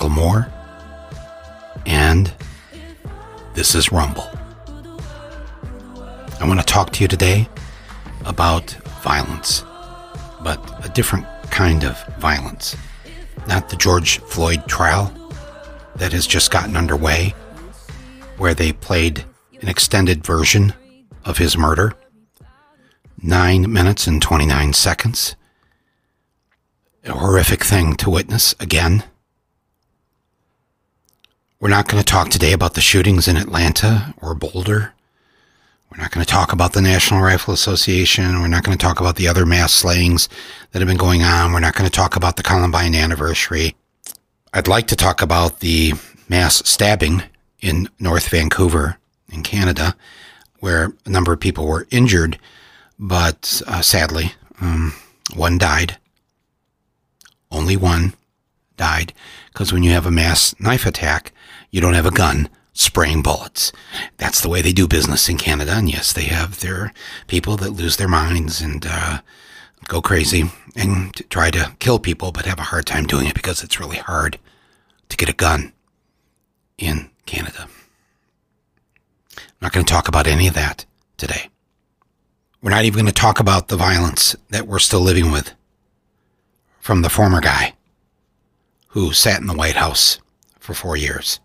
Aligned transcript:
Michael 0.00 0.16
Moore, 0.16 0.48
and 1.84 2.32
this 3.52 3.74
is 3.74 3.92
Rumble. 3.92 4.30
I 6.40 6.48
want 6.48 6.58
to 6.58 6.64
talk 6.64 6.90
to 6.92 7.04
you 7.04 7.08
today 7.08 7.46
about 8.24 8.70
violence, 9.02 9.62
but 10.42 10.58
a 10.82 10.88
different 10.88 11.26
kind 11.50 11.84
of 11.84 12.02
violence. 12.16 12.74
Not 13.46 13.68
the 13.68 13.76
George 13.76 14.20
Floyd 14.20 14.66
trial 14.66 15.12
that 15.96 16.14
has 16.14 16.26
just 16.26 16.50
gotten 16.50 16.78
underway, 16.78 17.34
where 18.38 18.54
they 18.54 18.72
played 18.72 19.26
an 19.60 19.68
extended 19.68 20.24
version 20.24 20.72
of 21.26 21.36
his 21.36 21.58
murder. 21.58 21.92
Nine 23.22 23.70
minutes 23.70 24.06
and 24.06 24.22
29 24.22 24.72
seconds. 24.72 25.36
A 27.04 27.12
horrific 27.12 27.62
thing 27.62 27.96
to 27.96 28.08
witness 28.08 28.54
again. 28.58 29.04
We're 31.60 31.68
not 31.68 31.88
going 31.88 32.02
to 32.02 32.06
talk 32.10 32.30
today 32.30 32.54
about 32.54 32.72
the 32.72 32.80
shootings 32.80 33.28
in 33.28 33.36
Atlanta 33.36 34.14
or 34.22 34.34
Boulder. 34.34 34.94
We're 35.90 36.02
not 36.02 36.10
going 36.10 36.24
to 36.24 36.32
talk 36.32 36.54
about 36.54 36.72
the 36.72 36.80
National 36.80 37.20
Rifle 37.20 37.52
Association. 37.52 38.40
We're 38.40 38.48
not 38.48 38.64
going 38.64 38.78
to 38.78 38.82
talk 38.82 38.98
about 38.98 39.16
the 39.16 39.28
other 39.28 39.44
mass 39.44 39.74
slayings 39.74 40.30
that 40.72 40.78
have 40.78 40.88
been 40.88 40.96
going 40.96 41.22
on. 41.22 41.52
We're 41.52 41.60
not 41.60 41.74
going 41.74 41.84
to 41.84 41.94
talk 41.94 42.16
about 42.16 42.36
the 42.36 42.42
Columbine 42.42 42.94
anniversary. 42.94 43.76
I'd 44.54 44.68
like 44.68 44.86
to 44.86 44.96
talk 44.96 45.20
about 45.20 45.60
the 45.60 45.92
mass 46.30 46.62
stabbing 46.66 47.24
in 47.60 47.90
North 47.98 48.30
Vancouver 48.30 48.96
in 49.30 49.42
Canada, 49.42 49.94
where 50.60 50.94
a 51.04 51.10
number 51.10 51.30
of 51.30 51.40
people 51.40 51.66
were 51.66 51.86
injured, 51.90 52.38
but 52.98 53.60
uh, 53.66 53.82
sadly, 53.82 54.32
um, 54.62 54.94
one 55.34 55.58
died. 55.58 55.98
Only 57.50 57.76
one 57.76 58.14
died 58.78 59.12
because 59.52 59.74
when 59.74 59.82
you 59.82 59.90
have 59.90 60.06
a 60.06 60.10
mass 60.10 60.58
knife 60.58 60.86
attack, 60.86 61.32
you 61.70 61.80
don't 61.80 61.94
have 61.94 62.06
a 62.06 62.10
gun 62.10 62.48
spraying 62.72 63.22
bullets. 63.22 63.72
That's 64.16 64.40
the 64.40 64.48
way 64.48 64.62
they 64.62 64.72
do 64.72 64.88
business 64.88 65.28
in 65.28 65.38
Canada. 65.38 65.72
And 65.72 65.88
yes, 65.88 66.12
they 66.12 66.24
have 66.24 66.60
their 66.60 66.92
people 67.26 67.56
that 67.58 67.70
lose 67.70 67.96
their 67.96 68.08
minds 68.08 68.60
and 68.60 68.86
uh, 68.88 69.20
go 69.84 70.00
crazy 70.00 70.44
and 70.76 71.14
try 71.30 71.50
to 71.50 71.74
kill 71.78 71.98
people, 71.98 72.32
but 72.32 72.46
have 72.46 72.58
a 72.58 72.64
hard 72.64 72.86
time 72.86 73.06
doing 73.06 73.26
it 73.26 73.34
because 73.34 73.62
it's 73.62 73.80
really 73.80 73.98
hard 73.98 74.38
to 75.08 75.16
get 75.16 75.28
a 75.28 75.34
gun 75.34 75.72
in 76.78 77.10
Canada. 77.26 77.68
I'm 79.36 79.44
not 79.60 79.72
going 79.72 79.84
to 79.84 79.92
talk 79.92 80.08
about 80.08 80.26
any 80.26 80.48
of 80.48 80.54
that 80.54 80.86
today. 81.16 81.50
We're 82.62 82.70
not 82.70 82.84
even 82.84 83.02
going 83.02 83.12
to 83.12 83.20
talk 83.20 83.40
about 83.40 83.68
the 83.68 83.76
violence 83.76 84.36
that 84.50 84.66
we're 84.66 84.78
still 84.78 85.00
living 85.00 85.30
with 85.30 85.54
from 86.78 87.02
the 87.02 87.10
former 87.10 87.40
guy 87.40 87.74
who 88.88 89.12
sat 89.12 89.40
in 89.40 89.46
the 89.46 89.54
White 89.54 89.76
House 89.76 90.18
for 90.58 90.74
four 90.74 90.96
years. 90.96 91.40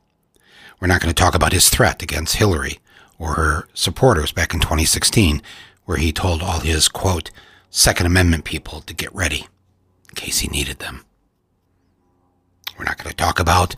We're 0.86 0.94
not 0.94 1.02
going 1.02 1.16
to 1.16 1.20
talk 1.20 1.34
about 1.34 1.52
his 1.52 1.70
threat 1.70 2.04
against 2.04 2.36
Hillary 2.36 2.78
or 3.18 3.34
her 3.34 3.68
supporters 3.74 4.32
back 4.32 4.54
in 4.54 4.60
2016, 4.60 5.42
where 5.86 5.98
he 5.98 6.12
told 6.14 6.44
all 6.44 6.60
his, 6.60 6.90
quote, 6.90 7.32
Second 7.72 8.06
Amendment 8.06 8.44
people 8.44 8.82
to 8.82 8.94
get 8.94 9.12
ready 9.12 9.48
in 10.10 10.16
case 10.16 10.42
he 10.42 10.48
needed 10.48 10.78
them. 10.78 11.04
We're 12.78 12.86
not 12.86 13.00
going 13.00 13.10
to 13.10 13.16
talk 13.16 13.40
about 13.40 13.76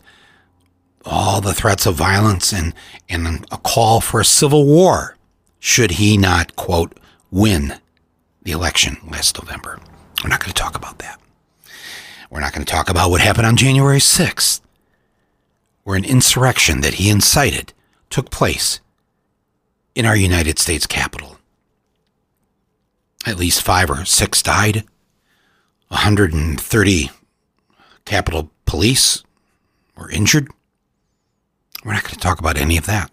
all 1.05 1.39
the 1.39 1.53
threats 1.53 1.85
of 1.85 1.95
violence 1.95 2.51
and, 2.51 2.73
and 3.07 3.45
a 3.53 3.57
call 3.57 4.01
for 4.01 4.19
a 4.19 4.25
civil 4.25 4.65
war 4.65 5.15
should 5.59 5.91
he 5.91 6.17
not, 6.17 6.57
quote, 6.57 6.99
win 7.31 7.75
the 8.41 8.51
election 8.51 8.97
last 9.09 9.41
November. 9.41 9.79
We're 10.21 10.29
not 10.29 10.41
going 10.41 10.51
to 10.51 10.61
talk 10.61 10.75
about 10.75 10.99
that. 10.99 11.21
We're 12.29 12.41
not 12.41 12.51
going 12.51 12.65
to 12.65 12.69
talk 12.69 12.89
about 12.89 13.11
what 13.11 13.21
happened 13.21 13.47
on 13.47 13.55
January 13.55 13.99
6th, 13.99 14.59
where 15.87 15.95
an 15.95 16.03
insurrection 16.03 16.81
that 16.81 16.95
he 16.95 17.09
incited 17.09 17.71
took 18.09 18.29
place 18.29 18.81
in 19.95 20.05
our 20.05 20.17
United 20.17 20.59
States 20.59 20.85
Capitol. 20.85 21.37
At 23.25 23.37
least 23.37 23.61
five 23.61 23.89
or 23.89 24.03
six 24.03 24.41
died, 24.41 24.83
130 25.87 27.09
Capitol 28.03 28.51
police 28.65 29.23
were 29.95 30.11
injured. 30.11 30.49
We're 31.85 31.93
not 31.93 32.03
going 32.03 32.15
to 32.15 32.19
talk 32.19 32.39
about 32.39 32.57
any 32.57 32.75
of 32.75 32.85
that. 32.87 33.09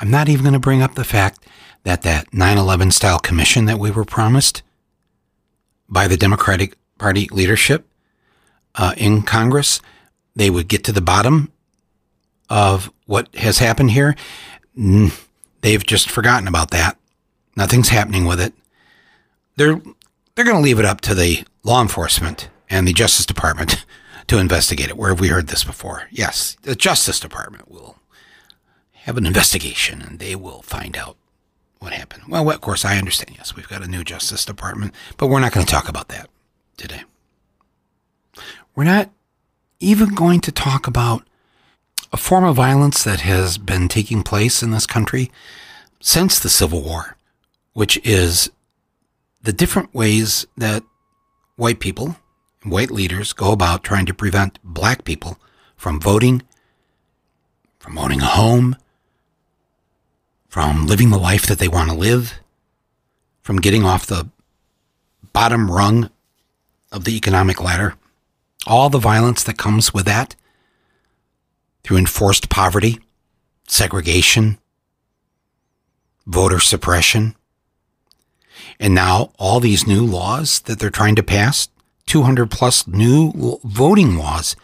I'm 0.00 0.10
not 0.10 0.28
even 0.28 0.42
going 0.42 0.52
to 0.54 0.58
bring 0.58 0.82
up 0.82 0.96
the 0.96 1.04
fact 1.04 1.46
that 1.84 2.02
that 2.02 2.34
9 2.34 2.58
11 2.58 2.90
style 2.90 3.20
commission 3.20 3.66
that 3.66 3.78
we 3.78 3.92
were 3.92 4.04
promised 4.04 4.64
by 5.88 6.08
the 6.08 6.16
Democratic 6.16 6.76
Party 6.98 7.28
leadership 7.30 7.86
uh, 8.74 8.94
in 8.96 9.22
Congress, 9.22 9.80
they 10.38 10.50
would 10.50 10.68
get 10.68 10.84
to 10.84 10.92
the 10.92 11.00
bottom 11.00 11.52
of 12.48 12.90
what 13.06 13.34
has 13.34 13.58
happened 13.58 13.90
here. 13.90 14.14
Mm, 14.78 15.12
They've 15.60 15.84
just 15.84 16.08
forgotten 16.10 16.46
about 16.46 16.70
that. 16.70 16.96
Nothing's 17.56 17.88
happening 17.88 18.24
with 18.24 18.40
it. 18.40 18.54
They're 19.56 19.80
they're 20.34 20.44
going 20.44 20.56
to 20.56 20.62
leave 20.62 20.78
it 20.78 20.84
up 20.84 21.00
to 21.02 21.14
the 21.14 21.42
law 21.64 21.82
enforcement 21.82 22.48
and 22.70 22.86
the 22.86 22.92
Justice 22.92 23.26
Department 23.26 23.84
to 24.28 24.38
investigate 24.38 24.88
it. 24.88 24.96
Where 24.96 25.10
have 25.10 25.18
we 25.18 25.28
heard 25.28 25.48
this 25.48 25.64
before? 25.64 26.04
Yes, 26.12 26.56
the 26.62 26.76
Justice 26.76 27.18
Department 27.18 27.68
will 27.68 27.98
have 28.92 29.16
an 29.16 29.26
investigation 29.26 30.00
and 30.00 30.20
they 30.20 30.36
will 30.36 30.62
find 30.62 30.96
out 30.96 31.16
what 31.80 31.92
happened. 31.92 32.22
Well, 32.28 32.48
of 32.48 32.60
course, 32.60 32.84
I 32.84 32.98
understand. 32.98 33.36
Yes, 33.36 33.56
we've 33.56 33.68
got 33.68 33.82
a 33.82 33.88
new 33.88 34.04
Justice 34.04 34.44
Department, 34.44 34.94
but 35.16 35.26
we're 35.26 35.40
not 35.40 35.52
going 35.52 35.66
to 35.66 35.72
talk 35.72 35.88
about 35.88 36.08
that 36.08 36.28
today. 36.76 37.02
We're 38.76 38.84
not 38.84 39.10
even 39.80 40.14
going 40.14 40.40
to 40.40 40.52
talk 40.52 40.86
about 40.86 41.22
a 42.12 42.16
form 42.16 42.44
of 42.44 42.56
violence 42.56 43.04
that 43.04 43.20
has 43.20 43.58
been 43.58 43.88
taking 43.88 44.22
place 44.22 44.62
in 44.62 44.70
this 44.70 44.86
country 44.86 45.30
since 46.00 46.38
the 46.38 46.48
Civil 46.48 46.82
War, 46.82 47.16
which 47.74 48.00
is 48.04 48.50
the 49.42 49.52
different 49.52 49.94
ways 49.94 50.46
that 50.56 50.82
white 51.56 51.80
people, 51.80 52.16
white 52.64 52.90
leaders 52.90 53.32
go 53.32 53.52
about 53.52 53.84
trying 53.84 54.06
to 54.06 54.14
prevent 54.14 54.58
black 54.64 55.04
people 55.04 55.38
from 55.76 56.00
voting, 56.00 56.42
from 57.78 57.98
owning 57.98 58.20
a 58.20 58.26
home, 58.26 58.76
from 60.48 60.86
living 60.86 61.10
the 61.10 61.18
life 61.18 61.46
that 61.46 61.58
they 61.58 61.68
want 61.68 61.90
to 61.90 61.96
live, 61.96 62.40
from 63.42 63.60
getting 63.60 63.84
off 63.84 64.06
the 64.06 64.28
bottom 65.32 65.70
rung 65.70 66.10
of 66.90 67.04
the 67.04 67.16
economic 67.16 67.62
ladder, 67.62 67.94
all 68.66 68.90
the 68.90 68.98
violence 68.98 69.42
that 69.44 69.58
comes 69.58 69.94
with 69.94 70.04
that 70.06 70.34
through 71.82 71.96
enforced 71.96 72.48
poverty, 72.48 72.98
segregation, 73.66 74.58
voter 76.26 76.60
suppression, 76.60 77.34
and 78.78 78.94
now 78.94 79.32
all 79.38 79.60
these 79.60 79.86
new 79.86 80.04
laws 80.04 80.60
that 80.60 80.78
they're 80.78 80.90
trying 80.90 81.16
to 81.16 81.22
pass 81.22 81.68
200 82.06 82.50
plus 82.50 82.86
new 82.86 83.58
voting 83.64 84.16
laws 84.16 84.56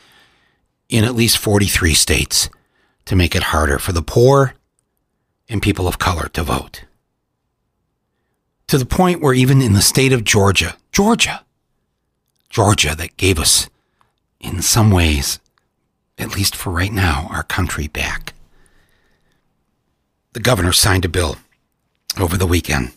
in 0.88 1.04
at 1.04 1.14
least 1.14 1.38
43 1.38 1.94
states 1.94 2.48
to 3.04 3.16
make 3.16 3.34
it 3.34 3.44
harder 3.44 3.78
for 3.78 3.92
the 3.92 4.02
poor 4.02 4.54
and 5.48 5.62
people 5.62 5.86
of 5.86 5.98
color 5.98 6.28
to 6.28 6.42
vote. 6.42 6.84
To 8.69 8.78
the 8.78 8.86
point 8.86 9.20
where 9.20 9.34
even 9.34 9.60
in 9.60 9.74
the 9.74 9.82
state 9.82 10.12
of 10.12 10.24
Georgia, 10.24 10.76
Georgia, 10.90 11.44
Georgia 12.48 12.94
that 12.94 13.16
gave 13.16 13.38
us, 13.38 13.69
in 14.44 14.62
some 14.62 14.91
ways, 14.91 15.41
at 16.19 16.35
least 16.35 16.55
for 16.55 16.70
right 16.70 16.93
now, 16.93 17.29
our 17.31 17.43
country 17.43 17.88
back. 17.88 18.35
The 20.35 20.41
governor 20.41 20.73
signed 20.73 21.05
a 21.05 21.08
bill 21.08 21.37
over 22.19 22.37
the 22.37 22.46
weekend, 22.46 22.93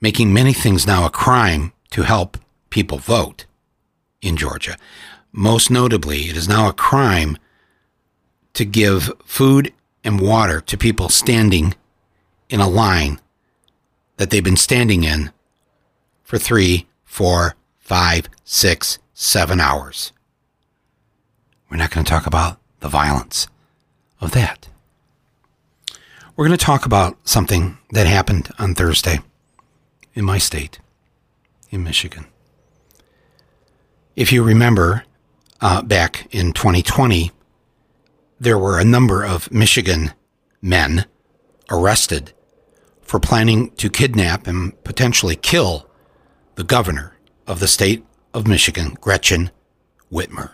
making 0.00 0.32
many 0.32 0.52
things 0.52 0.86
now 0.86 1.04
a 1.04 1.10
crime 1.10 1.72
to 1.90 2.02
help 2.02 2.38
people 2.70 2.98
vote 2.98 3.46
in 4.22 4.36
Georgia. 4.36 4.76
Most 5.32 5.70
notably, 5.70 6.28
it 6.28 6.36
is 6.36 6.48
now 6.48 6.68
a 6.68 6.72
crime 6.72 7.36
to 8.54 8.64
give 8.64 9.12
food 9.24 9.72
and 10.04 10.20
water 10.20 10.60
to 10.60 10.78
people 10.78 11.08
standing 11.08 11.74
in 12.48 12.60
a 12.60 12.68
line 12.68 13.20
that 14.16 14.30
they've 14.30 14.44
been 14.44 14.56
standing 14.56 15.04
in 15.04 15.30
for 16.22 16.38
three, 16.38 16.86
four, 17.04 17.54
five, 17.78 18.28
six, 18.44 18.98
seven 19.14 19.60
hours. 19.60 20.12
We're 21.70 21.76
not 21.76 21.90
going 21.90 22.04
to 22.04 22.10
talk 22.10 22.26
about 22.26 22.58
the 22.80 22.88
violence 22.88 23.46
of 24.20 24.32
that. 24.32 24.68
We're 26.34 26.46
going 26.46 26.58
to 26.58 26.64
talk 26.64 26.84
about 26.84 27.16
something 27.28 27.78
that 27.92 28.06
happened 28.06 28.50
on 28.58 28.74
Thursday 28.74 29.20
in 30.14 30.24
my 30.24 30.38
state, 30.38 30.80
in 31.70 31.84
Michigan. 31.84 32.26
If 34.16 34.32
you 34.32 34.42
remember, 34.42 35.04
uh, 35.60 35.82
back 35.82 36.26
in 36.32 36.52
2020, 36.52 37.30
there 38.40 38.58
were 38.58 38.78
a 38.78 38.84
number 38.84 39.24
of 39.24 39.52
Michigan 39.52 40.12
men 40.60 41.06
arrested 41.70 42.32
for 43.00 43.20
planning 43.20 43.70
to 43.72 43.90
kidnap 43.90 44.46
and 44.46 44.82
potentially 44.82 45.36
kill 45.36 45.88
the 46.56 46.64
governor 46.64 47.16
of 47.46 47.60
the 47.60 47.68
state 47.68 48.04
of 48.34 48.46
Michigan, 48.46 48.96
Gretchen 49.00 49.50
Whitmer. 50.12 50.52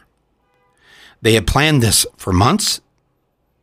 They 1.22 1.34
had 1.34 1.46
planned 1.46 1.82
this 1.82 2.06
for 2.16 2.32
months. 2.32 2.80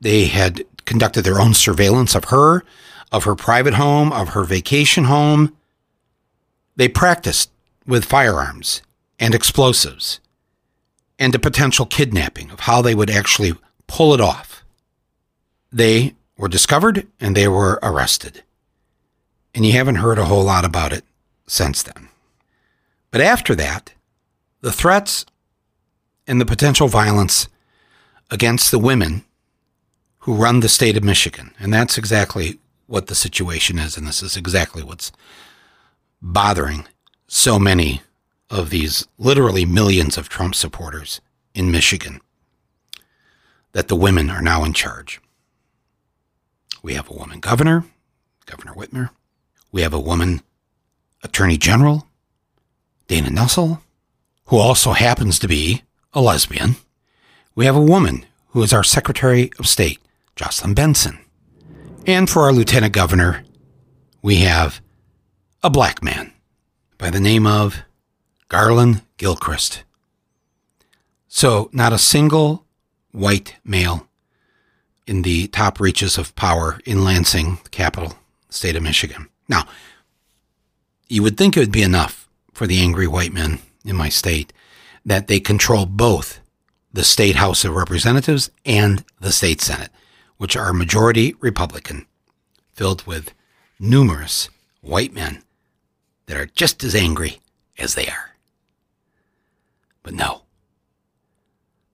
They 0.02 0.26
had 0.26 0.66
conducted 0.86 1.24
their 1.24 1.40
own 1.40 1.54
surveillance 1.54 2.16
of 2.16 2.26
her, 2.26 2.64
of 3.12 3.24
her 3.24 3.36
private 3.36 3.76
home, 3.76 4.12
of 4.12 4.30
her 4.30 4.44
vacation 4.44 5.06
home. 5.06 5.56
They 6.76 6.88
practiced 6.88 7.52
with 7.86 8.06
firearms 8.06 8.82
and 9.20 9.36
explosives 9.36 10.20
and 11.20 11.34
a 11.36 11.40
potential 11.40 11.86
kidnapping 11.86 12.50
of 12.52 12.62
how 12.62 12.82
they 12.82 12.96
would 12.96 13.10
actually 13.10 13.54
pull 13.88 14.14
it 14.14 14.22
off. 14.22 14.64
They 15.72 16.16
were 16.38 16.48
discovered 16.48 17.08
and 17.20 17.36
they 17.36 17.48
were 17.48 17.80
arrested. 17.82 18.44
And 19.56 19.66
you 19.66 19.74
haven't 19.74 19.96
heard 19.96 20.18
a 20.18 20.26
whole 20.26 20.44
lot 20.44 20.66
about 20.66 20.92
it 20.92 21.06
since 21.48 21.84
then. 21.84 22.10
But 23.12 23.22
after 23.22 23.54
that, 23.56 23.94
the 24.62 24.72
threats 24.72 25.26
and 26.28 26.40
the 26.40 26.46
potential 26.46 26.88
violence 26.88 27.48
against 28.32 28.72
the 28.72 28.80
women 28.80 29.24
who 30.20 30.36
run 30.36 30.62
the 30.62 30.70
state 30.70 30.98
of 30.98 31.04
Michigan. 31.04 31.54
And 31.60 31.74
that's 31.74 31.98
exactly 31.98 32.60
what 32.88 33.08
the 33.08 33.16
situation 33.16 33.78
is. 33.78 33.98
And 33.98 34.08
this 34.08 34.24
is 34.24 34.38
exactly 34.38 34.84
what's 34.84 35.12
bothering 36.22 36.86
so 37.28 37.60
many 37.60 38.02
of 38.50 38.70
these 38.70 39.08
literally 39.18 39.66
millions 39.66 40.18
of 40.18 40.30
Trump 40.30 40.56
supporters 40.56 41.20
in 41.54 41.72
Michigan 41.72 42.22
that 43.74 43.88
the 43.88 43.96
women 43.96 44.30
are 44.30 44.42
now 44.42 44.64
in 44.64 44.74
charge. 44.74 45.20
We 46.82 46.94
have 46.94 47.10
a 47.10 47.14
woman 47.14 47.40
governor, 47.40 47.86
Governor 48.46 48.74
Whitmer. 48.74 49.10
We 49.72 49.82
have 49.82 49.94
a 49.94 50.00
woman 50.00 50.42
attorney 51.24 51.58
general, 51.58 52.08
Dana 53.08 53.30
Nessel, 53.30 53.82
who 54.46 54.58
also 54.58 54.92
happens 54.92 55.40
to 55.40 55.48
be 55.48 55.84
a 56.14 56.22
lesbian. 56.22 56.76
We 57.56 57.66
have 57.66 57.76
a 57.76 57.82
woman 57.82 58.26
who 58.50 58.62
is 58.64 58.74
our 58.74 58.84
Secretary 58.84 59.52
of 59.60 59.68
State, 59.68 60.00
Jocelyn 60.36 60.74
Benson. 60.74 61.20
And 62.06 62.30
for 62.30 62.44
our 62.44 62.52
lieutenant 62.52 62.94
governor, 62.94 63.44
we 64.22 64.38
have 64.38 64.82
a 65.64 65.70
black 65.70 66.04
man 66.04 66.34
by 66.98 67.10
the 67.10 67.20
name 67.20 67.48
of 67.48 67.80
Garlin 68.50 69.02
Gilchrist. 69.18 69.84
So, 71.28 71.70
not 71.74 71.94
a 71.94 71.98
single 71.98 72.66
white 73.12 73.56
male 73.64 74.08
in 75.08 75.24
the 75.24 75.48
top 75.48 75.80
reaches 75.80 76.18
of 76.18 76.36
power 76.36 76.80
in 76.86 77.04
Lansing, 77.04 77.60
the 77.64 77.70
capital 77.70 78.18
state 78.50 78.76
of 78.76 78.84
Michigan. 78.84 79.30
Now, 79.50 79.66
you 81.08 81.24
would 81.24 81.38
think 81.38 81.58
it 81.58 81.60
would 81.60 81.72
be 81.72 81.82
enough 81.82 82.30
for 82.54 82.68
the 82.68 82.80
angry 82.80 83.08
white 83.08 83.34
men 83.34 83.60
in 83.84 83.96
my 83.96 84.10
state 84.10 84.54
that 85.06 85.28
they 85.28 85.40
control 85.40 85.86
both 85.86 86.40
the 86.92 87.04
state 87.04 87.36
House 87.36 87.66
of 87.66 87.76
Representatives 87.76 88.52
and 88.66 89.04
the 89.20 89.32
state 89.32 89.62
Senate, 89.62 89.92
which 90.38 90.56
are 90.56 90.74
majority 90.74 91.36
Republican, 91.40 92.06
filled 92.74 93.06
with 93.06 93.34
numerous 93.80 94.50
white 94.82 95.14
men 95.14 95.44
that 96.28 96.38
are 96.38 96.46
just 96.46 96.84
as 96.84 96.96
angry 96.96 97.40
as 97.78 97.96
they 97.96 98.08
are. 98.08 98.36
But 100.04 100.14
no. 100.14 100.44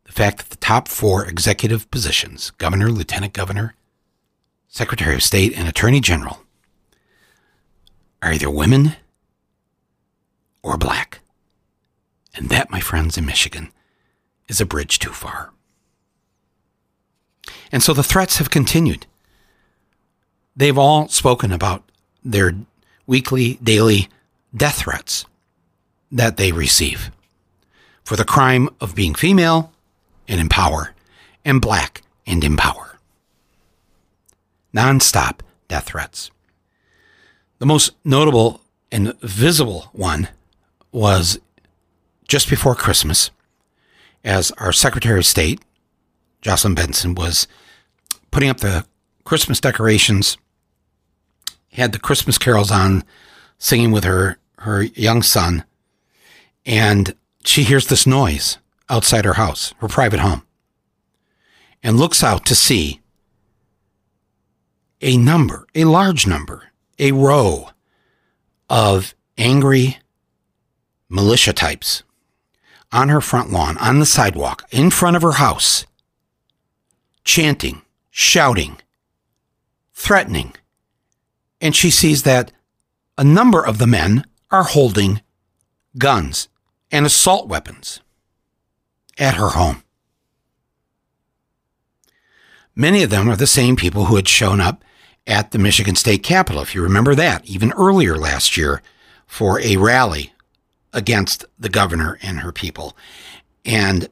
The 0.06 0.12
fact 0.12 0.40
that 0.40 0.50
the 0.50 0.58
top 0.58 0.88
four 0.88 1.26
executive 1.26 1.90
positions 1.92 2.52
governor, 2.52 2.90
lieutenant 2.90 3.34
governor, 3.34 3.76
secretary 4.68 5.16
of 5.16 5.24
state, 5.24 5.58
and 5.58 5.68
attorney 5.68 6.02
general 6.02 6.44
are 8.22 8.34
either 8.34 8.50
women 8.50 8.96
or 10.62 10.78
black. 10.78 11.22
And 12.36 12.50
that, 12.50 12.70
my 12.70 12.80
friends 12.80 13.18
in 13.18 13.26
Michigan, 13.26 13.72
is 14.48 14.62
a 14.62 14.66
bridge 14.66 15.00
too 15.00 15.12
far. 15.12 15.52
And 17.72 17.84
so 17.84 17.94
the 17.94 18.04
threats 18.04 18.38
have 18.38 18.50
continued. 18.50 19.06
They've 20.56 20.78
all 20.78 21.08
spoken 21.08 21.52
about 21.52 21.84
their 22.24 22.54
weekly, 23.08 23.60
daily 23.64 24.10
death 24.56 24.80
threats 24.80 25.26
that 26.12 26.38
they 26.38 26.52
receive 26.52 27.12
for 28.04 28.16
the 28.16 28.26
crime 28.26 28.70
of 28.82 28.96
being 28.96 29.14
female 29.14 29.72
and 30.28 30.40
in 30.40 30.50
power 30.50 30.94
and 31.46 31.62
black 31.62 32.02
and 32.26 32.44
in 32.44 32.58
power. 32.58 32.98
Non-stop 34.74 35.44
death 35.68 35.86
threats. 35.86 36.32
The 37.60 37.66
most 37.66 37.94
notable 38.04 38.62
and 38.92 39.20
visible 39.22 39.90
one 39.94 40.30
was 40.92 41.40
just 42.30 42.48
before 42.48 42.76
Christmas, 42.76 43.32
as 44.24 44.52
our 44.60 44.72
Secretary 44.72 45.18
of 45.18 45.26
State, 45.26 45.62
Jocelyn 46.42 46.76
Benson, 46.76 47.16
was 47.16 47.48
putting 48.30 48.50
up 48.50 48.60
the 48.60 48.86
Christmas 49.24 49.60
decorations, 49.60 50.38
had 51.74 51.92
the 51.92 52.00
Christmas 52.00 52.38
carols 52.38 52.70
on, 52.70 53.04
singing 53.58 53.92
with 53.92 54.04
her, 54.04 54.38
her 54.60 54.84
young 54.84 55.24
son, 55.24 55.66
and 56.68 57.16
she 57.44 57.64
hears 57.64 57.88
this 57.88 58.06
noise 58.06 58.60
outside 58.90 59.26
her 59.26 59.34
house, 59.34 59.74
her 59.80 59.88
private 59.88 60.20
home, 60.20 60.44
and 61.82 61.98
looks 61.98 62.24
out 62.24 62.46
to 62.46 62.54
see 62.54 63.02
a 65.02 65.18
number, 65.18 65.66
a 65.74 65.86
large 65.86 66.28
number, 66.28 66.66
a 67.00 67.12
row 67.12 67.70
of 68.70 69.16
angry 69.36 69.98
militia 71.10 71.54
types 71.54 72.04
on 72.92 73.10
her 73.10 73.22
front 73.22 73.52
lawn, 73.52 73.78
on 73.78 74.00
the 74.00 74.06
sidewalk, 74.06 74.68
in 74.72 74.90
front 74.90 75.16
of 75.16 75.22
her 75.22 75.34
house, 75.34 75.86
chanting, 77.24 77.82
shouting, 78.10 78.78
threatening. 79.94 80.54
And 81.62 81.76
she 81.76 81.92
sees 81.92 82.24
that 82.24 82.52
a 83.18 83.24
number 83.24 83.64
of 83.64 83.78
the 83.78 83.88
men 83.88 84.26
are 84.50 84.64
holding 84.64 85.22
guns 85.98 86.48
and 86.92 87.06
assault 87.06 87.48
weapons 87.48 88.00
at 89.18 89.36
her 89.36 89.50
home. 89.50 89.84
Many 92.76 93.04
of 93.04 93.10
them 93.10 93.30
are 93.30 93.36
the 93.36 93.46
same 93.46 93.76
people 93.76 94.06
who 94.06 94.16
had 94.16 94.28
shown 94.28 94.62
up 94.62 94.84
at 95.28 95.52
the 95.52 95.60
Michigan 95.60 95.96
State 95.96 96.24
Capitol, 96.24 96.62
if 96.62 96.74
you 96.74 96.82
remember 96.82 97.14
that, 97.14 97.46
even 97.46 97.74
earlier 97.74 98.16
last 98.16 98.58
year 98.58 98.82
for 99.28 99.60
a 99.62 99.78
rally 99.78 100.34
against 100.94 101.46
the 101.58 101.70
governor 101.70 102.18
and 102.22 102.40
her 102.40 102.52
people 102.52 102.96
and 103.66 104.10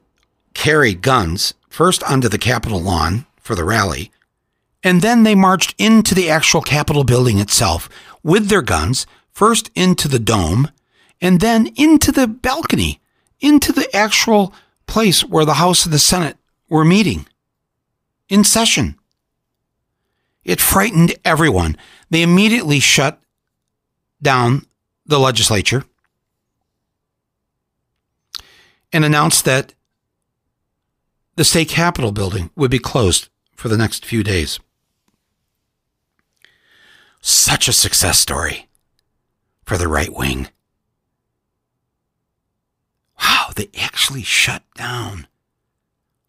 carried 0.54 1.02
guns 1.02 1.54
first 1.68 2.02
onto 2.04 2.28
the 2.28 2.38
Capitol 2.38 2.80
lawn 2.80 3.26
for 3.40 3.54
the 3.54 3.64
rally, 3.64 4.10
and 4.82 5.02
then 5.02 5.22
they 5.22 5.34
marched 5.34 5.74
into 5.78 6.14
the 6.14 6.30
actual 6.30 6.60
Capitol 6.60 7.04
building 7.04 7.38
itself 7.38 7.88
with 8.22 8.48
their 8.48 8.62
guns, 8.62 9.06
first 9.32 9.70
into 9.74 10.08
the 10.08 10.18
dome, 10.18 10.70
and 11.20 11.40
then 11.40 11.68
into 11.76 12.12
the 12.12 12.26
balcony, 12.26 13.00
into 13.40 13.72
the 13.72 13.94
actual 13.94 14.52
place 14.86 15.24
where 15.24 15.44
the 15.44 15.54
House 15.54 15.84
and 15.84 15.92
the 15.92 15.98
Senate 15.98 16.36
were 16.68 16.84
meeting 16.84 17.26
in 18.28 18.44
session. 18.44 18.96
It 20.44 20.60
frightened 20.60 21.14
everyone. 21.24 21.76
They 22.10 22.22
immediately 22.22 22.80
shut 22.80 23.20
down 24.22 24.66
the 25.06 25.18
legislature 25.18 25.84
and 28.92 29.04
announced 29.04 29.44
that 29.44 29.74
the 31.36 31.44
state 31.44 31.68
capitol 31.68 32.12
building 32.12 32.50
would 32.56 32.70
be 32.70 32.78
closed 32.78 33.28
for 33.54 33.68
the 33.68 33.76
next 33.76 34.04
few 34.04 34.22
days. 34.22 34.58
Such 37.20 37.68
a 37.68 37.72
success 37.72 38.18
story 38.18 38.68
for 39.64 39.76
the 39.76 39.88
right 39.88 40.12
wing. 40.12 40.48
Wow, 43.20 43.50
they 43.54 43.68
actually 43.78 44.22
shut 44.22 44.62
down 44.74 45.26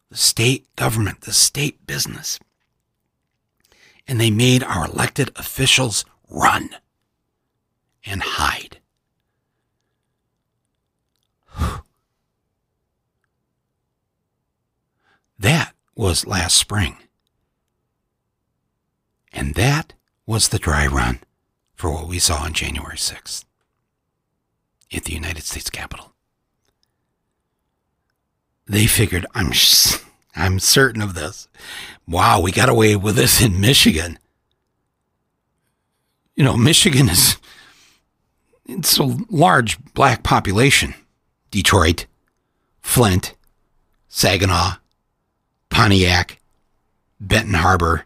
the 0.09 0.17
state 0.17 0.75
government, 0.75 1.21
the 1.21 1.33
state 1.33 1.85
business. 1.85 2.39
And 4.07 4.19
they 4.19 4.31
made 4.31 4.63
our 4.63 4.85
elected 4.85 5.31
officials 5.35 6.03
run 6.29 6.69
and 8.05 8.21
hide. 8.23 8.79
That 15.39 15.74
was 15.96 16.27
last 16.27 16.55
spring. 16.58 16.98
And 19.31 19.55
that 19.55 19.93
was 20.25 20.50
the 20.50 20.60
dry 20.60 20.86
run 20.86 21.19
for 21.75 21.91
what 21.91 22.08
we 22.08 22.19
saw 22.19 22.43
on 22.43 22.53
January 22.53 22.98
6th 22.98 23.46
at 24.93 25.05
the 25.05 25.13
United 25.13 25.43
States 25.43 25.69
Capitol. 25.69 26.13
they 28.67 28.86
figured, 28.86 29.25
I'm, 29.34 29.51
I'm 30.36 30.60
certain 30.60 31.01
of 31.01 31.15
this. 31.15 31.48
Wow, 32.08 32.41
we 32.41 32.51
got 32.51 32.69
away 32.69 32.96
with 32.96 33.15
this 33.15 33.41
in 33.41 33.60
Michigan. 33.60 34.19
You 36.36 36.43
know, 36.43 36.55
Michigan 36.55 37.10
is 37.10 37.38
it's 38.65 39.00
a 39.00 39.17
large 39.29 39.77
black 39.93 40.22
population. 40.22 40.93
Detroit, 41.50 42.05
Flint, 42.81 43.36
Saginaw, 44.08 44.75
Pontiac, 45.79 46.41
Benton 47.21 47.53
Harbor, 47.53 48.03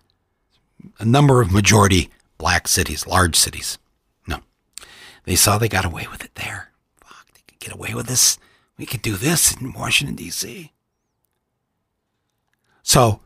a 1.00 1.06
number 1.06 1.42
of 1.42 1.52
majority 1.52 2.12
black 2.38 2.68
cities, 2.68 3.08
large 3.08 3.36
cities. 3.36 3.80
No. 4.28 4.42
They 5.24 5.36
saw 5.36 5.58
they 5.58 5.68
got 5.68 5.84
away 5.84 6.06
with 6.12 6.24
it 6.24 6.36
there. 6.36 6.70
Fuck, 7.04 7.34
they 7.34 7.42
could 7.48 7.60
get 7.60 7.74
away 7.74 7.96
with 7.96 8.06
this. 8.06 8.38
We 8.78 8.86
could 8.86 9.02
do 9.02 9.16
this 9.16 9.60
in 9.60 9.74
Washington, 9.74 10.16
D.C. 10.16 10.72
So, 12.84 13.22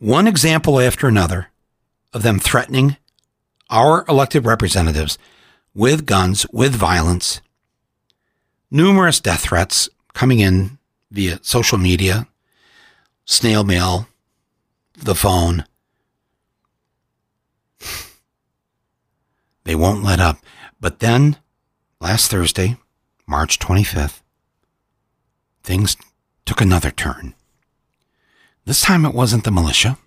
one 0.00 0.26
example 0.26 0.80
after 0.80 1.06
another 1.06 1.52
of 2.12 2.24
them 2.24 2.40
threatening 2.40 2.96
our 3.70 4.04
elected 4.08 4.44
representatives 4.44 5.16
with 5.74 6.06
guns, 6.06 6.44
with 6.50 6.74
violence, 6.74 7.40
numerous 8.68 9.20
death 9.20 9.42
threats 9.42 9.88
coming 10.12 10.40
in 10.40 10.78
via 11.12 11.38
social 11.40 11.78
media, 11.78 12.26
snail 13.26 13.64
mail, 13.64 14.08
the 14.96 15.14
phone. 15.14 15.66
They 19.64 19.74
won't 19.74 20.04
let 20.04 20.20
up. 20.20 20.38
But 20.80 21.00
then, 21.00 21.36
last 22.00 22.30
Thursday, 22.30 22.76
March 23.26 23.58
25th, 23.58 24.20
things 25.62 25.96
took 26.46 26.60
another 26.60 26.90
turn. 26.90 27.34
This 28.64 28.80
time 28.80 29.04
it 29.04 29.14
wasn't 29.14 29.44
the 29.44 29.50
militia. 29.50 29.98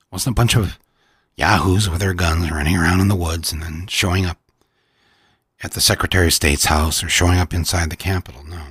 It 0.00 0.12
wasn't 0.12 0.34
a 0.34 0.40
bunch 0.40 0.56
of 0.56 0.78
yahoos 1.36 1.88
with 1.90 2.00
their 2.00 2.14
guns 2.14 2.50
running 2.50 2.76
around 2.76 3.00
in 3.00 3.08
the 3.08 3.14
woods 3.14 3.52
and 3.52 3.62
then 3.62 3.86
showing 3.88 4.24
up 4.24 4.38
at 5.62 5.72
the 5.72 5.80
Secretary 5.80 6.26
of 6.26 6.34
State's 6.34 6.66
house 6.66 7.04
or 7.04 7.08
showing 7.08 7.38
up 7.38 7.52
inside 7.52 7.90
the 7.90 7.96
Capitol. 7.96 8.44
No. 8.44 8.62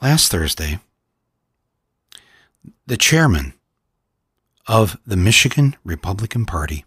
Last 0.00 0.30
Thursday, 0.30 0.78
the 2.86 2.96
chairman 2.96 3.54
of 4.66 4.98
the 5.06 5.16
Michigan 5.16 5.74
Republican 5.84 6.44
Party, 6.44 6.84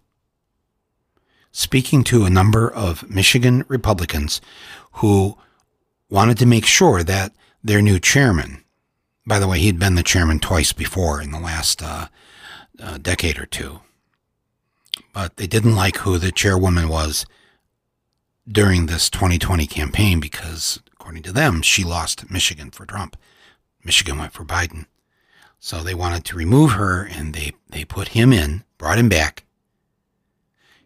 speaking 1.52 2.04
to 2.04 2.26
a 2.26 2.30
number 2.30 2.72
of 2.72 3.10
Michigan 3.10 3.66
Republicans 3.68 4.40
who 4.94 5.38
wanted 6.10 6.38
to 6.38 6.46
make 6.46 6.66
sure 6.66 7.04
that 7.04 7.34
their 7.64 7.82
new 7.82 8.00
chairman, 8.00 8.64
by 9.26 9.40
the 9.40 9.48
way, 9.48 9.60
he'd 9.60 9.80
been 9.80 9.96
the 9.96 10.04
chairman 10.04 10.40
twice 10.40 10.72
before 10.72 11.22
in 11.22 11.32
the 11.32 11.40
last 11.40 11.82
uh, 11.82 12.08
uh, 12.80 12.98
decade 13.00 13.40
or 13.40 13.48
two, 13.48 13.82
but 15.14 15.38
they 15.38 15.48
didn't 15.48 15.76
like 15.76 15.98
who 15.98 16.18
the 16.18 16.32
chairwoman 16.32 16.88
was 16.88 17.26
during 18.48 18.86
this 18.86 19.10
2020 19.10 19.66
campaign 19.66 20.20
because, 20.20 20.80
according 20.94 21.24
to 21.24 21.34
them, 21.34 21.62
she 21.64 21.84
lost 21.84 22.30
Michigan 22.30 22.70
for 22.70 22.86
Trump. 22.86 23.18
Michigan 23.84 24.20
went 24.20 24.32
for 24.32 24.46
Biden. 24.46 24.86
So 25.60 25.84
they 25.84 25.96
wanted 25.96 26.24
to 26.26 26.38
remove 26.38 26.72
her 26.72 27.04
and 27.04 27.34
they, 27.34 27.54
they 27.70 27.84
put 27.84 28.10
him 28.10 28.32
in, 28.32 28.64
brought 28.78 29.00
him 29.00 29.10
back. 29.10 29.44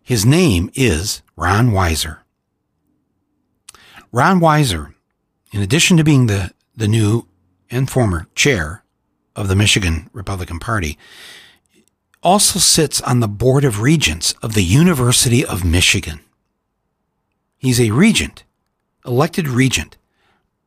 His 0.02 0.26
name 0.26 0.72
is 0.74 1.22
Ron 1.36 1.72
Weiser. 1.72 2.20
Ron 4.12 4.40
Weiser, 4.40 4.94
in 5.52 5.62
addition 5.62 5.98
to 5.98 6.04
being 6.04 6.28
the, 6.28 6.52
the 6.76 6.88
new 6.88 7.28
and 7.70 7.90
former 7.90 8.28
chair 8.36 8.84
of 9.36 9.48
the 9.48 9.56
Michigan 9.56 10.10
Republican 10.12 10.60
Party, 10.60 10.98
also 12.24 12.60
sits 12.60 13.02
on 13.02 13.20
the 13.20 13.28
Board 13.28 13.64
of 13.64 13.82
Regents 13.82 14.34
of 14.42 14.54
the 14.54 14.64
University 14.64 15.46
of 15.46 15.64
Michigan. 15.64 16.20
He's 17.58 17.80
a 17.80 17.92
regent, 17.92 18.44
elected 19.06 19.48
regent, 19.48 19.98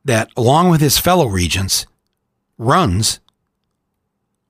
that, 0.03 0.29
along 0.35 0.69
with 0.69 0.81
his 0.81 0.97
fellow 0.97 1.27
regents, 1.27 1.85
runs 2.57 3.19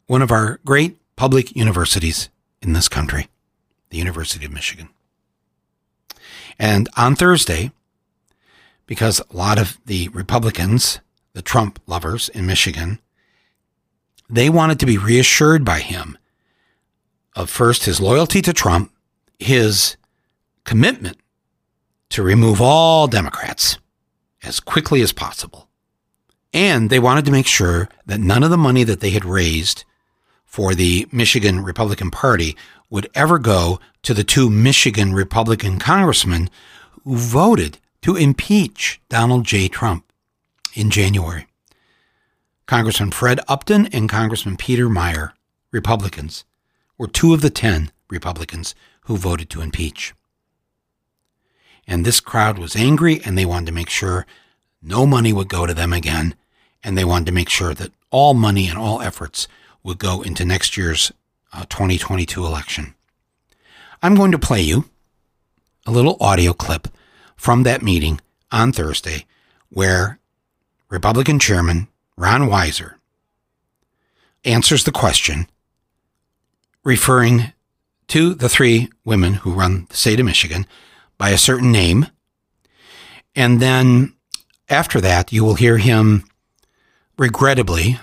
one 0.07 0.21
of 0.21 0.31
our 0.31 0.59
great 0.65 0.97
public 1.15 1.55
universities 1.55 2.29
in 2.61 2.73
this 2.73 2.87
country, 2.89 3.27
the 3.89 3.97
University 3.97 4.45
of 4.45 4.51
Michigan. 4.51 4.89
And 6.59 6.87
on 6.95 7.15
Thursday, 7.15 7.71
because 8.85 9.19
a 9.19 9.35
lot 9.35 9.57
of 9.57 9.77
the 9.85 10.09
Republicans, 10.09 10.99
the 11.33 11.41
Trump 11.41 11.79
lovers 11.87 12.29
in 12.29 12.45
Michigan, 12.45 12.99
they 14.29 14.49
wanted 14.49 14.79
to 14.79 14.85
be 14.85 14.97
reassured 14.97 15.65
by 15.65 15.79
him 15.79 16.17
of 17.35 17.49
first 17.49 17.85
his 17.85 17.99
loyalty 17.99 18.41
to 18.41 18.53
Trump, 18.53 18.91
his 19.39 19.97
commitment 20.63 21.17
to 22.09 22.23
remove 22.23 22.61
all 22.61 23.07
Democrats 23.07 23.77
as 24.43 24.59
quickly 24.59 25.01
as 25.01 25.11
possible. 25.11 25.67
And 26.53 26.89
they 26.89 26.99
wanted 26.99 27.25
to 27.25 27.31
make 27.31 27.47
sure 27.47 27.89
that 28.05 28.19
none 28.19 28.43
of 28.43 28.49
the 28.49 28.57
money 28.57 28.83
that 28.83 29.01
they 29.01 29.09
had 29.09 29.25
raised 29.25 29.83
for 30.55 30.73
the 30.73 31.05
Michigan 31.11 31.61
Republican 31.65 32.09
Party 32.09 32.55
would 32.89 33.09
ever 33.13 33.37
go 33.37 33.77
to 34.03 34.13
the 34.13 34.23
two 34.23 34.49
Michigan 34.49 35.13
Republican 35.13 35.77
congressmen 35.77 36.49
who 37.03 37.17
voted 37.17 37.77
to 38.01 38.15
impeach 38.15 39.01
Donald 39.09 39.43
J. 39.43 39.67
Trump 39.67 40.05
in 40.73 40.89
January. 40.89 41.45
Congressman 42.67 43.11
Fred 43.11 43.41
Upton 43.49 43.87
and 43.87 44.07
Congressman 44.07 44.55
Peter 44.55 44.87
Meijer, 44.87 45.33
Republicans, 45.71 46.45
were 46.97 47.09
two 47.09 47.33
of 47.33 47.41
the 47.41 47.49
10 47.49 47.91
Republicans 48.09 48.73
who 49.07 49.17
voted 49.17 49.49
to 49.49 49.59
impeach. 49.59 50.13
And 51.85 52.05
this 52.05 52.21
crowd 52.21 52.57
was 52.57 52.77
angry 52.77 53.19
and 53.25 53.37
they 53.37 53.45
wanted 53.45 53.65
to 53.65 53.73
make 53.73 53.89
sure 53.89 54.25
no 54.81 55.05
money 55.05 55.33
would 55.33 55.49
go 55.49 55.65
to 55.65 55.73
them 55.73 55.91
again. 55.91 56.33
And 56.81 56.97
they 56.97 57.03
wanted 57.03 57.25
to 57.25 57.33
make 57.33 57.49
sure 57.49 57.73
that 57.73 57.91
all 58.09 58.33
money 58.33 58.69
and 58.69 58.77
all 58.77 59.01
efforts 59.01 59.49
would 59.85 59.99
go 59.99 60.23
into 60.23 60.43
next 60.43 60.75
year's 60.75 61.11
uh, 61.53 61.63
2022 61.69 62.43
election. 62.43 62.95
I'm 64.01 64.15
going 64.15 64.31
to 64.31 64.39
play 64.39 64.61
you 64.61 64.89
a 65.85 65.91
little 65.91 66.17
audio 66.19 66.53
clip 66.53 66.87
from 67.37 67.63
that 67.63 67.83
meeting 67.83 68.19
on 68.51 68.71
Thursday 68.71 69.25
where 69.69 70.19
Republican 70.89 71.37
Chairman 71.37 71.87
Ron 72.17 72.49
Weiser 72.49 72.95
answers 74.43 74.83
the 74.83 74.91
question 74.91 75.47
referring 76.83 77.53
to 78.07 78.33
the 78.33 78.49
three 78.49 78.89
women 79.03 79.35
who 79.35 79.53
run 79.53 79.85
the 79.89 79.97
state 79.97 80.19
of 80.19 80.25
Michigan 80.25 80.65
by 81.19 81.29
a 81.29 81.37
certain 81.37 81.71
name. 81.71 82.07
And 83.35 83.61
then 83.61 84.13
after 84.67 84.99
that, 85.01 85.31
you 85.31 85.43
will 85.43 85.55
hear 85.55 85.77
him 85.77 86.25
regrettably 87.17 87.99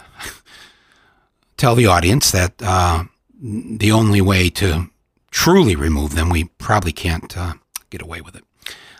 tell 1.62 1.76
the 1.76 1.86
audience 1.86 2.32
that 2.32 2.60
uh, 2.60 3.04
the 3.40 3.92
only 3.92 4.20
way 4.20 4.50
to 4.50 4.90
truly 5.30 5.76
remove 5.76 6.16
them, 6.16 6.28
we 6.28 6.42
probably 6.58 6.90
can't 6.90 7.38
uh, 7.38 7.54
get 7.88 8.02
away 8.02 8.20
with 8.20 8.34
it. 8.34 8.42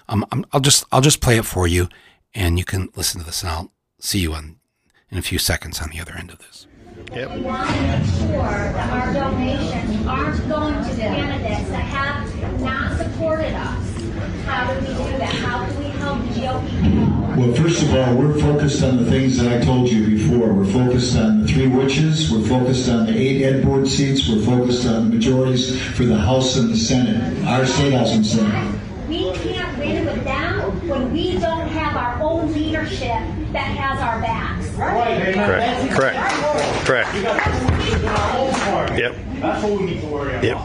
Um, 0.09 0.25
I'll 0.53 0.61
just 0.61 0.85
I'll 0.93 1.01
just 1.01 1.21
play 1.21 1.37
it 1.39 1.45
for 1.45 1.67
you, 1.67 1.89
and 2.33 2.61
you 2.61 2.65
can 2.65 2.89
listen 2.95 3.21
to 3.21 3.27
this, 3.27 3.43
and 3.43 3.51
I'll 3.51 3.73
see 3.99 4.21
you 4.21 4.33
on 4.35 4.61
in 5.11 5.19
a 5.19 5.23
few 5.23 5.39
seconds 5.41 5.81
on 5.81 5.91
the 5.91 5.99
other 5.99 6.13
end 6.17 6.31
of 6.31 6.39
this. 6.39 6.69
Yep. 7.13 7.35
We 7.35 7.41
want 7.41 7.69
to 7.69 7.83
make 7.83 8.05
sure 8.05 8.29
that 8.31 8.91
our 8.93 9.13
donations 9.13 10.07
aren't 10.07 10.49
going 10.49 10.85
to 10.85 10.95
candidates 10.97 11.69
that 11.71 11.85
have 11.85 12.61
not 12.61 12.97
supported 12.97 13.55
us. 13.55 14.45
How 14.45 14.73
do 14.73 14.81
we 14.81 14.87
do 14.87 15.19
that? 15.19 15.35
How 15.35 15.67
do 15.67 15.79
we 15.79 15.87
help 15.87 16.19
GOP? 16.37 17.12
Well, 17.37 17.55
first 17.55 17.83
of 17.83 17.95
all, 17.95 18.15
we're 18.15 18.39
focused 18.39 18.83
on 18.83 19.03
the 19.03 19.11
things 19.11 19.39
that 19.39 19.51
I 19.51 19.65
told 19.65 19.89
you 19.89 20.07
before. 20.07 20.53
We're 20.53 20.67
focused 20.67 21.17
on 21.17 21.43
the 21.43 21.49
three 21.49 21.67
witches. 21.67 22.31
We're 22.31 22.47
focused 22.47 22.91
on 22.91 23.07
the 23.07 23.17
eight 23.17 23.43
ed 23.43 23.65
board 23.65 23.89
seats. 23.89 24.29
We're 24.29 24.43
focused 24.45 24.87
on 24.87 25.09
the 25.09 25.17
majorities 25.17 25.81
for 25.97 26.05
the 26.05 26.17
House 26.17 26.57
and 26.57 26.71
the 26.71 26.77
Senate, 26.77 27.43
our 27.47 27.65
state 27.65 27.95
House 27.95 28.13
and 28.13 28.27
Senate. 28.27 28.79
We 29.09 29.33
can't 29.33 29.79
win 29.79 30.05
with 30.05 30.25
them 30.25 30.89
when 30.89 31.13
we 31.13 31.39
don't 31.39 31.69
have 31.69 31.97
our 31.97 32.21
own 32.23 32.53
leadership 32.53 32.99
that 33.53 33.77
has 33.77 33.99
our 34.01 34.21
backs. 34.21 34.69
Correct. 34.77 35.91
Correct. 35.95 36.19
Correct. 36.87 37.15
Yep. 38.99 39.17
That's 39.41 39.65
what 39.65 39.81
we 39.81 39.87
need 39.87 40.01
to 40.03 40.07
worry 40.07 40.35
about. 40.35 40.45
Yep. 40.45 40.59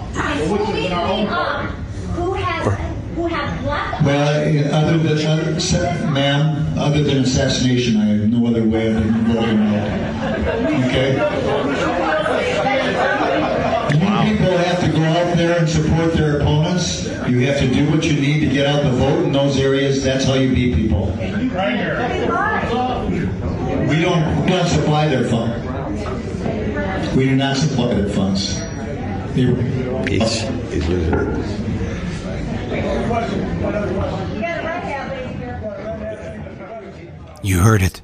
And 3.17 3.25
who 3.25 3.25
we 3.25 3.25
clean 3.25 3.25
up, 3.25 3.25
who 3.25 3.25
has, 3.27 3.59
who 3.61 3.65
has 3.65 3.65
left. 3.65 4.03
Well, 4.03 4.27
uh, 4.29 4.77
other 4.77 4.97
than, 4.97 5.17
uh, 5.25 5.59
other, 5.59 6.11
ma'am, 6.11 6.77
other 6.77 7.03
than 7.03 7.17
assassination, 7.23 7.97
I 7.97 8.05
have 8.05 8.29
no 8.29 8.47
other 8.47 8.63
way 8.63 8.87
of 8.87 9.03
voting 9.03 9.59
out. 9.75 9.89
Okay? 10.85 11.13
You 13.93 13.99
people 14.37 14.57
have 14.57 14.79
to 14.81 14.89
go 14.91 15.03
out 15.03 15.37
there 15.37 15.57
and 15.59 15.69
support 15.69 16.13
their 16.13 16.39
opponents. 16.39 17.05
You 17.27 17.39
have 17.47 17.59
to 17.59 17.67
do 17.73 17.89
what 17.89 18.03
you 18.03 18.13
need 18.19 18.39
to 18.41 18.47
get 18.53 18.67
out 18.67 18.83
the 18.83 18.91
vote 18.91 19.23
in 19.25 19.31
those 19.31 19.57
areas. 19.57 20.03
That's 20.03 20.25
how 20.25 20.33
you 20.35 20.53
beat 20.53 20.75
people. 20.75 21.07
Right 21.07 21.75
here. 21.75 21.97
We 23.89 24.01
don't, 24.01 24.41
we 24.43 24.47
don't 24.49 24.67
supply 24.67 25.07
their 25.07 25.23
fund. 25.25 25.63
We 27.15 27.25
do 27.25 27.35
not 27.35 27.57
supply 27.57 27.93
their 27.93 28.09
funds. 28.09 28.59
They- 29.33 29.55
He's, 30.07 30.41
he's 30.71 30.87
losing. 30.87 31.76
You 37.43 37.59
heard 37.59 37.81
it. 37.81 38.01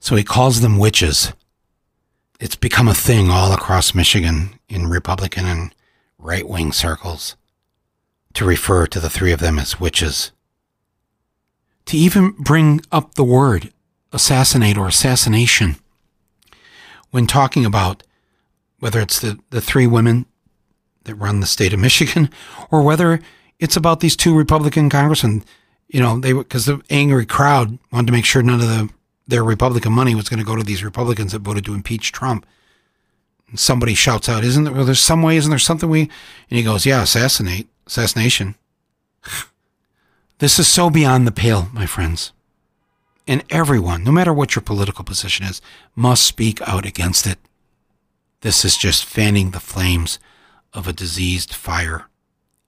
So 0.00 0.16
he 0.16 0.24
calls 0.24 0.60
them 0.60 0.78
witches. 0.78 1.32
It's 2.40 2.56
become 2.56 2.88
a 2.88 2.94
thing 2.94 3.30
all 3.30 3.52
across 3.52 3.94
Michigan 3.94 4.58
in 4.68 4.88
Republican 4.88 5.46
and 5.46 5.74
right 6.18 6.48
wing 6.48 6.72
circles 6.72 7.36
to 8.34 8.44
refer 8.44 8.86
to 8.86 9.00
the 9.00 9.08
three 9.08 9.32
of 9.32 9.40
them 9.40 9.58
as 9.58 9.80
witches. 9.80 10.32
To 11.86 11.96
even 11.96 12.32
bring 12.32 12.80
up 12.90 13.14
the 13.14 13.24
word 13.24 13.72
assassinate 14.12 14.76
or 14.76 14.88
assassination 14.88 15.76
when 17.10 17.26
talking 17.26 17.64
about 17.64 18.02
whether 18.80 19.00
it's 19.00 19.20
the, 19.20 19.38
the 19.50 19.60
three 19.60 19.86
women 19.86 20.26
that 21.04 21.14
run 21.14 21.40
the 21.40 21.46
state 21.46 21.72
of 21.72 21.80
Michigan 21.80 22.28
or 22.70 22.82
whether 22.82 23.20
it's 23.58 23.76
about 23.76 24.00
these 24.00 24.16
two 24.16 24.36
Republican 24.36 24.90
congressmen. 24.90 25.44
You 25.88 26.00
know, 26.00 26.18
they 26.18 26.32
because 26.32 26.66
the 26.66 26.82
angry 26.90 27.26
crowd 27.26 27.78
wanted 27.92 28.06
to 28.06 28.12
make 28.12 28.24
sure 28.24 28.42
none 28.42 28.60
of 28.60 28.68
the 28.68 28.90
their 29.26 29.44
Republican 29.44 29.92
money 29.92 30.14
was 30.14 30.28
going 30.28 30.38
to 30.38 30.46
go 30.46 30.56
to 30.56 30.62
these 30.62 30.84
Republicans 30.84 31.32
that 31.32 31.42
voted 31.42 31.64
to 31.64 31.74
impeach 31.74 32.12
Trump. 32.12 32.46
And 33.48 33.58
somebody 33.58 33.94
shouts 33.94 34.28
out, 34.28 34.44
"Isn't 34.44 34.64
there? 34.64 34.72
Well, 34.72 34.84
there's 34.84 35.00
some 35.00 35.22
way. 35.22 35.36
Isn't 35.36 35.50
there 35.50 35.58
something 35.58 35.88
we?" 35.88 36.02
And 36.02 36.58
he 36.58 36.62
goes, 36.62 36.86
"Yeah, 36.86 37.02
assassinate, 37.02 37.68
assassination." 37.86 38.56
this 40.38 40.58
is 40.58 40.68
so 40.68 40.90
beyond 40.90 41.26
the 41.26 41.32
pale, 41.32 41.68
my 41.72 41.86
friends. 41.86 42.32
And 43.28 43.42
everyone, 43.50 44.04
no 44.04 44.12
matter 44.12 44.32
what 44.32 44.54
your 44.54 44.62
political 44.62 45.04
position 45.04 45.46
is, 45.46 45.60
must 45.96 46.22
speak 46.22 46.60
out 46.62 46.86
against 46.86 47.26
it. 47.26 47.38
This 48.42 48.64
is 48.64 48.76
just 48.76 49.04
fanning 49.04 49.50
the 49.50 49.60
flames 49.60 50.20
of 50.72 50.86
a 50.86 50.92
diseased 50.92 51.52
fire 51.52 52.08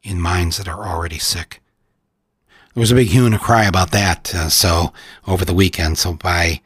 in 0.02 0.20
minds 0.20 0.58
that 0.58 0.68
are 0.68 0.86
already 0.86 1.18
sick. 1.18 1.60
There 2.74 2.80
was 2.80 2.92
a 2.92 2.96
big 2.96 3.08
hue 3.08 3.26
and 3.26 3.34
a 3.34 3.38
cry 3.38 3.64
about 3.64 3.90
that. 3.90 4.34
Uh, 4.34 4.48
so 4.48 4.92
over 5.26 5.44
the 5.44 5.54
weekend, 5.54 5.98
so 5.98 6.12
by 6.12 6.60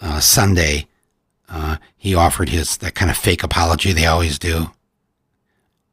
uh, 0.00 0.20
Sunday, 0.20 0.86
uh, 1.48 1.76
he 1.96 2.14
offered 2.14 2.48
his 2.48 2.78
that 2.78 2.94
kind 2.94 3.10
of 3.10 3.16
fake 3.16 3.42
apology 3.42 3.92
they 3.92 4.06
always 4.06 4.38
do, 4.38 4.70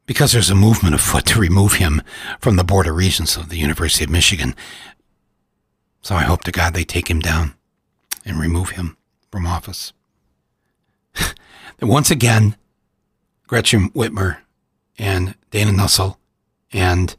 because 0.06 0.32
there's 0.32 0.50
a 0.50 0.56
movement 0.56 0.96
afoot 0.96 1.26
to 1.28 1.40
remove 1.40 1.74
him 1.74 2.02
from 2.40 2.56
the 2.56 2.64
board 2.64 2.88
of 2.88 2.96
regents 2.96 3.36
of 3.36 3.50
the 3.50 3.58
University 3.58 4.04
of 4.04 4.10
Michigan. 4.10 4.56
So 6.02 6.16
I 6.16 6.24
hope 6.24 6.44
to 6.44 6.52
God 6.52 6.74
they 6.74 6.84
take 6.84 7.10
him 7.10 7.20
down 7.20 7.54
and 8.26 8.40
remove 8.40 8.72
him 8.72 8.98
from 9.32 9.46
office. 9.46 9.94
once 11.82 12.10
again, 12.10 12.56
Gretchen 13.48 13.90
Whitmer 13.90 14.38
and 14.98 15.36
Dana 15.50 15.72
Nessel 15.72 16.18
and 16.74 17.16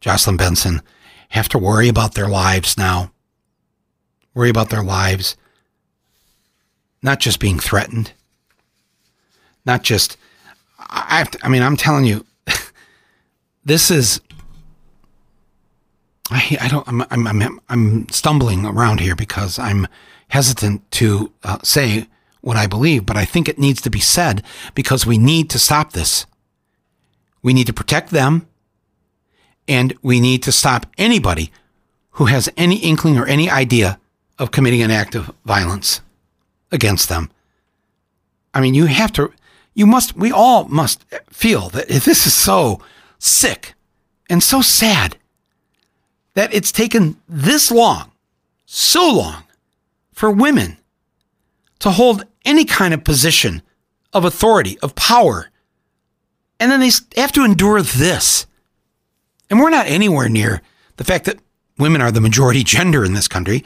Jocelyn 0.00 0.36
Benson 0.36 0.82
have 1.30 1.48
to 1.50 1.58
worry 1.58 1.88
about 1.88 2.14
their 2.14 2.28
lives 2.28 2.78
now. 2.78 3.10
Worry 4.34 4.50
about 4.50 4.70
their 4.70 4.82
lives. 4.82 5.36
Not 7.02 7.20
just 7.20 7.40
being 7.40 7.58
threatened. 7.58 8.12
Not 9.64 9.82
just, 9.82 10.16
I, 10.78 11.24
to, 11.24 11.38
I 11.42 11.48
mean, 11.48 11.62
I'm 11.62 11.76
telling 11.76 12.04
you, 12.04 12.24
this 13.64 13.90
is, 13.90 14.20
I, 16.30 16.56
I 16.60 16.68
don't, 16.68 16.86
I'm, 16.88 17.02
I'm, 17.10 17.26
I'm, 17.26 17.60
I'm 17.68 18.08
stumbling 18.08 18.64
around 18.64 19.00
here 19.00 19.16
because 19.16 19.58
I'm 19.58 19.88
hesitant 20.28 20.88
to 20.92 21.32
uh, 21.42 21.58
say 21.62 22.06
what 22.40 22.56
I 22.56 22.66
believe, 22.66 23.04
but 23.06 23.16
I 23.16 23.24
think 23.24 23.48
it 23.48 23.58
needs 23.58 23.80
to 23.82 23.90
be 23.90 24.00
said 24.00 24.42
because 24.74 25.04
we 25.04 25.18
need 25.18 25.50
to 25.50 25.58
stop 25.58 25.92
this. 25.92 26.26
We 27.42 27.52
need 27.52 27.66
to 27.66 27.72
protect 27.72 28.10
them 28.10 28.46
and 29.68 29.94
we 30.02 30.20
need 30.20 30.42
to 30.44 30.52
stop 30.52 30.86
anybody 30.96 31.52
who 32.12 32.26
has 32.26 32.48
any 32.56 32.76
inkling 32.76 33.18
or 33.18 33.26
any 33.26 33.50
idea 33.50 33.98
of 34.38 34.50
committing 34.50 34.82
an 34.82 34.90
act 34.90 35.14
of 35.14 35.32
violence 35.44 36.00
against 36.70 37.08
them. 37.08 37.30
I 38.54 38.60
mean, 38.60 38.74
you 38.74 38.86
have 38.86 39.12
to, 39.12 39.32
you 39.74 39.86
must, 39.86 40.16
we 40.16 40.32
all 40.32 40.64
must 40.64 41.04
feel 41.28 41.68
that 41.70 41.88
this 41.88 42.26
is 42.26 42.34
so 42.34 42.80
sick 43.18 43.74
and 44.30 44.42
so 44.42 44.62
sad 44.62 45.16
that 46.34 46.52
it's 46.54 46.72
taken 46.72 47.16
this 47.28 47.70
long, 47.70 48.12
so 48.66 49.10
long, 49.10 49.42
for 50.12 50.30
women 50.30 50.78
to 51.78 51.90
hold 51.90 52.24
any 52.44 52.64
kind 52.64 52.94
of 52.94 53.04
position 53.04 53.62
of 54.12 54.24
authority, 54.24 54.78
of 54.80 54.94
power. 54.94 55.50
And 56.58 56.70
then 56.70 56.80
they 56.80 56.90
have 57.20 57.32
to 57.32 57.44
endure 57.44 57.82
this. 57.82 58.46
And 59.48 59.60
we're 59.60 59.70
not 59.70 59.86
anywhere 59.86 60.28
near 60.28 60.62
the 60.96 61.04
fact 61.04 61.24
that 61.26 61.38
women 61.78 62.00
are 62.00 62.10
the 62.10 62.20
majority 62.20 62.64
gender 62.76 63.04
in 63.04 63.14
this 63.14 63.28
country. 63.28 63.64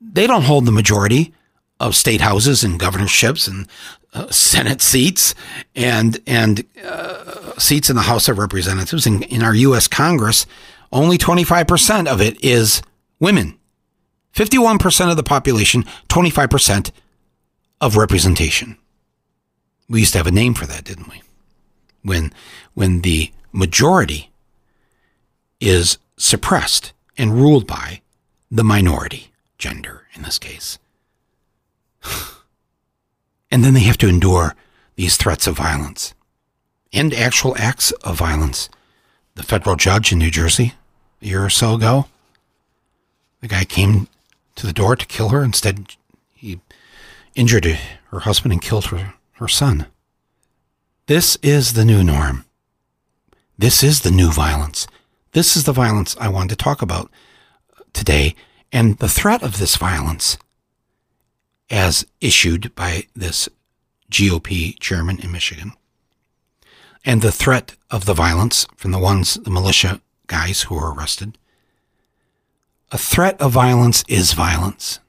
They 0.00 0.26
don't 0.26 0.42
hold 0.42 0.64
the 0.64 0.72
majority 0.72 1.34
of 1.80 1.94
state 1.94 2.20
houses 2.20 2.64
and 2.64 2.78
governorships 2.78 3.46
and 3.46 3.68
uh, 4.14 4.30
Senate 4.30 4.80
seats 4.80 5.34
and 5.76 6.18
and 6.26 6.64
uh, 6.82 7.58
seats 7.58 7.90
in 7.90 7.96
the 7.96 8.02
House 8.02 8.28
of 8.28 8.38
Representatives. 8.38 9.06
In, 9.06 9.22
in 9.24 9.42
our 9.42 9.54
U.S. 9.54 9.86
Congress, 9.86 10.46
only 10.92 11.18
25% 11.18 12.06
of 12.06 12.20
it 12.20 12.42
is 12.42 12.82
women. 13.20 13.58
51% 14.34 15.10
of 15.10 15.16
the 15.16 15.22
population, 15.22 15.84
25% 16.08 16.90
of 17.80 17.96
representation. 17.96 18.76
We 19.88 20.00
used 20.00 20.12
to 20.12 20.18
have 20.18 20.26
a 20.26 20.32
name 20.32 20.54
for 20.54 20.66
that, 20.66 20.84
didn't 20.84 21.08
we? 21.08 21.22
When 22.02 22.32
when 22.74 23.00
the 23.00 23.32
majority 23.52 24.30
is 25.60 25.98
suppressed 26.16 26.92
and 27.16 27.34
ruled 27.34 27.66
by 27.66 28.00
the 28.50 28.64
minority 28.64 29.32
gender 29.58 30.06
in 30.14 30.22
this 30.22 30.38
case. 30.38 30.78
and 33.50 33.64
then 33.64 33.74
they 33.74 33.80
have 33.80 33.98
to 33.98 34.08
endure 34.08 34.54
these 34.96 35.16
threats 35.16 35.46
of 35.46 35.56
violence 35.56 36.14
and 36.92 37.12
actual 37.12 37.56
acts 37.58 37.90
of 38.02 38.16
violence. 38.16 38.68
The 39.34 39.42
federal 39.42 39.76
judge 39.76 40.12
in 40.12 40.18
New 40.18 40.30
Jersey 40.30 40.74
a 41.22 41.26
year 41.26 41.44
or 41.44 41.50
so 41.50 41.74
ago, 41.74 42.06
the 43.40 43.48
guy 43.48 43.64
came 43.64 44.08
to 44.56 44.66
the 44.66 44.72
door 44.72 44.96
to 44.96 45.06
kill 45.06 45.30
her. 45.30 45.42
Instead, 45.42 45.96
he 46.34 46.60
injured 47.34 47.64
her 47.64 48.20
husband 48.20 48.52
and 48.52 48.62
killed 48.62 48.86
her, 48.86 49.14
her 49.34 49.48
son. 49.48 49.86
This 51.06 51.36
is 51.42 51.72
the 51.72 51.84
new 51.84 52.02
norm. 52.04 52.44
This 53.56 53.82
is 53.82 54.00
the 54.00 54.10
new 54.10 54.30
violence. 54.30 54.86
This 55.32 55.56
is 55.56 55.64
the 55.64 55.72
violence 55.72 56.16
I 56.18 56.28
wanted 56.28 56.50
to 56.50 56.64
talk 56.64 56.82
about 56.82 57.10
today. 57.92 58.34
And 58.72 58.98
the 58.98 59.08
threat 59.08 59.42
of 59.42 59.58
this 59.58 59.76
violence, 59.76 60.38
as 61.70 62.06
issued 62.20 62.74
by 62.74 63.04
this 63.14 63.48
GOP 64.10 64.78
chairman 64.78 65.18
in 65.20 65.32
Michigan, 65.32 65.72
and 67.04 67.22
the 67.22 67.32
threat 67.32 67.76
of 67.90 68.04
the 68.04 68.14
violence 68.14 68.66
from 68.76 68.90
the 68.90 68.98
ones, 68.98 69.34
the 69.34 69.50
militia 69.50 70.00
guys 70.26 70.62
who 70.62 70.74
were 70.74 70.92
arrested. 70.92 71.38
A 72.90 72.98
threat 72.98 73.40
of 73.40 73.52
violence 73.52 74.04
is 74.08 74.32
violence. 74.32 75.00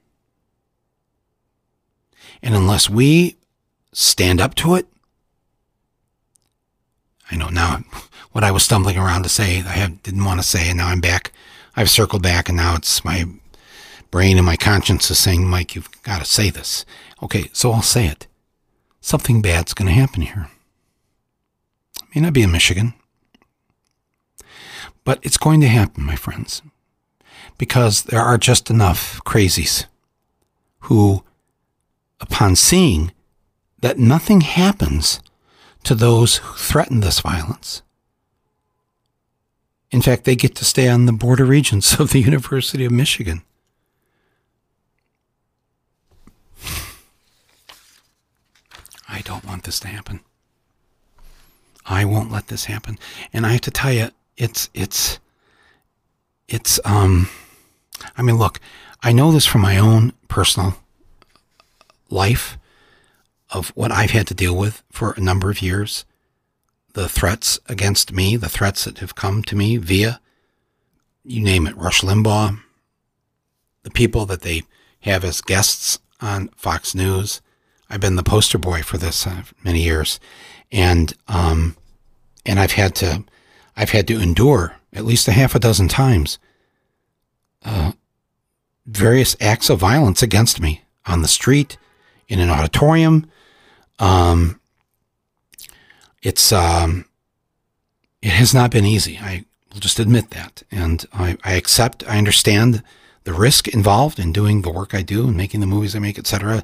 And 2.42 2.56
unless 2.56 2.90
we 2.90 3.38
stand 3.92 4.40
up 4.40 4.56
to 4.56 4.76
it, 4.76 4.88
I 7.32 7.36
know 7.36 7.50
now 7.50 7.84
what 8.32 8.44
I 8.44 8.52
was 8.52 8.64
stumbling 8.64 8.98
around 8.98 9.24
to 9.24 9.30
say, 9.30 9.60
I 9.60 9.74
have, 9.74 10.04
didn't 10.04 10.26
want 10.26 10.40
to 10.40 10.48
say, 10.48 10.70
and 10.70 10.78
now 10.78 10.88
I'm 10.88 11.02
back. 11.02 11.32
I've 11.76 11.90
circled 11.90 12.24
back, 12.24 12.50
and 12.50 12.58
now 12.58 12.76
it's 12.76 13.04
my 13.04 13.26
brain 14.12 14.38
and 14.38 14.46
my 14.46 14.56
conscience 14.56 15.10
is 15.12 15.20
saying, 15.20 15.48
Mike, 15.48 15.76
you've 15.76 15.90
got 16.04 16.20
to 16.20 16.26
say 16.26 16.50
this. 16.50 16.86
Okay, 17.22 17.50
so 17.54 17.72
I'll 17.72 17.82
say 17.82 18.08
it. 18.08 18.28
Something 19.02 19.42
bad's 19.42 19.74
going 19.74 19.88
to 19.88 19.94
happen 19.94 20.22
here. 20.22 20.50
It 21.98 22.16
may 22.16 22.22
not 22.22 22.34
be 22.34 22.42
in 22.42 22.52
Michigan, 22.52 22.94
but 25.04 25.20
it's 25.22 25.38
going 25.38 25.62
to 25.62 25.68
happen, 25.68 26.04
my 26.04 26.16
friends, 26.16 26.62
because 27.58 28.04
there 28.04 28.22
are 28.22 28.38
just 28.38 28.70
enough 28.70 29.22
crazies 29.26 29.86
who, 30.82 31.24
upon 32.20 32.56
seeing 32.56 33.12
that 33.82 33.98
nothing 33.98 34.42
happens 34.42 35.22
to 35.84 35.96
those 35.96 36.38
who 36.38 36.58
threaten 36.58 37.00
this 37.00 37.22
violence, 37.22 37.82
in 39.92 40.02
fact, 40.02 40.24
they 40.24 40.36
get 40.36 40.56
to 40.56 40.66
stay 40.66 40.88
on 40.88 41.06
the 41.06 41.12
Board 41.12 41.40
of 41.40 41.50
Regents 41.50 42.00
of 42.00 42.12
the 42.12 42.20
University 42.20 42.86
of 42.86 42.92
Michigan. 42.92 43.42
I 49.08 49.22
don't 49.22 49.46
want 49.46 49.64
this 49.64 49.80
to 49.82 49.88
happen. 49.88 50.22
I 51.86 52.06
won't 52.06 52.32
let 52.32 52.48
this 52.48 52.66
happen. 52.66 53.00
And 53.34 53.46
I 53.46 53.54
have 53.54 53.62
to 53.62 53.72
tell 53.72 53.92
you, 53.92 54.10
it's 54.38 54.70
it's 54.74 55.20
it's 56.48 56.80
um 56.86 57.28
I 58.16 58.22
mean 58.22 58.38
look, 58.38 58.60
I 59.02 59.12
know 59.12 59.32
this 59.32 59.48
from 59.48 59.62
my 59.62 59.78
own 59.78 60.14
personal 60.28 60.78
life 62.10 62.58
of 63.50 63.70
what 63.70 63.92
I've 63.92 64.12
had 64.12 64.28
to 64.28 64.36
deal 64.36 64.56
with 64.56 64.84
for 64.92 65.14
a 65.14 65.20
number 65.20 65.50
of 65.50 65.62
years, 65.62 66.06
the 66.94 67.10
threats 67.10 67.60
against 67.68 68.12
me, 68.12 68.36
the 68.36 68.50
threats 68.50 68.86
that 68.86 69.00
have 69.00 69.16
come 69.16 69.44
to 69.44 69.56
me 69.56 69.78
via, 69.78 70.20
you 71.24 71.42
name 71.42 71.68
it, 71.68 71.78
Rush 71.78 72.02
Limbaugh, 72.02 72.60
the 73.84 73.92
people 73.92 74.26
that 74.26 74.42
they 74.42 74.64
have 75.02 75.24
as 75.24 75.42
guests 75.42 76.00
on 76.22 76.50
Fox 76.56 76.94
News. 76.94 77.42
I've 77.90 78.02
been 78.02 78.16
the 78.16 78.24
poster 78.24 78.58
boy 78.58 78.82
for 78.84 78.98
this 78.98 79.26
uh, 79.26 79.44
many 79.64 79.82
years, 79.82 80.20
and 80.72 81.14
um, 81.28 81.76
and 82.46 82.60
I've 82.60 82.74
had 82.74 82.96
to, 82.96 83.24
I've 83.76 83.92
had 83.92 84.08
to 84.08 84.20
endure 84.20 84.76
at 84.94 85.06
least 85.06 85.28
a 85.28 85.32
half 85.32 85.56
a 85.56 85.60
dozen 85.60 85.88
times 85.88 86.40
uh, 87.64 87.92
various 88.86 89.36
acts 89.40 89.70
of 89.70 89.80
violence 89.80 90.22
against 90.22 90.60
me 90.60 90.82
on 91.06 91.22
the 91.22 91.28
street, 91.28 91.78
in 92.28 92.40
an 92.40 92.50
auditorium. 92.50 93.30
Um, 93.98 94.59
it's 96.22 96.52
um, 96.52 97.06
it 98.22 98.32
has 98.32 98.54
not 98.54 98.72
been 98.72 98.86
easy. 98.86 99.18
I 99.18 99.46
will 99.74 99.80
just 99.80 100.00
admit 100.00 100.32
that, 100.32 100.64
and 100.72 101.06
I, 101.14 101.38
I 101.44 101.54
accept. 101.54 102.08
I 102.08 102.18
understand 102.18 102.84
the 103.24 103.34
risk 103.34 103.68
involved 103.68 104.20
in 104.20 104.34
doing 104.34 104.62
the 104.62 104.72
work 104.72 104.94
I 104.94 105.02
do 105.02 105.28
and 105.28 105.38
making 105.38 105.60
the 105.60 105.68
movies 105.68 105.96
I 105.96 106.00
make, 106.00 106.18
etc. 106.20 106.64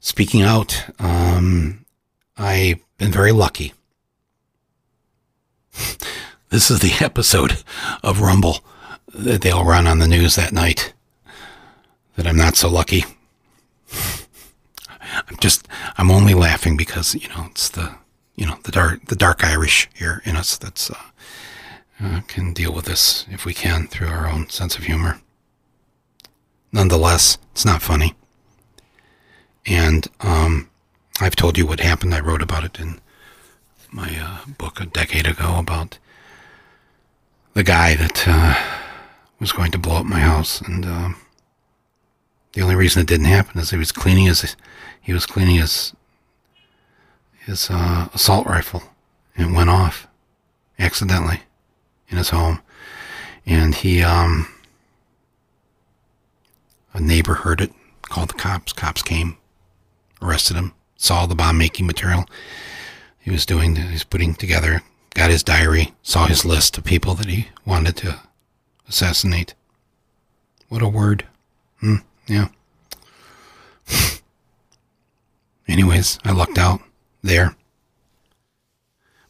Speaking 0.00 0.42
out, 0.42 0.84
um, 0.98 1.84
I've 2.36 2.80
been 2.98 3.12
very 3.12 3.32
lucky. 3.32 3.74
this 6.48 6.70
is 6.70 6.80
the 6.80 6.94
episode 7.04 7.62
of 8.02 8.20
Rumble 8.20 8.60
that 9.12 9.42
they'll 9.42 9.64
run 9.64 9.86
on 9.86 9.98
the 9.98 10.08
news 10.08 10.36
that 10.36 10.52
night. 10.52 10.92
That 12.16 12.26
I'm 12.26 12.36
not 12.36 12.56
so 12.56 12.68
lucky. 12.68 13.04
I'm 15.00 15.36
just, 15.40 15.66
I'm 15.98 16.10
only 16.10 16.34
laughing 16.34 16.76
because 16.76 17.14
you 17.14 17.28
know 17.28 17.46
it's 17.50 17.68
the, 17.68 17.94
you 18.40 18.46
know 18.46 18.56
the 18.64 18.72
dark, 18.72 19.04
the 19.04 19.14
dark 19.16 19.44
Irish 19.44 19.88
here 19.94 20.22
in 20.24 20.34
us 20.34 20.56
that's 20.56 20.90
uh, 20.90 20.94
uh, 22.02 22.20
can 22.26 22.54
deal 22.54 22.72
with 22.72 22.86
this 22.86 23.26
if 23.30 23.44
we 23.44 23.52
can 23.52 23.86
through 23.86 24.08
our 24.08 24.26
own 24.26 24.48
sense 24.48 24.78
of 24.78 24.84
humor. 24.84 25.20
Nonetheless, 26.72 27.36
it's 27.52 27.66
not 27.66 27.82
funny. 27.82 28.14
And 29.66 30.08
um, 30.20 30.70
I've 31.20 31.36
told 31.36 31.58
you 31.58 31.66
what 31.66 31.80
happened. 31.80 32.14
I 32.14 32.20
wrote 32.20 32.40
about 32.40 32.64
it 32.64 32.80
in 32.80 33.00
my 33.92 34.16
uh, 34.18 34.50
book 34.56 34.80
a 34.80 34.86
decade 34.86 35.26
ago 35.26 35.56
about 35.58 35.98
the 37.52 37.62
guy 37.62 37.94
that 37.94 38.26
uh, 38.26 38.58
was 39.38 39.52
going 39.52 39.70
to 39.72 39.78
blow 39.78 39.96
up 39.96 40.06
my 40.06 40.20
house, 40.20 40.62
and 40.62 40.86
uh, 40.86 41.10
the 42.54 42.62
only 42.62 42.76
reason 42.76 43.02
it 43.02 43.08
didn't 43.08 43.26
happen 43.26 43.60
is 43.60 43.70
he 43.70 43.76
was 43.76 43.92
cleaning 43.92 44.26
his 44.26 44.56
he 45.02 45.12
was 45.12 45.26
cleaning 45.26 45.56
his 45.56 45.94
his 47.46 47.68
uh, 47.70 48.08
assault 48.14 48.46
rifle, 48.46 48.82
and 49.36 49.54
went 49.54 49.70
off 49.70 50.06
accidentally 50.78 51.40
in 52.08 52.18
his 52.18 52.30
home, 52.30 52.60
and 53.46 53.74
he 53.74 54.02
um, 54.02 54.48
a 56.92 57.00
neighbor 57.00 57.34
heard 57.34 57.60
it, 57.60 57.72
called 58.02 58.30
the 58.30 58.34
cops. 58.34 58.72
Cops 58.72 59.02
came, 59.02 59.36
arrested 60.20 60.56
him, 60.56 60.72
saw 60.96 61.26
the 61.26 61.34
bomb 61.34 61.58
making 61.58 61.86
material 61.86 62.26
he 63.18 63.30
was 63.30 63.46
doing. 63.46 63.76
He 63.76 63.92
was 63.92 64.04
putting 64.04 64.34
together, 64.34 64.82
got 65.14 65.30
his 65.30 65.42
diary, 65.42 65.94
saw 66.02 66.26
his 66.26 66.44
list 66.44 66.78
of 66.78 66.84
people 66.84 67.14
that 67.14 67.26
he 67.26 67.48
wanted 67.64 67.96
to 67.98 68.20
assassinate. 68.88 69.54
What 70.68 70.82
a 70.82 70.88
word. 70.88 71.26
Hmm, 71.80 71.96
yeah. 72.26 72.48
Anyways, 75.68 76.18
I 76.24 76.32
lucked 76.32 76.58
out 76.58 76.80
there. 77.22 77.56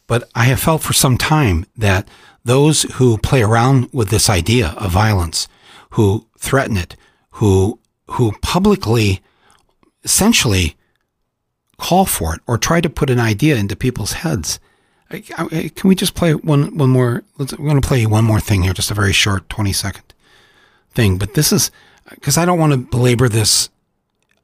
But 0.07 0.29
I 0.35 0.44
have 0.44 0.61
felt 0.61 0.83
for 0.83 0.92
some 0.92 1.16
time 1.16 1.66
that 1.76 2.09
those 2.44 2.83
who 2.94 3.18
play 3.18 3.42
around 3.42 3.88
with 3.92 4.09
this 4.09 4.29
idea 4.29 4.74
of 4.76 4.90
violence, 4.90 5.46
who 5.90 6.26
threaten 6.38 6.76
it, 6.76 6.96
who 7.33 7.79
who 8.07 8.33
publicly 8.42 9.22
essentially 10.03 10.76
call 11.79 12.07
for 12.07 12.35
it 12.35 12.40
or 12.46 12.59
try 12.59 12.81
to 12.81 12.90
put 12.90 13.11
an 13.11 13.20
idea 13.20 13.57
into 13.57 13.76
people's 13.76 14.12
heads. 14.12 14.59
Can 15.11 15.70
we 15.88 15.94
just 15.94 16.14
play 16.14 16.35
one 16.35 16.76
one 16.76 16.90
more? 16.90 17.22
Let's, 17.38 17.53
we're 17.53 17.68
going 17.68 17.81
to 17.81 17.87
play 17.87 18.07
one 18.07 18.24
more 18.24 18.40
thing 18.40 18.62
here, 18.62 18.72
just 18.72 18.90
a 18.90 18.94
very 18.94 19.12
short 19.12 19.48
twenty 19.48 19.72
second 19.72 20.14
thing. 20.92 21.18
But 21.18 21.35
this 21.35 21.53
is 21.53 21.70
because 22.09 22.37
I 22.37 22.44
don't 22.44 22.59
want 22.59 22.72
to 22.72 22.79
belabor 22.79 23.29
this, 23.29 23.70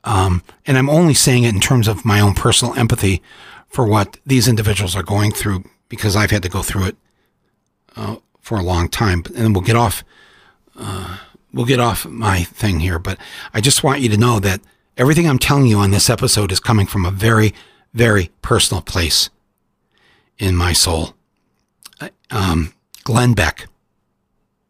um, 0.07 0.42
and 0.64 0.79
I'm 0.79 0.88
only 0.88 1.14
saying 1.14 1.42
it 1.42 1.55
in 1.55 1.61
terms 1.61 1.88
of 1.88 2.05
my 2.05 2.21
own 2.21 2.35
personal 2.35 2.75
empathy 2.75 3.21
for 3.69 3.87
what 3.87 4.19
these 4.25 4.47
individuals 4.47 4.95
are 4.95 5.03
going 5.03 5.33
through 5.33 5.64
because 5.88 6.14
I've 6.14 6.31
had 6.31 6.45
to 6.45 6.49
go 6.49 6.62
through 6.62 6.87
it 6.87 6.97
uh, 7.97 8.16
for 8.40 8.57
a 8.57 8.62
long 8.62 8.88
time. 8.88 9.25
And 9.37 9.55
we'll 9.55 9.64
get 9.64 9.75
off. 9.75 10.05
Uh, 10.79 11.19
we'll 11.53 11.66
get 11.66 11.81
off 11.81 12.07
my 12.07 12.45
thing 12.45 12.81
here, 12.81 13.01
but 13.01 13.19
I 13.53 13.61
just 13.61 13.83
want 13.83 14.01
you 14.01 14.09
to 14.11 14.16
know 14.16 14.38
that 14.40 14.61
everything 14.97 15.29
I'm 15.29 15.40
telling 15.40 15.66
you 15.66 15.79
on 15.79 15.90
this 15.90 16.09
episode 16.09 16.53
is 16.53 16.61
coming 16.61 16.87
from 16.87 17.05
a 17.05 17.11
very, 17.11 17.53
very 17.92 18.31
personal 18.42 18.83
place 18.83 19.29
in 20.38 20.55
my 20.55 20.73
soul. 20.73 21.14
Um, 22.31 22.75
Glenn 23.05 23.35
Beck, 23.35 23.69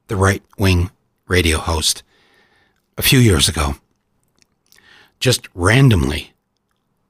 the 0.07 0.17
right 0.17 0.43
wing 0.59 0.91
radio 1.27 1.59
host, 1.59 2.03
a 2.97 3.03
few 3.03 3.19
years 3.19 3.49
ago, 3.49 3.75
just 5.21 5.49
randomly 5.55 6.33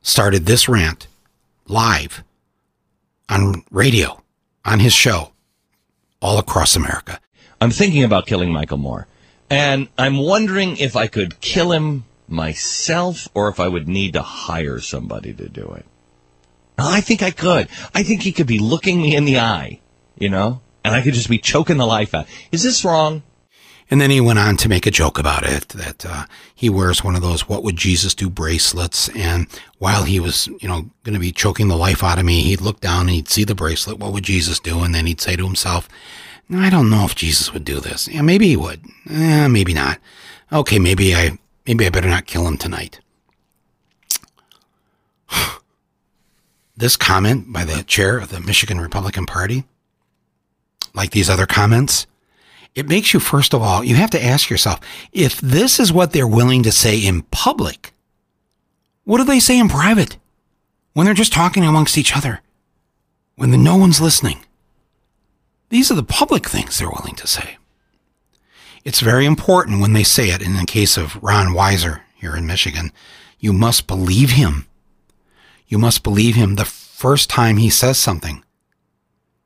started 0.03 0.47
this 0.47 0.69
rant 0.69 1.07
live 1.66 2.23
on 3.29 3.64
radio 3.71 4.23
on 4.64 4.81
his 4.81 4.92
show 4.92 5.33
all 6.21 6.38
across 6.38 6.77
America. 6.77 7.21
I'm 7.61 7.71
thinking 7.71 8.05
about 8.05 8.27
killing 8.27 8.53
Michael 8.53 8.79
Moore. 8.79 9.07
And 9.49 9.88
I'm 9.97 10.19
wondering 10.19 10.77
if 10.77 10.97
I 10.97 11.07
could 11.07 11.40
kill 11.40 11.73
him 11.73 12.05
myself 12.29 13.29
or 13.35 13.49
if 13.49 13.61
I 13.61 13.69
would 13.69 13.88
need 13.88 14.14
to 14.14 14.23
hire 14.23 14.81
somebody 14.81 15.33
to 15.35 15.49
do 15.49 15.73
it. 15.73 15.87
I 16.79 17.01
think 17.01 17.23
I 17.23 17.31
could. 17.31 17.69
I 17.95 18.03
think 18.03 18.23
he 18.23 18.33
could 18.33 18.47
be 18.47 18.59
looking 18.59 19.01
me 19.01 19.14
in 19.14 19.25
the 19.25 19.38
eye, 19.38 19.81
you 20.19 20.29
know, 20.29 20.61
and 20.85 20.95
I 20.95 21.03
could 21.03 21.14
just 21.14 21.31
be 21.31 21.38
choking 21.38 21.79
the 21.79 21.87
life 21.87 22.14
out. 22.14 22.27
Is 22.53 22.62
this 22.62 22.85
wrong? 22.85 23.23
And 23.90 24.01
then 24.01 24.11
he 24.11 24.20
went 24.20 24.40
on 24.40 24.57
to 24.59 24.68
make 24.68 24.87
a 24.87 24.90
joke 24.90 25.18
about 25.18 25.44
it 25.44 25.68
that 25.68 26.05
uh, 26.05 26.25
he 26.53 26.68
wears 26.68 27.05
one 27.05 27.14
of 27.14 27.22
those 27.22 27.49
"What 27.49 27.62
would 27.62 27.77
Jesus 27.77 28.14
do" 28.14 28.29
bracelets, 28.29 29.09
and 29.11 29.46
while 29.79 30.03
he 30.03 30.18
was, 30.18 30.49
you 30.61 30.68
know, 30.68 30.90
going 31.05 31.14
to 31.14 31.20
be 31.20 31.31
choking 31.33 31.68
the 31.68 31.77
life 31.77 32.03
out 32.03 32.18
of 32.18 32.25
me, 32.25 32.42
he'd 32.42 32.61
look 32.61 32.81
down 32.81 33.03
and 33.03 33.11
he'd 33.11 33.29
see 33.29 33.44
the 33.44 33.55
bracelet. 33.55 33.99
What 33.99 34.12
would 34.12 34.25
Jesus 34.25 34.59
do? 34.59 34.81
And 34.81 34.94
then 34.94 35.07
he'd 35.07 35.20
say 35.20 35.37
to 35.37 35.44
himself, 35.44 35.88
"I 36.53 36.68
don't 36.68 36.90
know 36.90 37.05
if 37.05 37.14
Jesus 37.14 37.53
would 37.53 37.64
do 37.64 37.79
this. 37.79 38.09
Yeah, 38.09 38.22
maybe 38.22 38.49
he 38.49 38.57
would. 38.57 38.81
Eh, 39.09 39.46
maybe 39.46 39.72
not. 39.72 39.99
Okay, 40.53 40.81
maybe 40.81 41.14
I 41.14 41.38
maybe 41.64 41.87
I 41.87 41.90
better 41.90 42.09
not 42.09 42.27
kill 42.27 42.49
him 42.49 42.59
tonight." 42.59 42.99
this 46.77 46.96
comment 46.96 47.53
by 47.53 47.64
the 47.64 47.85
chair 47.85 48.18
of 48.18 48.31
the 48.31 48.40
Michigan 48.40 48.81
Republican 48.81 49.27
Party, 49.27 49.64
like 50.92 51.12
these 51.12 51.31
other 51.31 51.46
comments 51.46 52.09
it 52.77 52.89
makes 52.89 53.15
you, 53.15 53.19
first 53.19 53.55
of 53.55 53.62
all, 53.62 53.83
you 53.83 53.97
have 53.97 54.11
to 54.11 54.23
ask 54.23 54.51
yourself 54.51 54.81
if 55.11 55.41
this 55.41 55.81
is 55.81 55.93
what 55.93 56.12
they're 56.12 56.29
willing 56.29 56.62
to 56.62 56.71
say 56.71 56.99
in 56.99 57.23
public, 57.23 57.95
what 59.05 59.17
do 59.17 59.25
they 59.25 59.41
say 59.41 59.59
in 59.59 59.69
private 59.69 60.19
when 60.93 61.07
they're 61.07 61.15
just 61.15 61.33
talking 61.33 61.65
amongst 61.65 61.97
each 61.97 62.15
other, 62.15 62.41
when 63.35 63.51
the, 63.51 63.57
no 63.57 63.77
one's 63.77 64.01
listening? 64.01 64.45
These 65.71 65.91
are 65.91 65.95
the 65.95 66.03
public 66.03 66.47
things 66.47 66.79
they're 66.79 66.91
willing 66.91 67.17
to 67.17 67.27
say. 67.27 67.57
It's 68.85 69.01
very 69.01 69.25
important 69.25 69.81
when 69.81 69.95
they 69.95 70.05
say 70.05 70.29
it. 70.29 70.43
In 70.43 70.55
the 70.55 70.67
case 70.67 70.99
of 70.99 71.21
Ron 71.23 71.55
Weiser 71.55 72.03
here 72.15 72.37
in 72.37 72.47
Michigan, 72.47 72.93
you 73.41 73.55
must 73.55 73.87
believe 73.87 74.31
him. 74.33 74.67
You 75.67 75.79
must 75.79 76.03
believe 76.03 76.35
him 76.35 76.55
the 76.55 76.67
first 76.67 77.31
time 77.31 77.57
he 77.57 77.71
says 77.71 77.99
something. 77.99 78.45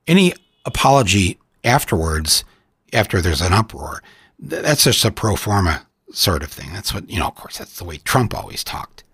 Any 0.07 0.35
apology 0.67 1.39
afterwards 1.63 2.45
after 2.93 3.21
there's 3.21 3.41
an 3.41 3.53
uproar. 3.53 4.03
That's 4.39 4.85
just 4.85 5.05
a 5.05 5.11
pro 5.11 5.37
forma 5.37 5.87
sort 6.13 6.43
of 6.43 6.51
thing. 6.51 6.73
That's 6.73 6.95
what, 6.95 7.09
you 7.09 7.19
know, 7.19 7.29
of 7.29 7.35
course, 7.35 7.59
that's 7.59 7.79
the 7.79 7.85
way 7.85 7.99
Trump 7.99 8.35
always 8.35 8.65
talked. 8.65 9.05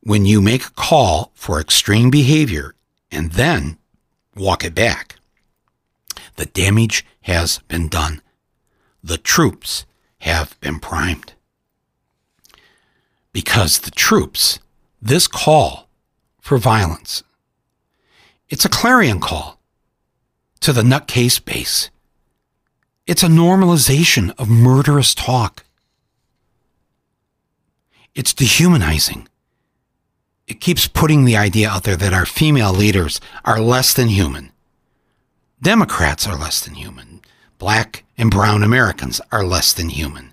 When 0.00 0.24
you 0.24 0.40
make 0.40 0.64
a 0.64 0.70
call 0.70 1.32
for 1.34 1.60
extreme 1.60 2.10
behavior 2.10 2.74
and 3.10 3.32
then 3.32 3.78
walk 4.34 4.64
it 4.64 4.74
back, 4.74 5.16
the 6.36 6.46
damage 6.46 7.04
has 7.22 7.58
been 7.68 7.88
done. 7.88 8.22
The 9.02 9.18
troops 9.18 9.84
have 10.20 10.58
been 10.60 10.78
primed. 10.78 11.34
Because 13.32 13.80
the 13.80 13.90
troops, 13.90 14.58
this 15.00 15.26
call 15.26 15.88
for 16.40 16.58
violence, 16.58 17.22
it's 18.48 18.64
a 18.64 18.70
clarion 18.70 19.20
call 19.20 19.60
to 20.60 20.72
the 20.72 20.82
nutcase 20.82 21.42
base 21.42 21.90
it's 23.10 23.24
a 23.24 23.26
normalization 23.26 24.32
of 24.38 24.48
murderous 24.48 25.16
talk. 25.16 25.64
it's 28.14 28.32
dehumanizing. 28.32 29.26
It 30.46 30.60
keeps 30.60 30.86
putting 30.86 31.24
the 31.24 31.36
idea 31.36 31.68
out 31.68 31.82
there 31.82 31.96
that 31.96 32.12
our 32.12 32.24
female 32.24 32.72
leaders 32.72 33.20
are 33.44 33.60
less 33.60 33.92
than 33.94 34.06
human. 34.08 34.52
Democrats 35.60 36.24
are 36.24 36.38
less 36.38 36.60
than 36.64 36.74
human. 36.74 37.20
Black 37.58 38.04
and 38.16 38.30
brown 38.30 38.62
Americans 38.62 39.20
are 39.32 39.44
less 39.44 39.72
than 39.72 39.88
human. 39.88 40.30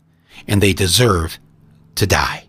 And 0.48 0.62
they 0.62 0.74
deserve 0.74 1.40
to 1.96 2.06
die. 2.06 2.46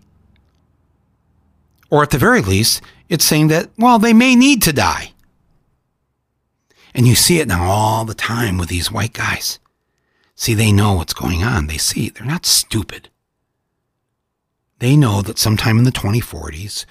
Or 1.89 2.03
at 2.03 2.11
the 2.11 2.19
very 2.19 2.41
least, 2.43 2.83
it's 3.07 3.25
saying 3.25 3.47
that, 3.47 3.71
well, 3.79 3.97
they 3.97 4.13
may 4.13 4.35
need 4.35 4.61
to 4.61 4.73
die. 4.73 5.13
And 6.93 7.07
you 7.07 7.15
see 7.15 7.39
it 7.39 7.47
now 7.47 7.63
all 7.63 8.05
the 8.05 8.13
time 8.13 8.59
with 8.59 8.69
these 8.69 8.91
white 8.91 9.13
guys. 9.13 9.57
See, 10.39 10.53
they 10.53 10.71
know 10.71 10.93
what's 10.93 11.13
going 11.13 11.43
on. 11.43 11.67
They 11.67 11.77
see, 11.77 12.07
they're 12.07 12.25
not 12.25 12.45
stupid. 12.45 13.09
They 14.79 14.95
know 14.95 15.21
that 15.21 15.37
sometime 15.37 15.77
in 15.77 15.83
the 15.83 15.91
2040s, 15.91 16.85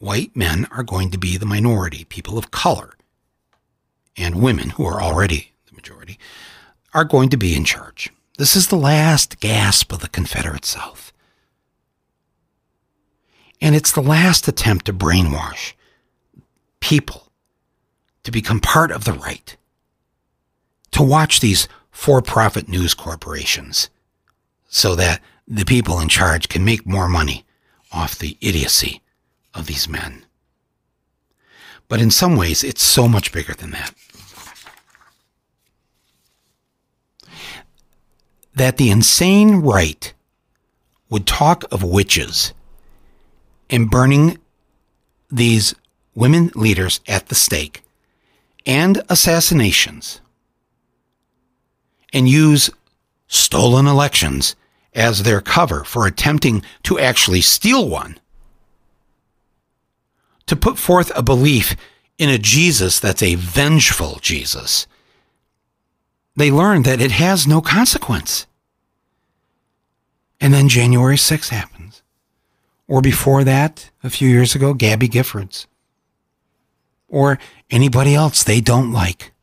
white 0.00 0.36
men 0.36 0.66
are 0.70 0.82
going 0.82 1.10
to 1.12 1.16
be 1.16 1.38
the 1.38 1.46
minority, 1.46 2.04
people 2.04 2.36
of 2.36 2.50
color, 2.50 2.92
and 4.18 4.34
women, 4.42 4.68
who 4.68 4.84
are 4.84 5.00
already 5.00 5.52
the 5.66 5.74
majority, 5.74 6.18
are 6.92 7.06
going 7.06 7.30
to 7.30 7.38
be 7.38 7.56
in 7.56 7.64
charge. 7.64 8.12
This 8.36 8.54
is 8.54 8.68
the 8.68 8.76
last 8.76 9.40
gasp 9.40 9.90
of 9.90 10.00
the 10.00 10.08
Confederate 10.08 10.66
South. 10.66 11.10
And 13.62 13.74
it's 13.74 13.92
the 13.92 14.02
last 14.02 14.46
attempt 14.46 14.84
to 14.84 14.92
brainwash 14.92 15.72
people 16.80 17.32
to 18.24 18.30
become 18.30 18.60
part 18.60 18.90
of 18.90 19.04
the 19.04 19.14
right, 19.14 19.56
to 20.90 21.02
watch 21.02 21.40
these 21.40 21.66
for 21.94 22.20
profit 22.20 22.68
news 22.68 22.92
corporations 22.92 23.88
so 24.68 24.96
that 24.96 25.20
the 25.46 25.64
people 25.64 26.00
in 26.00 26.08
charge 26.08 26.48
can 26.48 26.64
make 26.64 26.84
more 26.84 27.08
money 27.08 27.46
off 27.92 28.18
the 28.18 28.36
idiocy 28.40 29.00
of 29.54 29.66
these 29.66 29.88
men. 29.88 30.26
But 31.88 32.02
in 32.02 32.10
some 32.10 32.34
ways, 32.34 32.64
it's 32.64 32.82
so 32.82 33.06
much 33.06 33.32
bigger 33.32 33.54
than 33.54 33.70
that. 33.70 33.94
That 38.56 38.76
the 38.76 38.90
insane 38.90 39.60
right 39.60 40.12
would 41.08 41.28
talk 41.28 41.64
of 41.72 41.84
witches 41.84 42.52
and 43.70 43.88
burning 43.88 44.38
these 45.30 45.76
women 46.16 46.50
leaders 46.56 47.00
at 47.06 47.28
the 47.28 47.34
stake 47.36 47.84
and 48.66 49.00
assassinations 49.08 50.20
and 52.14 52.28
use 52.28 52.70
stolen 53.26 53.86
elections 53.86 54.54
as 54.94 55.24
their 55.24 55.40
cover 55.40 55.82
for 55.84 56.06
attempting 56.06 56.62
to 56.84 56.98
actually 56.98 57.40
steal 57.40 57.88
one. 57.88 58.18
To 60.46 60.56
put 60.56 60.78
forth 60.78 61.10
a 61.16 61.22
belief 61.22 61.74
in 62.16 62.30
a 62.30 62.38
Jesus 62.38 63.00
that's 63.00 63.22
a 63.22 63.34
vengeful 63.34 64.20
Jesus. 64.22 64.86
They 66.36 66.50
learn 66.50 66.84
that 66.84 67.00
it 67.00 67.10
has 67.10 67.46
no 67.46 67.60
consequence. 67.60 68.46
And 70.40 70.54
then 70.54 70.68
January 70.68 71.16
6th 71.16 71.48
happens. 71.48 72.02
Or 72.86 73.00
before 73.00 73.44
that, 73.44 73.90
a 74.02 74.10
few 74.10 74.28
years 74.28 74.54
ago, 74.54 74.74
Gabby 74.74 75.08
Giffords. 75.08 75.66
Or 77.08 77.38
anybody 77.70 78.14
else 78.14 78.44
they 78.44 78.60
don't 78.60 78.92
like 78.92 79.33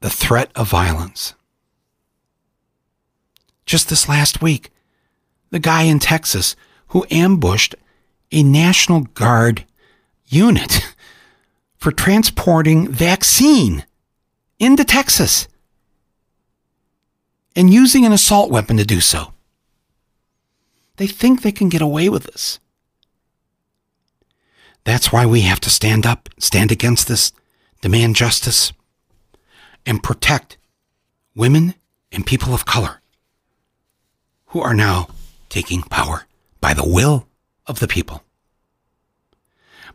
the 0.00 0.10
threat 0.10 0.50
of 0.54 0.68
violence. 0.68 1.34
Just 3.66 3.88
this 3.88 4.08
last 4.08 4.40
week, 4.40 4.70
the 5.50 5.58
guy 5.58 5.82
in 5.82 5.98
Texas 5.98 6.56
who 6.88 7.06
ambushed 7.10 7.74
a 8.32 8.42
National 8.42 9.00
Guard 9.00 9.64
unit 10.26 10.94
for 11.76 11.92
transporting 11.92 12.88
vaccine 12.88 13.84
into 14.58 14.84
Texas 14.84 15.48
and 17.54 17.72
using 17.72 18.04
an 18.04 18.12
assault 18.12 18.50
weapon 18.50 18.76
to 18.76 18.84
do 18.84 19.00
so. 19.00 19.32
They 20.96 21.06
think 21.06 21.42
they 21.42 21.52
can 21.52 21.68
get 21.68 21.82
away 21.82 22.08
with 22.08 22.24
this. 22.24 22.58
That's 24.84 25.12
why 25.12 25.26
we 25.26 25.42
have 25.42 25.60
to 25.60 25.70
stand 25.70 26.06
up, 26.06 26.28
stand 26.38 26.72
against 26.72 27.08
this, 27.08 27.32
demand 27.80 28.16
justice 28.16 28.72
and 29.88 30.02
protect 30.02 30.58
women 31.34 31.74
and 32.12 32.26
people 32.26 32.52
of 32.52 32.66
color 32.66 33.00
who 34.48 34.60
are 34.60 34.74
now 34.74 35.08
taking 35.48 35.80
power 35.80 36.26
by 36.60 36.74
the 36.74 36.86
will 36.86 37.26
of 37.66 37.80
the 37.80 37.88
people. 37.88 38.22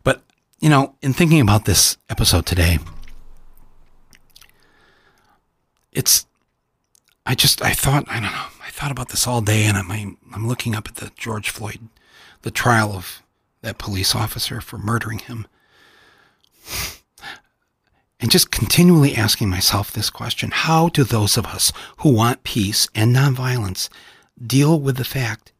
But, 0.04 0.24
you 0.60 0.68
know, 0.68 0.96
in 1.04 1.14
thinking 1.14 1.40
about 1.40 1.66
this 1.66 1.98
episode 2.10 2.48
today, 2.48 2.80
it's, 5.92 6.26
I 7.24 7.36
just, 7.36 7.62
I 7.62 7.74
thought, 7.74 8.06
I 8.10 8.16
don't 8.16 8.24
know, 8.24 8.48
I 8.66 8.72
thought 8.72 8.92
about 8.92 9.10
this 9.10 9.28
all 9.28 9.42
day 9.42 9.66
and 9.66 9.78
I'm, 9.78 10.18
I'm 10.34 10.48
looking 10.48 10.74
up 10.74 10.88
at 10.88 10.96
the 10.96 11.12
George 11.16 11.52
Floyd, 11.52 11.88
the 12.42 12.52
trial 12.52 12.94
of 12.94 13.22
that 13.62 13.78
police 13.78 14.16
officer 14.16 14.60
for 14.60 14.80
murdering 14.80 15.20
him 15.20 15.46
and 18.24 18.32
just 18.32 18.52
continually 18.52 19.18
asking 19.18 19.50
myself 19.50 19.92
this 19.92 20.10
question 20.10 20.50
How 20.50 20.88
do 20.88 21.04
those 21.04 21.36
of 21.36 21.46
us 21.46 21.74
who 21.98 22.14
want 22.14 22.46
peace 22.46 22.88
and 22.96 23.14
nonviolence 23.14 23.90
deal 24.42 24.80
with 24.80 24.96
the 24.96 25.04
fact 25.04 25.52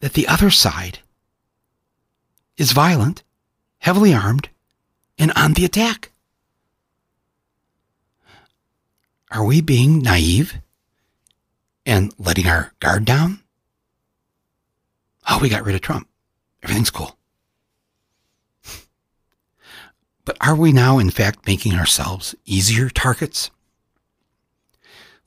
that 0.00 0.14
the 0.14 0.26
other 0.26 0.50
side 0.50 0.98
is 2.56 2.72
violent, 2.72 3.22
heavily 3.78 4.12
armed, 4.12 4.48
and 5.20 5.30
on 5.36 5.52
the 5.52 5.64
attack? 5.64 6.10
Are 9.30 9.44
we 9.44 9.60
being 9.60 10.00
naive 10.00 10.54
and 11.86 12.12
letting 12.18 12.48
our 12.48 12.72
guard 12.80 13.04
down? 13.04 13.38
Oh, 15.30 15.38
we 15.40 15.48
got 15.48 15.64
rid 15.64 15.76
of 15.76 15.80
Trump. 15.80 16.08
Everything's 16.60 16.90
cool. 16.90 17.16
But 20.24 20.38
are 20.40 20.56
we 20.56 20.72
now, 20.72 20.98
in 20.98 21.10
fact, 21.10 21.46
making 21.46 21.74
ourselves 21.74 22.34
easier 22.46 22.88
targets? 22.88 23.50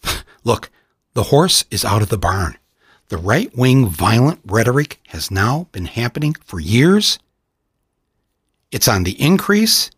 Look, 0.43 0.69
the 1.13 1.23
horse 1.23 1.65
is 1.69 1.85
out 1.85 2.01
of 2.01 2.09
the 2.09 2.17
barn. 2.17 2.57
The 3.09 3.17
right 3.17 3.55
wing 3.55 3.87
violent 3.87 4.41
rhetoric 4.45 4.99
has 5.07 5.31
now 5.31 5.67
been 5.71 5.85
happening 5.85 6.35
for 6.43 6.59
years. 6.59 7.19
It's 8.71 8.87
on 8.87 9.03
the 9.03 9.19
increase, 9.21 9.91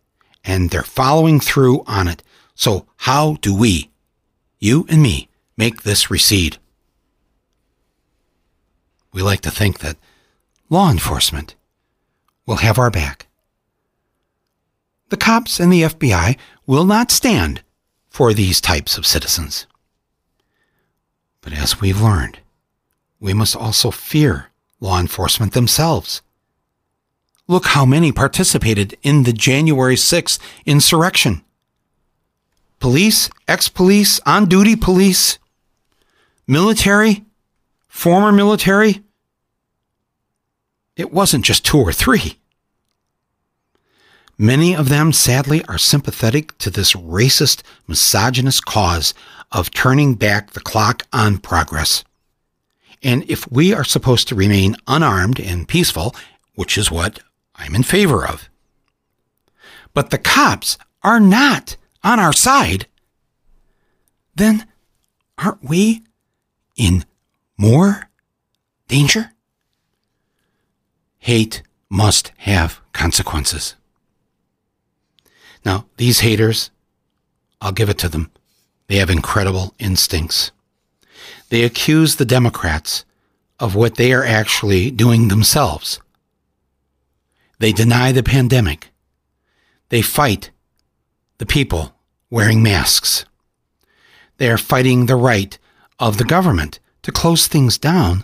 and 0.43 0.69
they're 0.69 0.83
following 0.83 1.39
through 1.39 1.83
on 1.87 2.07
it. 2.07 2.21
So, 2.53 2.85
how 2.97 3.37
do 3.41 3.55
we, 3.55 3.89
you 4.59 4.85
and 4.89 5.01
me, 5.01 5.29
make 5.57 5.83
this 5.83 6.11
recede? 6.11 6.57
We 9.11 9.23
like 9.23 9.41
to 9.41 9.51
think 9.51 9.79
that 9.79 9.97
law 10.69 10.91
enforcement 10.91 11.55
will 12.45 12.57
have 12.57 12.77
our 12.77 12.91
back 12.91 13.28
the 15.09 15.17
cops 15.17 15.59
and 15.59 15.71
the 15.71 15.83
FBI 15.83 16.37
will 16.65 16.85
not 16.85 17.11
stand 17.11 17.61
for 18.09 18.33
these 18.33 18.61
types 18.61 18.97
of 18.97 19.05
citizens. 19.05 19.65
But 21.41 21.53
as 21.53 21.79
we've 21.79 22.01
learned, 22.01 22.39
we 23.19 23.33
must 23.33 23.55
also 23.55 23.91
fear 23.91 24.47
law 24.79 24.99
enforcement 24.99 25.53
themselves. 25.53 26.21
Look 27.47 27.67
how 27.67 27.85
many 27.85 28.11
participated 28.11 28.97
in 29.01 29.23
the 29.23 29.33
January 29.33 29.95
6th 29.95 30.39
insurrection. 30.65 31.43
Police, 32.79 33.29
ex 33.47 33.67
police, 33.67 34.21
on 34.25 34.45
duty 34.45 34.75
police, 34.75 35.39
military, 36.47 37.25
former 37.87 38.31
military. 38.31 39.03
It 40.95 41.11
wasn't 41.11 41.45
just 41.45 41.65
two 41.65 41.79
or 41.79 41.91
three. 41.91 42.38
Many 44.41 44.73
of 44.73 44.87
them, 44.87 45.11
sadly, 45.11 45.65
are 45.65 45.77
sympathetic 45.77 46.57
to 46.59 46.69
this 46.69 46.93
racist, 46.93 47.61
misogynist 47.89 48.65
cause 48.65 49.13
of 49.51 49.69
turning 49.69 50.15
back 50.15 50.51
the 50.51 50.61
clock 50.61 51.05
on 51.11 51.39
progress. 51.39 52.05
And 53.03 53.29
if 53.29 53.51
we 53.51 53.73
are 53.73 53.83
supposed 53.83 54.29
to 54.29 54.35
remain 54.35 54.77
unarmed 54.87 55.41
and 55.41 55.67
peaceful, 55.67 56.15
which 56.55 56.77
is 56.77 56.89
what 56.89 57.19
I'm 57.55 57.75
in 57.75 57.83
favor 57.83 58.25
of, 58.25 58.49
but 59.93 60.09
the 60.09 60.17
cops 60.17 60.77
are 61.03 61.19
not 61.19 61.75
on 62.01 62.17
our 62.17 62.31
side, 62.31 62.87
then 64.35 64.65
aren't 65.37 65.65
we 65.65 66.03
in 66.77 67.03
more 67.57 68.09
danger? 68.87 69.33
Hate 71.17 71.61
must 71.89 72.31
have 72.37 72.79
consequences. 72.93 73.75
Now, 75.65 75.85
these 75.97 76.21
haters, 76.21 76.71
I'll 77.61 77.71
give 77.71 77.89
it 77.89 77.97
to 77.99 78.09
them. 78.09 78.31
They 78.87 78.97
have 78.97 79.09
incredible 79.09 79.73
instincts. 79.77 80.51
They 81.49 81.63
accuse 81.63 82.15
the 82.15 82.25
Democrats 82.25 83.05
of 83.59 83.75
what 83.75 83.95
they 83.95 84.13
are 84.13 84.23
actually 84.23 84.89
doing 84.91 85.27
themselves. 85.27 85.99
They 87.59 87.73
deny 87.73 88.11
the 88.11 88.23
pandemic. 88.23 88.89
They 89.89 90.01
fight 90.01 90.51
the 91.39 91.45
people 91.45 91.93
wearing 92.29 92.63
masks. 92.63 93.25
They 94.37 94.49
are 94.49 94.57
fighting 94.57 95.05
the 95.05 95.17
right 95.17 95.57
of 95.99 96.17
the 96.17 96.23
government 96.23 96.79
to 97.01 97.11
close 97.11 97.47
things 97.47 97.77
down 97.77 98.23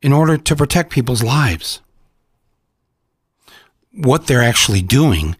in 0.00 0.12
order 0.12 0.36
to 0.36 0.56
protect 0.56 0.90
people's 0.90 1.22
lives. 1.22 1.80
What 3.92 4.26
they're 4.26 4.42
actually 4.42 4.82
doing 4.82 5.36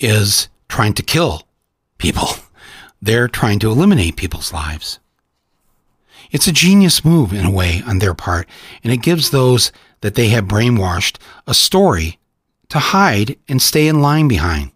is 0.00 0.48
trying 0.68 0.94
to 0.94 1.02
kill 1.02 1.46
people. 1.98 2.28
They're 3.00 3.28
trying 3.28 3.58
to 3.60 3.70
eliminate 3.70 4.16
people's 4.16 4.52
lives. 4.52 4.98
It's 6.30 6.46
a 6.46 6.52
genius 6.52 7.04
move 7.04 7.32
in 7.32 7.46
a 7.46 7.50
way 7.50 7.82
on 7.86 8.00
their 8.00 8.14
part, 8.14 8.48
and 8.82 8.92
it 8.92 9.02
gives 9.02 9.30
those 9.30 9.72
that 10.00 10.14
they 10.14 10.28
have 10.28 10.44
brainwashed 10.44 11.18
a 11.46 11.54
story 11.54 12.18
to 12.68 12.78
hide 12.78 13.36
and 13.48 13.62
stay 13.62 13.88
in 13.88 14.02
line 14.02 14.28
behind. 14.28 14.72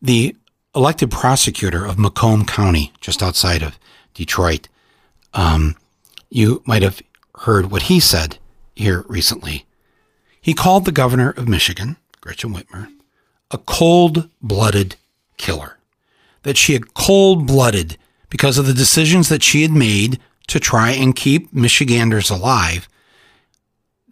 The 0.00 0.36
elected 0.74 1.10
prosecutor 1.10 1.84
of 1.84 1.98
Macomb 1.98 2.46
County, 2.46 2.92
just 3.00 3.22
outside 3.22 3.62
of 3.62 3.78
Detroit, 4.14 4.68
um, 5.34 5.76
you 6.30 6.62
might 6.64 6.82
have 6.82 7.02
heard 7.40 7.70
what 7.70 7.82
he 7.82 8.00
said 8.00 8.38
here 8.76 9.04
recently. 9.08 9.66
He 10.40 10.54
called 10.54 10.84
the 10.84 10.92
governor 10.92 11.30
of 11.30 11.48
Michigan, 11.48 11.96
Gretchen 12.20 12.54
Whitmer, 12.54 12.88
a 13.50 13.58
cold 13.58 14.28
blooded 14.40 14.96
killer. 15.36 15.78
That 16.42 16.56
she 16.56 16.72
had 16.72 16.94
cold 16.94 17.46
blooded 17.46 17.98
because 18.28 18.56
of 18.56 18.66
the 18.66 18.74
decisions 18.74 19.28
that 19.28 19.42
she 19.42 19.62
had 19.62 19.72
made 19.72 20.20
to 20.46 20.60
try 20.60 20.90
and 20.90 21.14
keep 21.14 21.52
Michiganders 21.52 22.30
alive, 22.30 22.88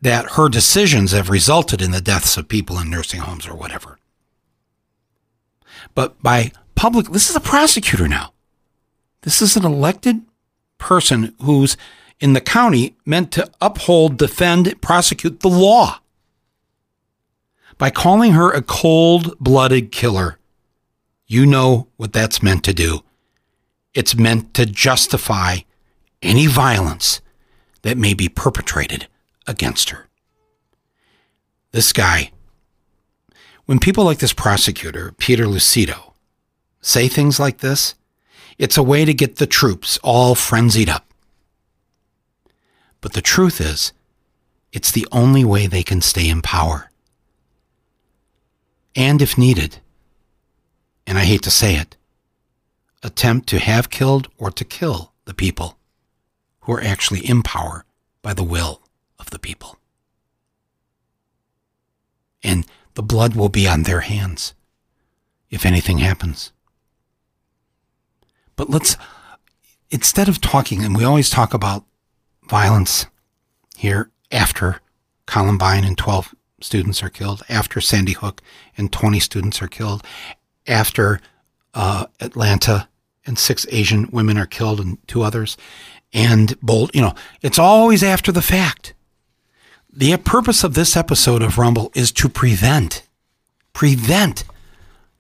that 0.01 0.33
her 0.33 0.49
decisions 0.49 1.13
have 1.13 1.31
resulted 1.31 1.83
in 1.83 1.91
the 1.91 2.01
deaths 2.01 2.37
of 2.37 2.49
people 2.49 2.79
in 2.79 2.91
nursing 2.91 3.21
homes 3.21 3.47
or 3.47 3.55
whatever. 3.55 3.99
But 5.95 6.23
by 6.23 6.53
public, 6.75 7.09
this 7.09 7.31
is 7.31 7.37
a 7.37 7.41
prosecutor 7.41 8.07
now. 8.07 8.33
This 9.23 9.43
is 9.43 9.57
an 9.57 9.65
elected 9.65 10.21
person 10.79 11.35
who's 11.43 11.77
in 12.21 12.33
the 12.33 12.41
county 12.41 12.97
meant 13.05 13.33
to 13.33 13.51
uphold, 13.61 14.17
defend, 14.17 14.81
prosecute 14.81 15.41
the 15.41 15.49
law. 15.49 16.01
By 17.79 17.91
calling 17.91 18.33
her 18.33 18.51
a 18.51 18.61
cold 18.61 19.39
blooded 19.39 19.93
killer, 19.93 20.39
you 21.27 21.47
know 21.47 21.89
what 21.97 22.13
that's 22.13 22.43
meant 22.43 22.65
to 22.65 22.75
do. 22.75 23.05
It's 23.95 24.17
meant 24.17 24.53
to 24.55 24.67
justify 24.67 25.59
any 26.21 26.47
violence 26.47 27.21
that 27.83 27.97
may 27.97 28.15
be 28.15 28.29
perpetrated 28.29 29.07
against 29.47 29.91
her. 29.91 30.09
This 31.71 31.93
guy, 31.93 32.33
when 33.67 33.79
people 33.79 34.05
like 34.05 34.19
this 34.19 34.33
prosecutor, 34.33 35.13
Peter 35.19 35.45
Lucido, 35.45 36.15
say 36.81 37.07
things 37.07 37.39
like 37.39 37.59
this, 37.59 37.95
it's 38.59 38.77
a 38.77 38.83
way 38.83 39.05
to 39.05 39.15
get 39.15 39.37
the 39.37 39.47
troops 39.47 39.99
all 40.03 40.35
frenzied 40.35 40.89
up. 40.89 41.13
But 43.01 43.13
the 43.13 43.23
truth 43.23 43.61
is, 43.61 43.93
it's 44.73 44.91
the 44.91 45.07
only 45.13 45.45
way 45.45 45.67
they 45.67 45.85
can 45.85 46.01
stay 46.01 46.29
in 46.29 46.43
power. 46.43 46.88
And 48.99 49.23
if 49.23 49.39
needed, 49.39 49.79
and 51.07 51.17
I 51.17 51.25
hate 51.25 51.43
to 51.43 51.53
say 51.53 51.77
it, 51.77 51.97
attempt 53.01 53.49
to 53.51 53.61
have 53.61 53.91
killed 53.91 54.27
or 54.39 54.51
to 54.51 54.65
kill 54.65 55.13
the 55.25 55.35
people 55.35 55.79
who 56.63 56.73
are 56.73 56.83
actually 56.83 57.21
in 57.21 57.45
power 57.45 57.85
by 58.23 58.35
the 58.35 58.43
will 58.43 58.83
of 59.21 59.31
the 59.31 59.39
people. 59.39 59.79
And 62.43 62.67
the 62.95 63.05
blood 63.05 63.37
will 63.37 63.49
be 63.49 63.69
on 63.69 63.85
their 63.85 64.01
hands 64.01 64.53
if 65.49 65.65
anything 65.65 65.99
happens. 65.99 66.51
But 68.57 68.69
let's, 68.69 68.97
instead 69.93 70.29
of 70.29 70.41
talking, 70.41 70.85
and 70.85 70.97
we 70.97 71.05
always 71.05 71.31
talk 71.31 71.55
about 71.55 71.85
violence 72.49 73.07
here 73.77 74.11
after 74.33 74.81
Columbine 75.27 75.85
and 75.85 75.97
12 75.97 76.35
students 76.61 77.03
are 77.03 77.09
killed, 77.09 77.43
after 77.49 77.81
Sandy 77.81 78.13
Hook 78.13 78.43
and 78.77 78.93
20 78.93 79.21
students 79.21 79.63
are 79.63 79.69
killed, 79.69 80.03
after 80.67 81.21
uh, 81.75 82.07
Atlanta 82.21 82.89
and 83.27 83.39
six 83.39 83.67
Asian 83.71 84.09
women 84.11 84.39
are 84.39 84.47
killed 84.47 84.81
and 84.81 84.99
two 85.07 85.23
others, 85.23 85.57
and 86.13 86.59
Boulder, 86.61 86.93
you 86.95 87.03
know, 87.03 87.15
it's 87.43 87.59
always 87.59 88.03
after 88.03 88.33
the 88.33 88.43
fact. 88.43 88.95
The 89.93 90.17
purpose 90.17 90.65
of 90.65 90.75
this 90.75 90.97
episode 90.97 91.43
of 91.43 91.59
Rumble 91.59 91.91
is 91.95 92.13
to 92.13 92.29
prevent, 92.29 93.07
prevent 93.73 94.45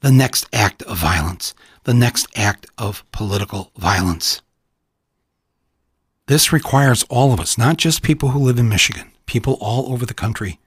the 0.00 0.12
next 0.12 0.46
act 0.52 0.82
of 0.84 0.98
violence, 0.98 1.54
the 1.84 1.94
next 1.94 2.26
act 2.36 2.66
of 2.78 3.04
political 3.12 3.72
violence. 3.76 4.40
This 6.26 6.52
requires 6.52 7.04
all 7.04 7.32
of 7.32 7.40
us, 7.40 7.56
not 7.56 7.78
just 7.78 8.02
people 8.02 8.30
who 8.30 8.38
live 8.38 8.58
in 8.58 8.68
Michigan, 8.68 9.12
people 9.26 9.56
all 9.60 9.92
over 9.92 10.04
the 10.04 10.14
country. 10.14 10.58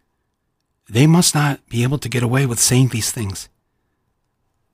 They 0.92 1.08
must 1.08 1.34
not 1.34 1.66
be 1.70 1.84
able 1.84 2.00
to 2.00 2.10
get 2.10 2.22
away 2.22 2.46
with 2.46 2.60
saying 2.60 2.90
these 2.90 3.12
things. 3.14 3.48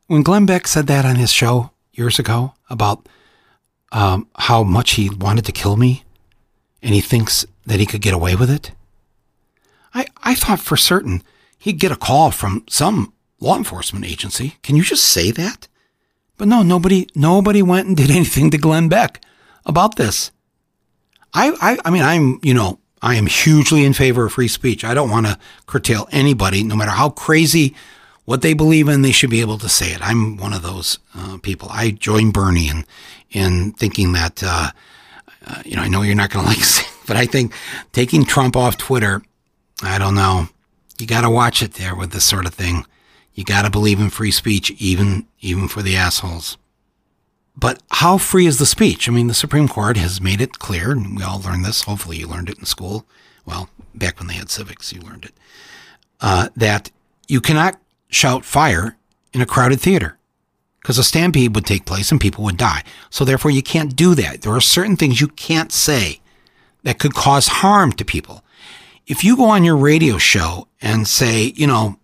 When 0.07 0.23
Glenn 0.23 0.47
Beck 0.47 0.67
said 0.67 0.87
that 0.87 1.05
on 1.05 1.17
his 1.17 1.31
show 1.31 1.69
years 1.93 2.17
ago 2.17 2.53
about 2.71 3.07
um, 3.91 4.27
how 4.35 4.63
much 4.63 4.93
he 4.93 5.11
wanted 5.11 5.45
to 5.45 5.51
kill 5.51 5.77
me 5.77 6.05
and 6.81 6.95
he 6.95 7.01
thinks 7.01 7.45
that 7.67 7.79
he 7.79 7.85
could 7.85 8.01
get 8.01 8.15
away 8.15 8.35
with 8.35 8.49
it, 8.49 8.71
I, 9.93 10.07
I 10.23 10.33
thought 10.33 10.59
for 10.59 10.75
certain 10.75 11.21
he'd 11.59 11.79
get 11.79 11.91
a 11.91 11.95
call 11.95 12.31
from 12.31 12.63
some 12.67 13.13
law 13.39 13.55
enforcement 13.55 14.03
agency. 14.03 14.55
Can 14.63 14.75
you 14.75 14.81
just 14.81 15.05
say 15.05 15.29
that? 15.29 15.67
But 16.37 16.47
no, 16.47 16.63
nobody 16.63 17.07
nobody 17.13 17.61
went 17.61 17.89
and 17.89 17.95
did 17.95 18.09
anything 18.19 18.49
to 18.49 18.57
Glenn 18.57 18.89
Beck 18.89 19.23
about 19.67 19.97
this. 19.97 20.31
I, 21.31 21.53
I, 21.61 21.77
I 21.85 21.91
mean, 21.91 22.01
I'm, 22.01 22.39
you 22.41 22.55
know, 22.55 22.79
I 23.01 23.15
am 23.15 23.27
hugely 23.27 23.85
in 23.85 23.93
favor 23.93 24.25
of 24.25 24.33
free 24.33 24.47
speech. 24.47 24.83
I 24.83 24.93
don't 24.93 25.09
want 25.09 25.27
to 25.27 25.37
curtail 25.65 26.07
anybody, 26.11 26.63
no 26.63 26.75
matter 26.75 26.91
how 26.91 27.09
crazy 27.09 27.75
what 28.25 28.41
they 28.41 28.53
believe 28.53 28.89
in, 28.89 29.03
they 29.03 29.11
should 29.13 29.29
be 29.29 29.41
able 29.41 29.57
to 29.59 29.69
say 29.69 29.93
it. 29.93 30.05
I'm 30.05 30.35
one 30.35 30.51
of 30.51 30.61
those 30.61 30.99
uh, 31.15 31.37
people. 31.41 31.69
I 31.71 31.91
join 31.91 32.31
Bernie 32.31 32.69
in 32.69 32.85
in 33.31 33.71
thinking 33.73 34.13
that 34.13 34.41
uh, 34.43 34.71
uh, 35.45 35.61
you 35.65 35.75
know 35.75 35.81
I 35.81 35.87
know 35.87 36.01
you're 36.01 36.15
not 36.15 36.29
going 36.29 36.45
to 36.45 36.49
like, 36.49 36.59
it, 36.59 36.89
but 37.07 37.15
I 37.15 37.25
think 37.25 37.53
taking 37.93 38.25
Trump 38.25 38.57
off 38.57 38.77
Twitter, 38.77 39.21
I 39.81 39.97
don't 39.97 40.15
know. 40.15 40.49
You 40.99 41.07
got 41.07 41.21
to 41.21 41.29
watch 41.29 41.61
it 41.61 41.75
there 41.75 41.95
with 41.95 42.11
this 42.11 42.25
sort 42.25 42.45
of 42.45 42.53
thing. 42.53 42.85
You 43.33 43.43
got 43.43 43.61
to 43.61 43.69
believe 43.69 43.99
in 43.99 44.09
free 44.09 44.31
speech, 44.31 44.71
even 44.71 45.27
even 45.39 45.67
for 45.67 45.81
the 45.81 45.95
assholes. 45.95 46.57
But 47.59 47.81
how 47.89 48.19
free 48.19 48.45
is 48.45 48.59
the 48.59 48.67
speech? 48.67 49.09
I 49.09 49.11
mean, 49.11 49.27
the 49.27 49.33
Supreme 49.33 49.67
Court 49.67 49.97
has 49.97 50.21
made 50.21 50.41
it 50.41 50.59
clear, 50.59 50.91
and 50.91 51.17
we 51.17 51.23
all 51.23 51.41
learned 51.41 51.65
this. 51.65 51.83
Hopefully, 51.83 52.17
you 52.17 52.27
learned 52.27 52.49
it 52.49 52.59
in 52.59 52.65
school. 52.65 53.05
Well, 53.45 53.69
back 53.95 54.19
when 54.19 54.27
they 54.27 54.35
had 54.35 54.51
civics, 54.51 54.93
you 54.93 55.01
learned 55.01 55.25
it. 55.25 55.33
Uh, 56.21 56.49
that 56.55 56.91
you 57.27 57.41
cannot 57.41 57.79
shout 58.09 58.45
fire 58.45 58.95
in 59.33 59.41
a 59.41 59.45
crowded 59.45 59.81
theater 59.81 60.17
because 60.81 60.99
a 60.99 61.03
stampede 61.03 61.55
would 61.55 61.65
take 61.65 61.85
place 61.85 62.11
and 62.11 62.21
people 62.21 62.43
would 62.43 62.57
die. 62.57 62.83
So 63.09 63.25
therefore, 63.25 63.51
you 63.51 63.63
can't 63.63 63.95
do 63.95 64.13
that. 64.15 64.41
There 64.41 64.53
are 64.53 64.61
certain 64.61 64.95
things 64.95 65.19
you 65.19 65.27
can't 65.27 65.71
say 65.71 66.21
that 66.83 66.99
could 66.99 67.15
cause 67.15 67.47
harm 67.47 67.91
to 67.93 68.05
people. 68.05 68.43
If 69.07 69.23
you 69.23 69.35
go 69.35 69.45
on 69.45 69.63
your 69.63 69.77
radio 69.77 70.17
show 70.17 70.67
and 70.81 71.07
say, 71.07 71.53
you 71.55 71.65
know, 71.65 71.97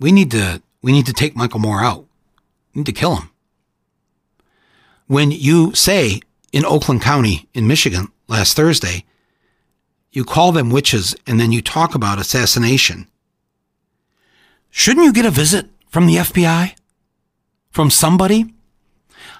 we 0.00 0.10
need 0.10 0.30
to 0.30 0.62
we 0.80 0.92
need 0.92 1.06
to 1.06 1.12
take 1.12 1.36
Michael 1.36 1.60
Moore 1.60 1.82
out, 1.82 2.06
we 2.74 2.80
need 2.80 2.86
to 2.86 2.92
kill 2.92 3.16
him. 3.16 3.30
When 5.06 5.30
you 5.30 5.74
say 5.74 6.20
in 6.52 6.64
Oakland 6.64 7.02
County 7.02 7.48
in 7.54 7.66
Michigan 7.66 8.08
last 8.28 8.56
Thursday, 8.56 9.04
you 10.12 10.24
call 10.24 10.52
them 10.52 10.70
witches 10.70 11.14
and 11.26 11.40
then 11.40 11.52
you 11.52 11.60
talk 11.60 11.94
about 11.94 12.18
assassination 12.18 13.08
Shouldn't 14.76 15.06
you 15.06 15.12
get 15.12 15.24
a 15.24 15.30
visit 15.30 15.66
from 15.88 16.06
the 16.06 16.16
FBI? 16.16 16.74
From 17.70 17.90
somebody? 17.90 18.52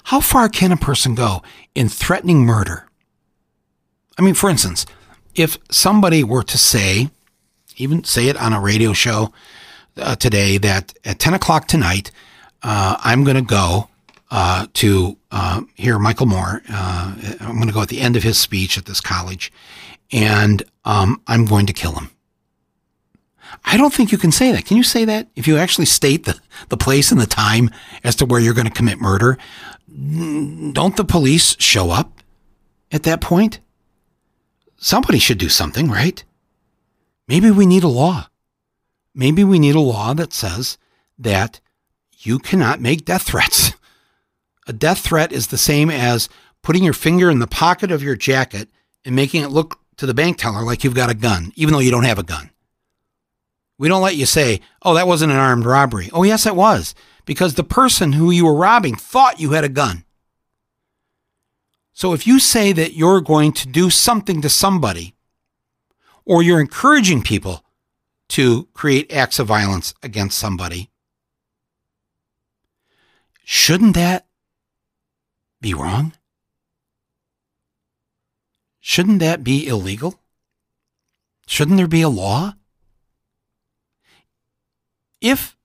How 0.04 0.20
far 0.20 0.48
can 0.48 0.70
a 0.70 0.76
person 0.76 1.16
go 1.16 1.42
in 1.74 1.88
threatening 1.88 2.46
murder? 2.46 2.86
I 4.16 4.22
mean, 4.22 4.34
for 4.34 4.48
instance, 4.48 4.86
if 5.34 5.58
somebody 5.72 6.22
were 6.22 6.44
to 6.44 6.56
say, 6.56 7.10
even 7.76 8.04
say 8.04 8.28
it 8.28 8.36
on 8.36 8.52
a 8.52 8.60
radio 8.60 8.92
show 8.92 9.32
uh, 9.96 10.14
today, 10.14 10.56
that 10.58 10.94
at 11.04 11.18
10 11.18 11.34
o'clock 11.34 11.66
tonight, 11.66 12.12
uh, 12.62 12.96
I'm 13.02 13.24
going 13.24 13.34
to 13.34 13.42
go 13.42 13.88
uh, 14.34 14.66
to 14.74 15.16
uh, 15.30 15.62
hear 15.74 15.98
Michael 15.98 16.26
Moore. 16.26 16.62
Uh, 16.68 17.14
I'm 17.40 17.54
going 17.54 17.68
to 17.68 17.72
go 17.72 17.82
at 17.82 17.88
the 17.88 18.00
end 18.00 18.16
of 18.16 18.22
his 18.22 18.36
speech 18.38 18.76
at 18.76 18.84
this 18.84 19.00
college, 19.00 19.52
and 20.12 20.62
um, 20.84 21.22
I'm 21.26 21.44
going 21.44 21.66
to 21.66 21.72
kill 21.72 21.92
him. 21.92 22.10
I 23.64 23.76
don't 23.76 23.94
think 23.94 24.10
you 24.10 24.18
can 24.18 24.32
say 24.32 24.50
that. 24.52 24.64
Can 24.66 24.76
you 24.76 24.82
say 24.82 25.04
that? 25.04 25.28
If 25.36 25.46
you 25.46 25.56
actually 25.56 25.86
state 25.86 26.24
the, 26.24 26.38
the 26.68 26.76
place 26.76 27.12
and 27.12 27.20
the 27.20 27.26
time 27.26 27.70
as 28.02 28.16
to 28.16 28.26
where 28.26 28.40
you're 28.40 28.54
going 28.54 28.66
to 28.66 28.72
commit 28.72 29.00
murder, 29.00 29.38
don't 29.88 30.96
the 30.96 31.04
police 31.04 31.56
show 31.60 31.90
up 31.90 32.20
at 32.90 33.04
that 33.04 33.20
point? 33.20 33.60
somebody 34.84 35.18
should 35.18 35.38
do 35.38 35.48
something, 35.48 35.90
right? 35.90 36.22
Maybe 37.26 37.50
we 37.50 37.64
need 37.64 37.84
a 37.84 37.88
law. 37.88 38.28
Maybe 39.14 39.42
we 39.42 39.58
need 39.58 39.74
a 39.74 39.80
law 39.80 40.12
that 40.12 40.32
says 40.34 40.76
that 41.18 41.60
you 42.18 42.38
cannot 42.38 42.80
make 42.80 43.04
death 43.04 43.22
threats. 43.22 43.72
A 44.66 44.72
death 44.72 45.00
threat 45.00 45.32
is 45.32 45.48
the 45.48 45.58
same 45.58 45.90
as 45.90 46.28
putting 46.62 46.84
your 46.84 46.94
finger 46.94 47.30
in 47.30 47.38
the 47.38 47.46
pocket 47.46 47.90
of 47.90 48.02
your 48.02 48.16
jacket 48.16 48.68
and 49.04 49.14
making 49.14 49.42
it 49.42 49.50
look 49.50 49.78
to 49.96 50.06
the 50.06 50.14
bank 50.14 50.38
teller 50.38 50.62
like 50.62 50.82
you've 50.82 50.94
got 50.94 51.10
a 51.10 51.14
gun, 51.14 51.52
even 51.54 51.72
though 51.72 51.80
you 51.80 51.90
don't 51.90 52.04
have 52.04 52.18
a 52.18 52.22
gun. 52.22 52.50
We 53.78 53.88
don't 53.88 54.02
let 54.02 54.16
you 54.16 54.26
say, 54.26 54.60
oh, 54.82 54.94
that 54.94 55.06
wasn't 55.06 55.32
an 55.32 55.38
armed 55.38 55.66
robbery. 55.66 56.08
Oh, 56.12 56.22
yes, 56.22 56.46
it 56.46 56.56
was, 56.56 56.94
because 57.24 57.54
the 57.54 57.64
person 57.64 58.12
who 58.12 58.30
you 58.30 58.46
were 58.46 58.54
robbing 58.54 58.94
thought 58.94 59.40
you 59.40 59.50
had 59.50 59.64
a 59.64 59.68
gun. 59.68 60.04
So 61.92 62.12
if 62.12 62.26
you 62.26 62.40
say 62.40 62.72
that 62.72 62.94
you're 62.94 63.20
going 63.20 63.52
to 63.52 63.68
do 63.68 63.90
something 63.90 64.40
to 64.42 64.48
somebody, 64.48 65.14
or 66.24 66.42
you're 66.42 66.60
encouraging 66.60 67.22
people 67.22 67.64
to 68.28 68.68
create 68.74 69.12
acts 69.12 69.38
of 69.38 69.46
violence 69.46 69.92
against 70.02 70.38
somebody, 70.38 70.90
shouldn't 73.44 73.94
that 73.94 74.23
be 75.64 75.72
wrong? 75.72 76.12
Shouldn't 78.80 79.20
that 79.20 79.42
be 79.42 79.66
illegal? 79.66 80.20
Shouldn't 81.46 81.78
there 81.78 81.88
be 81.88 82.02
a 82.02 82.10
law? 82.10 82.54
If 85.22 85.56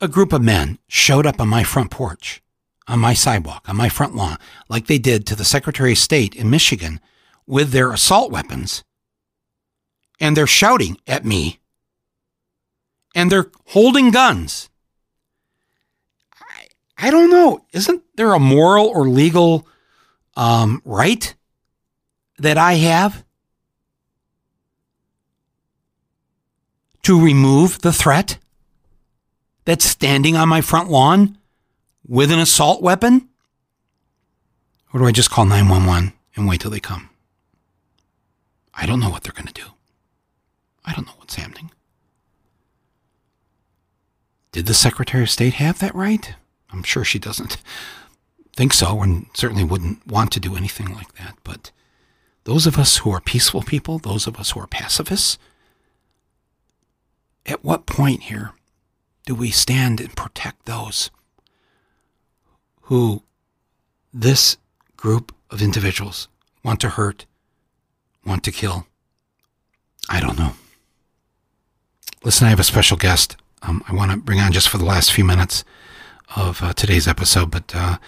a 0.00 0.08
group 0.08 0.32
of 0.32 0.42
men 0.42 0.80
showed 0.88 1.24
up 1.24 1.40
on 1.40 1.48
my 1.48 1.62
front 1.62 1.92
porch, 1.92 2.42
on 2.88 2.98
my 2.98 3.14
sidewalk, 3.14 3.68
on 3.68 3.76
my 3.76 3.88
front 3.88 4.16
lawn, 4.16 4.38
like 4.68 4.88
they 4.88 4.98
did 4.98 5.24
to 5.26 5.36
the 5.36 5.44
Secretary 5.44 5.92
of 5.92 5.98
State 5.98 6.34
in 6.34 6.50
Michigan 6.50 6.98
with 7.46 7.70
their 7.70 7.92
assault 7.92 8.32
weapons, 8.32 8.82
and 10.18 10.36
they're 10.36 10.48
shouting 10.48 10.98
at 11.06 11.24
me, 11.24 11.60
and 13.14 13.30
they're 13.30 13.52
holding 13.66 14.10
guns, 14.10 14.68
I, 17.04 17.10
don't 17.10 17.30
know. 17.30 17.64
Isn't 17.72 18.02
there 18.16 18.32
a 18.32 18.38
moral 18.38 18.86
or 18.86 19.08
legal 19.08 19.66
um, 20.36 20.80
right 20.84 21.34
that 22.38 22.56
I 22.56 22.74
have 22.74 23.24
to 27.02 27.22
remove 27.22 27.80
the 27.80 27.92
threat 27.92 28.38
that's 29.64 29.84
standing 29.84 30.36
on 30.36 30.48
my 30.48 30.60
front 30.60 30.90
lawn 30.90 31.36
with 32.06 32.30
an 32.30 32.38
assault 32.38 32.82
weapon? 32.82 33.28
Or 34.92 35.00
do 35.00 35.06
I 35.06 35.12
just 35.12 35.30
call 35.30 35.44
911 35.44 36.12
and 36.36 36.48
wait 36.48 36.60
till 36.60 36.70
they 36.70 36.80
come? 36.80 37.10
I 38.72 38.86
don't 38.86 39.00
know 39.00 39.10
what 39.10 39.22
they're 39.22 39.32
going 39.32 39.46
to 39.46 39.52
do. 39.52 39.66
I 40.84 40.94
don't 40.94 41.06
know 41.06 41.14
what's 41.18 41.34
happening. 41.34 41.70
Did 44.52 44.66
the 44.66 44.74
Secretary 44.74 45.22
of 45.22 45.30
State 45.30 45.54
have 45.54 45.78
that 45.80 45.94
right? 45.94 46.34
I'm 46.74 46.82
sure 46.82 47.04
she 47.04 47.18
doesn't 47.18 47.58
think 48.52 48.72
so 48.72 49.00
and 49.00 49.26
certainly 49.34 49.64
wouldn't 49.64 50.06
want 50.06 50.32
to 50.32 50.40
do 50.40 50.56
anything 50.56 50.92
like 50.92 51.14
that. 51.14 51.36
But 51.44 51.70
those 52.44 52.66
of 52.66 52.78
us 52.78 52.98
who 52.98 53.10
are 53.10 53.20
peaceful 53.20 53.62
people, 53.62 53.98
those 53.98 54.26
of 54.26 54.36
us 54.38 54.50
who 54.50 54.60
are 54.60 54.66
pacifists, 54.66 55.38
at 57.46 57.64
what 57.64 57.86
point 57.86 58.24
here 58.24 58.52
do 59.26 59.34
we 59.34 59.50
stand 59.50 60.00
and 60.00 60.16
protect 60.16 60.66
those 60.66 61.10
who 62.82 63.22
this 64.12 64.56
group 64.96 65.34
of 65.50 65.62
individuals 65.62 66.28
want 66.62 66.80
to 66.80 66.90
hurt, 66.90 67.26
want 68.26 68.42
to 68.44 68.52
kill? 68.52 68.86
I 70.08 70.20
don't 70.20 70.38
know. 70.38 70.54
Listen, 72.24 72.46
I 72.46 72.50
have 72.50 72.60
a 72.60 72.64
special 72.64 72.96
guest. 72.96 73.36
Um, 73.62 73.82
I 73.88 73.94
want 73.94 74.10
to 74.10 74.16
bring 74.16 74.40
on 74.40 74.52
just 74.52 74.68
for 74.68 74.78
the 74.78 74.84
last 74.84 75.12
few 75.12 75.24
minutes 75.24 75.64
of 76.36 76.62
uh, 76.62 76.72
today's 76.72 77.06
episode, 77.08 77.50
but 77.50 77.74
uh, 77.74 77.98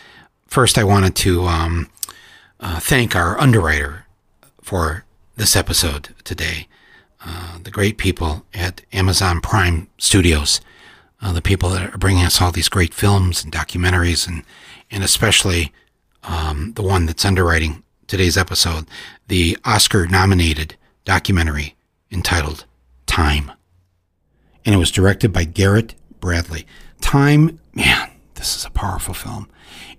first 0.46 0.78
I 0.78 0.84
wanted 0.84 1.14
to 1.16 1.44
um, 1.44 1.90
uh, 2.60 2.80
thank 2.80 3.14
our 3.14 3.38
underwriter 3.40 4.06
for 4.62 5.04
this 5.36 5.54
episode 5.56 6.14
today. 6.24 6.68
Uh, 7.24 7.58
the 7.62 7.70
great 7.70 7.98
people 7.98 8.44
at 8.54 8.82
Amazon 8.92 9.40
Prime 9.40 9.88
Studios 9.98 10.60
uh, 11.20 11.32
the 11.32 11.42
people 11.42 11.70
that 11.70 11.94
are 11.94 11.98
bringing 11.98 12.24
us 12.24 12.40
all 12.40 12.52
these 12.52 12.68
great 12.68 12.92
films 12.92 13.42
and 13.42 13.52
documentaries, 13.52 14.26
and 14.26 14.42
and 14.90 15.02
especially 15.02 15.72
um, 16.24 16.72
the 16.74 16.82
one 16.82 17.06
that's 17.06 17.24
underwriting 17.24 17.82
today's 18.06 18.36
episode, 18.36 18.86
the 19.28 19.58
Oscar-nominated 19.64 20.76
documentary 21.04 21.74
entitled 22.10 22.64
"Time," 23.06 23.50
and 24.64 24.74
it 24.74 24.78
was 24.78 24.90
directed 24.90 25.32
by 25.32 25.44
Garrett 25.44 25.94
Bradley. 26.20 26.66
Time, 27.00 27.58
man, 27.74 28.10
this 28.46 28.58
is 28.58 28.64
a 28.64 28.70
powerful 28.70 29.12
film. 29.12 29.48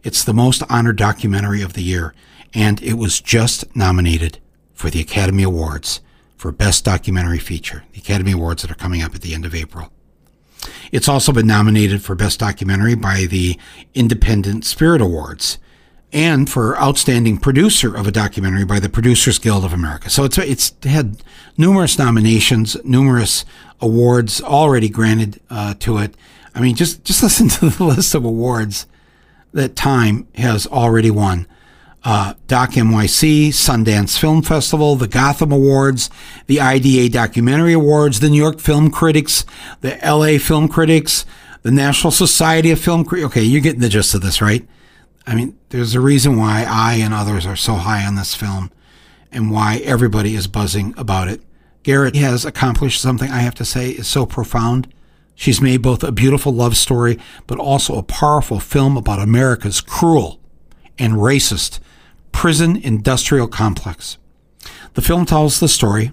It's 0.04 0.24
the 0.24 0.34
most 0.34 0.64
honored 0.70 0.96
documentary 0.96 1.62
of 1.62 1.74
the 1.74 1.84
year, 1.84 2.14
and 2.54 2.82
it 2.82 2.94
was 2.94 3.20
just 3.20 3.76
nominated 3.76 4.40
for 4.74 4.90
the 4.90 5.02
Academy 5.02 5.44
Awards 5.44 6.00
for 6.38 6.54
Best 6.54 6.86
Documentary 6.86 7.40
Feature, 7.40 7.84
the 7.92 8.00
Academy 8.00 8.32
Awards 8.32 8.62
that 8.62 8.72
are 8.72 8.76
coming 8.76 9.02
up 9.02 9.14
at 9.14 9.22
the 9.22 9.34
end 9.34 9.44
of 9.44 9.54
April. 9.54 9.92
It's 10.94 11.10
also 11.10 11.34
been 11.34 11.46
nominated 11.46 12.02
for 12.02 12.16
Best 12.16 12.40
Documentary 12.40 12.96
by 12.96 13.26
the 13.26 13.60
Independent 13.94 14.64
Spirit 14.64 15.02
Awards 15.02 15.58
and 16.14 16.50
for 16.50 16.80
Outstanding 16.80 17.40
Producer 17.40 17.94
of 17.94 18.08
a 18.08 18.14
Documentary 18.14 18.64
by 18.64 18.80
the 18.80 18.88
Producers 18.88 19.40
Guild 19.40 19.66
of 19.66 19.74
America. 19.74 20.10
So 20.10 20.24
it's 20.24 20.38
it's 20.38 20.74
had 20.84 21.22
numerous 21.58 22.00
nominations, 22.00 22.78
numerous 22.86 23.44
awards 23.82 24.40
already 24.42 24.88
granted 24.88 25.42
uh, 25.50 25.74
to 25.80 25.98
it. 25.98 26.16
I 26.58 26.62
mean, 26.62 26.76
just 26.76 27.04
just 27.04 27.24
listen 27.24 27.48
to 27.50 27.70
the 27.70 27.84
list 27.84 28.16
of 28.16 28.26
awards 28.26 28.86
that 29.54 29.76
Time 29.76 30.28
has 30.36 30.68
already 30.68 31.12
won 31.12 31.48
uh, 32.04 32.34
Doc 32.48 32.72
NYC, 32.72 33.50
Sundance 33.50 34.18
Film 34.18 34.42
Festival, 34.42 34.96
the 34.96 35.10
Gotham 35.10 35.52
Awards, 35.52 36.10
the 36.46 36.62
IDA 36.62 37.10
Documentary 37.10 37.74
Awards, 37.74 38.22
the 38.22 38.30
New 38.30 38.42
York 38.42 38.60
Film 38.60 38.90
Critics, 38.90 39.44
the 39.82 40.00
LA 40.02 40.38
Film 40.38 40.70
Critics, 40.70 41.26
the 41.64 41.72
National 41.72 42.12
Society 42.12 42.72
of 42.72 42.80
Film 42.80 43.04
Critics. 43.04 43.28
Okay, 43.28 43.44
you're 43.44 43.62
getting 43.62 43.82
the 43.82 43.90
gist 43.90 44.16
of 44.16 44.22
this, 44.22 44.42
right? 44.42 44.66
I 45.26 45.36
mean, 45.36 45.58
there's 45.68 45.96
a 45.96 46.00
reason 46.00 46.38
why 46.38 46.66
I 46.66 46.94
and 46.94 47.14
others 47.14 47.46
are 47.46 47.58
so 47.58 47.74
high 47.74 48.06
on 48.06 48.16
this 48.16 48.34
film 48.34 48.72
and 49.30 49.52
why 49.52 49.82
everybody 49.84 50.36
is 50.36 50.48
buzzing 50.48 50.94
about 50.98 51.28
it. 51.28 51.42
Garrett 51.84 52.16
has 52.16 52.46
accomplished 52.46 53.02
something 53.02 53.30
I 53.30 53.40
have 53.40 53.56
to 53.56 53.66
say 53.66 53.90
is 53.90 54.08
so 54.08 54.26
profound. 54.26 54.94
She's 55.40 55.62
made 55.62 55.84
both 55.84 56.04
a 56.04 56.12
beautiful 56.12 56.52
love 56.52 56.76
story, 56.76 57.20
but 57.46 57.60
also 57.60 57.96
a 57.96 58.04
powerful 58.04 58.60
film 58.60 58.98
about 58.98 59.20
America's 59.20 59.82
cruel 59.82 60.40
and 60.98 61.14
racist 61.14 61.80
prison 62.32 62.76
industrial 62.76 63.48
complex. 63.48 64.18
The 64.96 65.04
film 65.04 65.28
tells 65.28 65.60
the 65.60 65.68
story 65.68 66.12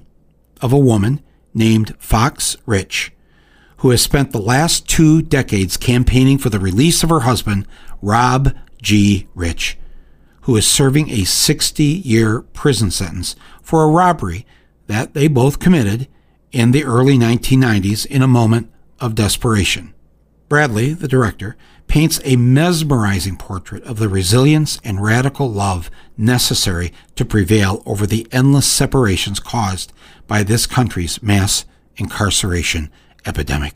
of 0.60 0.74
a 0.74 0.78
woman 0.78 1.22
named 1.54 1.96
Fox 1.98 2.58
Rich, 2.66 3.12
who 3.78 3.88
has 3.90 4.02
spent 4.02 4.30
the 4.30 4.38
last 4.38 4.86
two 4.86 5.22
decades 5.22 5.78
campaigning 5.78 6.36
for 6.36 6.50
the 6.50 6.60
release 6.60 7.02
of 7.02 7.08
her 7.08 7.20
husband, 7.20 7.66
Rob 8.02 8.54
G. 8.82 9.26
Rich, 9.34 9.78
who 10.42 10.54
is 10.54 10.66
serving 10.66 11.08
a 11.08 11.24
60 11.24 11.82
year 11.82 12.42
prison 12.42 12.90
sentence 12.90 13.36
for 13.62 13.84
a 13.84 13.90
robbery 13.90 14.44
that 14.86 15.14
they 15.14 15.28
both 15.28 15.60
committed 15.60 16.08
in 16.52 16.72
the 16.72 16.84
early 16.84 17.16
1990s 17.16 18.04
in 18.04 18.20
a 18.20 18.28
moment 18.28 18.70
of 19.00 19.14
desperation. 19.14 19.94
Bradley, 20.48 20.92
the 20.92 21.08
director, 21.08 21.56
paints 21.86 22.20
a 22.24 22.36
mesmerizing 22.36 23.36
portrait 23.36 23.82
of 23.84 23.98
the 23.98 24.08
resilience 24.08 24.78
and 24.84 25.02
radical 25.02 25.50
love 25.50 25.90
necessary 26.16 26.92
to 27.16 27.24
prevail 27.24 27.82
over 27.86 28.06
the 28.06 28.26
endless 28.32 28.66
separations 28.66 29.40
caused 29.40 29.92
by 30.26 30.42
this 30.42 30.66
country's 30.66 31.22
mass 31.22 31.64
incarceration 31.96 32.90
epidemic. 33.26 33.74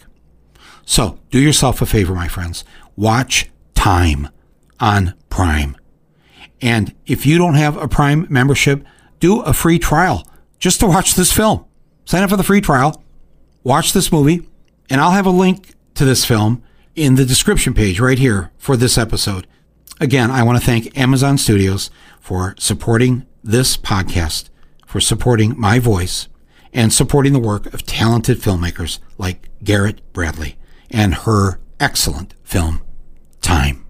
So, 0.85 1.19
do 1.31 1.39
yourself 1.39 1.83
a 1.83 1.87
favor, 1.87 2.15
my 2.15 2.29
friends. 2.29 2.65
Watch 2.97 3.51
Time 3.75 4.29
on 4.81 5.15
Prime. 5.29 5.77
And 6.61 6.95
if 7.07 7.27
you 7.27 7.39
don't 7.39 7.55
have 7.55 7.77
a 7.77 7.89
Prime 7.89 8.27
membership, 8.31 8.85
do 9.21 9.41
a 9.41 9.53
free 9.53 9.79
trial 9.79 10.27
just 10.59 10.81
to 10.81 10.87
watch 10.87 11.15
this 11.15 11.33
film. 11.33 11.65
Sign 12.05 12.23
up 12.23 12.31
for 12.31 12.37
the 12.37 12.43
free 12.43 12.61
trial, 12.61 13.05
watch 13.63 13.93
this 13.93 14.11
movie, 14.11 14.49
and 14.91 15.01
I'll 15.01 15.11
have 15.11 15.27
a 15.27 15.31
link 15.31 15.75
to 15.95 16.05
this 16.05 16.25
film 16.25 16.63
in 16.95 17.15
the 17.15 17.25
description 17.25 17.75
page 17.75 18.01
right 18.01 18.19
here 18.19 18.51
for 18.59 18.77
this 18.77 18.97
episode. 18.97 19.47
Again, 20.01 20.31
I 20.31 20.43
want 20.43 20.59
to 20.59 20.65
thank 20.65 20.97
Amazon 20.99 21.39
Studios 21.39 21.91
for 22.21 22.55
supporting 22.59 23.27
this 23.43 23.77
podcast, 23.77 24.49
for 24.87 25.01
supporting 25.01 25.59
my 25.59 25.79
voice, 25.79 26.29
and 26.73 26.93
supporting 26.93 27.33
the 27.33 27.39
work 27.39 27.73
of 27.73 27.85
talented 27.85 28.39
filmmakers 28.39 28.99
like 29.17 29.49
Garrett 29.63 30.01
Bradley 30.13 30.57
and 30.91 31.15
her 31.15 31.61
excellent 31.81 32.35
film, 32.43 32.83
Time. 33.41 33.85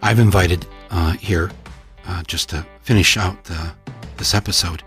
I've 0.00 0.18
invited 0.18 0.66
uh, 0.90 1.12
here, 1.12 1.50
uh, 2.06 2.22
just 2.24 2.48
to 2.50 2.66
finish 2.82 3.16
out 3.16 3.44
the, 3.44 3.72
this 4.16 4.34
episode, 4.34 4.82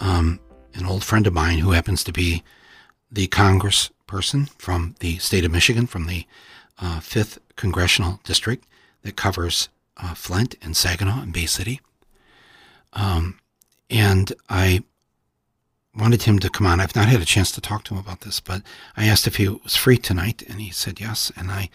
um, 0.00 0.40
an 0.74 0.86
old 0.86 1.04
friend 1.04 1.26
of 1.26 1.32
mine 1.32 1.58
who 1.58 1.72
happens 1.72 2.04
to 2.04 2.12
be 2.12 2.42
the 3.10 3.26
congressperson 3.28 4.48
from 4.58 4.94
the 5.00 5.18
state 5.18 5.44
of 5.44 5.52
Michigan, 5.52 5.86
from 5.86 6.06
the 6.06 6.26
uh, 6.78 7.00
5th 7.00 7.38
Congressional 7.56 8.20
District 8.24 8.66
that 9.02 9.16
covers 9.16 9.68
uh, 9.96 10.14
Flint 10.14 10.54
and 10.62 10.76
Saginaw 10.76 11.22
and 11.22 11.32
Bay 11.32 11.46
City. 11.46 11.80
Um, 12.92 13.38
and 13.88 14.32
I 14.48 14.84
wanted 15.94 16.22
him 16.22 16.38
to 16.38 16.50
come 16.50 16.66
on. 16.66 16.80
I've 16.80 16.96
not 16.96 17.08
had 17.08 17.20
a 17.20 17.26
chance 17.26 17.50
to 17.52 17.60
talk 17.60 17.84
to 17.84 17.94
him 17.94 18.00
about 18.00 18.20
this, 18.20 18.40
but 18.40 18.62
I 18.96 19.06
asked 19.06 19.26
if 19.26 19.36
he 19.36 19.48
was 19.48 19.76
free 19.76 19.98
tonight, 19.98 20.42
and 20.48 20.60
he 20.60 20.70
said 20.70 21.00
yes. 21.00 21.32
And 21.36 21.50
I, 21.50 21.70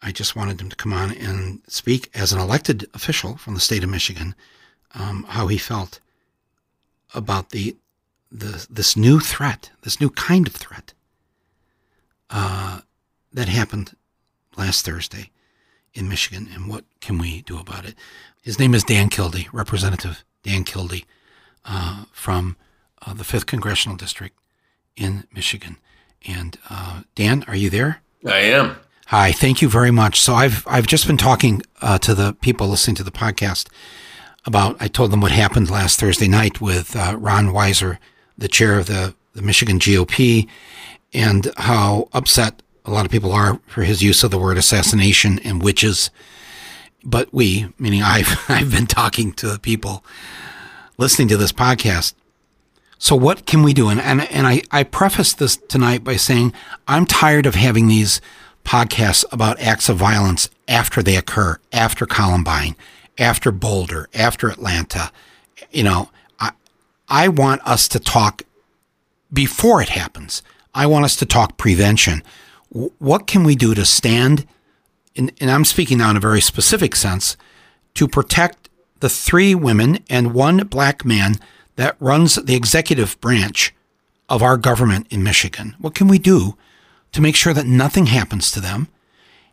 I 0.00 0.12
just 0.12 0.36
wanted 0.36 0.60
him 0.60 0.68
to 0.68 0.76
come 0.76 0.92
on 0.92 1.12
and 1.12 1.60
speak 1.66 2.10
as 2.14 2.32
an 2.32 2.40
elected 2.40 2.86
official 2.94 3.36
from 3.36 3.54
the 3.54 3.60
state 3.60 3.82
of 3.82 3.90
Michigan, 3.90 4.34
um, 4.94 5.24
how 5.28 5.48
he 5.48 5.58
felt 5.58 6.00
about 7.14 7.50
the, 7.50 7.76
the 8.30 8.66
this 8.70 8.96
new 8.96 9.18
threat, 9.18 9.70
this 9.82 10.00
new 10.00 10.10
kind 10.10 10.46
of 10.46 10.54
threat 10.54 10.92
uh, 12.30 12.80
that 13.32 13.48
happened 13.48 13.96
last 14.56 14.84
Thursday 14.84 15.30
in 15.94 16.08
Michigan, 16.08 16.48
and 16.52 16.68
what 16.68 16.84
can 17.00 17.18
we 17.18 17.42
do 17.42 17.58
about 17.58 17.84
it? 17.84 17.94
His 18.42 18.58
name 18.58 18.74
is 18.74 18.84
Dan 18.84 19.08
Kildee, 19.08 19.48
Representative 19.52 20.24
Dan 20.42 20.64
Kildee 20.64 21.04
uh, 21.64 22.04
from 22.12 22.56
uh, 23.04 23.14
the 23.14 23.24
5th 23.24 23.46
Congressional 23.46 23.96
District 23.96 24.36
in 24.96 25.24
Michigan. 25.32 25.76
And 26.26 26.58
uh, 26.68 27.02
Dan, 27.14 27.44
are 27.48 27.56
you 27.56 27.70
there? 27.70 28.02
I 28.26 28.38
am. 28.38 28.76
Hi, 29.08 29.32
thank 29.32 29.62
you 29.62 29.70
very 29.70 29.90
much. 29.90 30.20
So 30.20 30.34
I've 30.34 30.66
I've 30.66 30.86
just 30.86 31.06
been 31.06 31.16
talking 31.16 31.62
uh, 31.80 31.96
to 32.00 32.14
the 32.14 32.34
people 32.42 32.68
listening 32.68 32.94
to 32.96 33.02
the 33.02 33.10
podcast 33.10 33.66
about. 34.44 34.76
I 34.80 34.88
told 34.88 35.12
them 35.12 35.22
what 35.22 35.32
happened 35.32 35.70
last 35.70 35.98
Thursday 35.98 36.28
night 36.28 36.60
with 36.60 36.94
uh, 36.94 37.16
Ron 37.18 37.46
Weiser, 37.46 37.96
the 38.36 38.48
chair 38.48 38.78
of 38.78 38.84
the 38.84 39.14
the 39.32 39.40
Michigan 39.40 39.78
GOP, 39.78 40.46
and 41.14 41.50
how 41.56 42.10
upset 42.12 42.62
a 42.84 42.90
lot 42.90 43.06
of 43.06 43.10
people 43.10 43.32
are 43.32 43.62
for 43.66 43.82
his 43.82 44.02
use 44.02 44.22
of 44.24 44.30
the 44.30 44.38
word 44.38 44.58
assassination 44.58 45.38
and 45.38 45.62
witches. 45.62 46.10
But 47.02 47.32
we, 47.32 47.72
meaning 47.78 48.02
I've 48.02 48.44
I've 48.50 48.70
been 48.70 48.86
talking 48.86 49.32
to 49.32 49.48
the 49.48 49.58
people 49.58 50.04
listening 50.98 51.28
to 51.28 51.38
this 51.38 51.52
podcast. 51.52 52.12
So 52.98 53.16
what 53.16 53.46
can 53.46 53.62
we 53.62 53.72
do? 53.72 53.88
And 53.88 54.02
and, 54.02 54.30
and 54.30 54.46
I, 54.46 54.60
I 54.70 54.82
preface 54.82 55.32
this 55.32 55.56
tonight 55.56 56.04
by 56.04 56.16
saying 56.16 56.52
I'm 56.86 57.06
tired 57.06 57.46
of 57.46 57.54
having 57.54 57.86
these 57.86 58.20
podcasts 58.68 59.24
about 59.32 59.58
acts 59.60 59.88
of 59.88 59.96
violence 59.96 60.50
after 60.68 61.02
they 61.02 61.16
occur, 61.16 61.58
after 61.72 62.04
Columbine, 62.04 62.76
after 63.16 63.50
Boulder, 63.50 64.10
after 64.12 64.50
Atlanta. 64.50 65.10
You 65.70 65.84
know, 65.84 66.10
I 66.38 66.50
I 67.08 67.28
want 67.28 67.66
us 67.66 67.88
to 67.88 67.98
talk 67.98 68.42
before 69.32 69.80
it 69.80 69.88
happens. 69.88 70.42
I 70.74 70.84
want 70.86 71.06
us 71.06 71.16
to 71.16 71.26
talk 71.26 71.56
prevention. 71.56 72.22
What 72.98 73.26
can 73.26 73.42
we 73.42 73.56
do 73.56 73.74
to 73.74 73.86
stand, 73.86 74.46
in, 75.14 75.32
and 75.40 75.50
I'm 75.50 75.64
speaking 75.64 75.96
now 75.96 76.10
in 76.10 76.18
a 76.18 76.20
very 76.20 76.42
specific 76.42 76.94
sense, 76.94 77.38
to 77.94 78.06
protect 78.06 78.68
the 79.00 79.08
three 79.08 79.54
women 79.54 80.04
and 80.10 80.34
one 80.34 80.58
black 80.66 81.06
man 81.06 81.36
that 81.76 81.96
runs 81.98 82.34
the 82.34 82.54
executive 82.54 83.18
branch 83.22 83.74
of 84.28 84.42
our 84.42 84.58
government 84.58 85.06
in 85.08 85.22
Michigan? 85.22 85.74
What 85.78 85.94
can 85.94 86.06
we 86.06 86.18
do 86.18 86.58
to 87.12 87.20
make 87.20 87.36
sure 87.36 87.54
that 87.54 87.66
nothing 87.66 88.06
happens 88.06 88.50
to 88.52 88.60
them? 88.60 88.88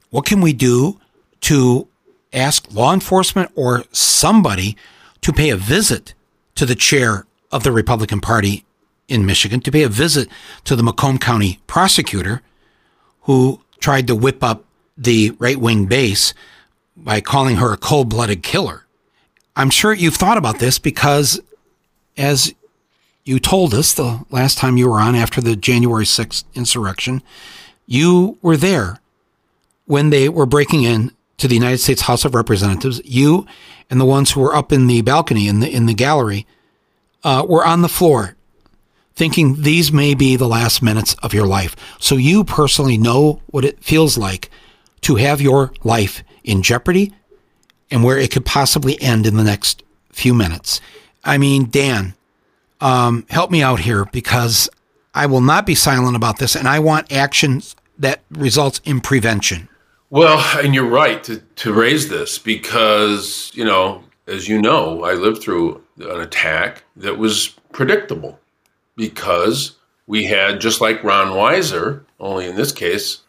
What 0.10 0.26
can 0.26 0.42
we 0.42 0.54
do 0.54 1.00
to 1.42 1.88
ask 2.34 2.72
law 2.72 2.94
enforcement 2.94 3.52
or 3.56 3.86
somebody 3.92 4.76
to 5.22 5.34
pay 5.34 5.50
a 5.50 5.58
visit 5.58 6.14
to 6.56 6.66
the 6.66 6.76
chair 6.76 7.26
of 7.52 7.64
the 7.64 7.72
Republican 7.72 8.20
Party 8.22 8.66
in 9.08 9.26
Michigan, 9.26 9.60
to 9.62 9.72
pay 9.72 9.84
a 9.84 9.90
visit 9.90 10.28
to 10.64 10.76
the 10.76 10.84
Macomb 10.84 11.18
County 11.18 11.60
prosecutor 11.68 12.42
who 13.22 13.62
tried 13.80 14.08
to 14.08 14.16
whip 14.16 14.44
up 14.44 14.66
the 14.98 15.32
right 15.40 15.58
wing 15.58 15.86
base 15.86 16.34
by 16.96 17.22
calling 17.22 17.58
her 17.58 17.74
a 17.74 17.78
cold 17.78 18.10
blooded 18.10 18.44
killer? 18.44 18.86
I'm 19.56 19.70
sure 19.70 19.94
you've 19.94 20.16
thought 20.16 20.38
about 20.38 20.60
this 20.60 20.80
because, 20.80 21.40
as 22.18 22.54
you 23.26 23.40
told 23.40 23.74
us 23.74 23.92
the 23.92 24.24
last 24.30 24.58
time 24.58 24.78
you 24.78 24.88
were 24.88 25.00
on 25.00 25.16
after 25.16 25.42
the 25.42 25.56
January 25.56 26.06
6th 26.06 26.44
insurrection, 26.54 27.24
you 27.88 28.38
were 28.42 28.56
there 28.56 29.00
when 29.86 30.12
they 30.12 30.30
were 30.30 30.46
breaking 30.46 30.84
in 30.84 31.12
to 31.38 31.48
the 31.48 31.56
United 31.56 31.80
States 31.80 32.04
House 32.04 32.24
of 32.24 32.36
Representatives. 32.36 33.02
You 33.04 33.46
and 33.90 34.00
the 34.00 34.06
ones 34.06 34.32
who 34.32 34.42
were 34.42 34.56
up 34.56 34.72
in 34.72 34.88
the 34.88 35.02
balcony 35.02 35.48
in 35.48 35.60
the 35.60 35.70
in 35.70 35.88
the 35.88 35.94
gallery 35.94 36.46
uh, 37.24 37.46
were 37.48 37.66
on 37.66 37.82
the 37.82 37.90
floor, 37.90 38.36
thinking 39.16 39.62
these 39.64 39.92
may 39.92 40.14
be 40.14 40.36
the 40.36 40.48
last 40.48 40.84
minutes 40.84 41.16
of 41.16 41.34
your 41.34 41.48
life. 41.48 41.76
So 42.00 42.16
you 42.16 42.44
personally 42.44 42.98
know 42.98 43.42
what 43.48 43.66
it 43.66 43.84
feels 43.84 44.18
like 44.18 44.50
to 45.02 45.16
have 45.16 45.42
your 45.42 45.74
life 45.84 46.24
in 46.44 46.62
jeopardy 46.62 47.14
and 47.90 48.04
where 48.04 48.18
it 48.18 48.32
could 48.32 48.46
possibly 48.46 49.02
end 49.02 49.26
in 49.26 49.36
the 49.36 49.44
next 49.44 49.84
few 50.12 50.34
minutes. 50.34 50.80
I 51.24 51.38
mean, 51.38 51.70
Dan, 51.70 52.14
um, 52.82 53.26
help 53.30 53.52
me 53.52 53.62
out 53.62 53.80
here 53.80 54.06
because 54.06 54.70
I 55.14 55.26
will 55.26 55.42
not 55.42 55.66
be 55.66 55.76
silent 55.76 56.16
about 56.16 56.40
this, 56.40 56.56
and 56.56 56.68
I 56.68 56.80
want 56.80 57.12
actions 57.12 57.76
that 57.98 58.22
results 58.30 58.82
in 58.84 59.02
prevention. 59.02 59.70
Well, 60.10 60.40
and 60.60 60.76
you're 60.76 60.90
right 60.90 61.24
to, 61.24 61.38
to 61.38 61.74
raise 61.74 62.10
this 62.10 62.38
because, 62.38 63.52
you 63.54 63.66
know, 63.66 64.04
as 64.28 64.48
you 64.48 64.62
know, 64.62 65.04
I 65.04 65.14
lived 65.14 65.42
through 65.42 65.84
an 65.98 66.22
attack 66.22 66.84
that 66.96 67.18
was 67.18 67.50
predictable 67.72 68.40
because 68.96 69.76
we 70.08 70.26
had, 70.26 70.62
just 70.62 70.82
like 70.82 71.04
Ron 71.04 71.30
Weiser, 71.30 72.04
only 72.20 72.46
in 72.46 72.56
this 72.56 72.72
case, 72.72 73.22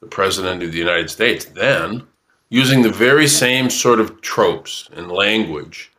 the 0.00 0.06
President 0.06 0.62
of 0.62 0.72
the 0.72 0.78
United 0.78 1.10
States 1.10 1.44
then, 1.44 2.06
using 2.48 2.82
the 2.82 2.90
very 2.90 3.26
same 3.26 3.70
sort 3.70 4.00
of 4.00 4.20
tropes 4.20 4.88
and 4.92 5.10
language 5.10 5.90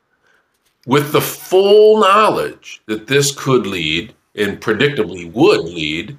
with 0.86 1.12
the 1.12 1.22
full 1.22 2.00
knowledge 2.00 2.82
that 2.86 3.08
this 3.08 3.34
could 3.34 3.66
lead 3.66 4.14
and 4.36 4.62
predictably 4.62 5.32
would 5.32 5.62
lead 5.62 6.18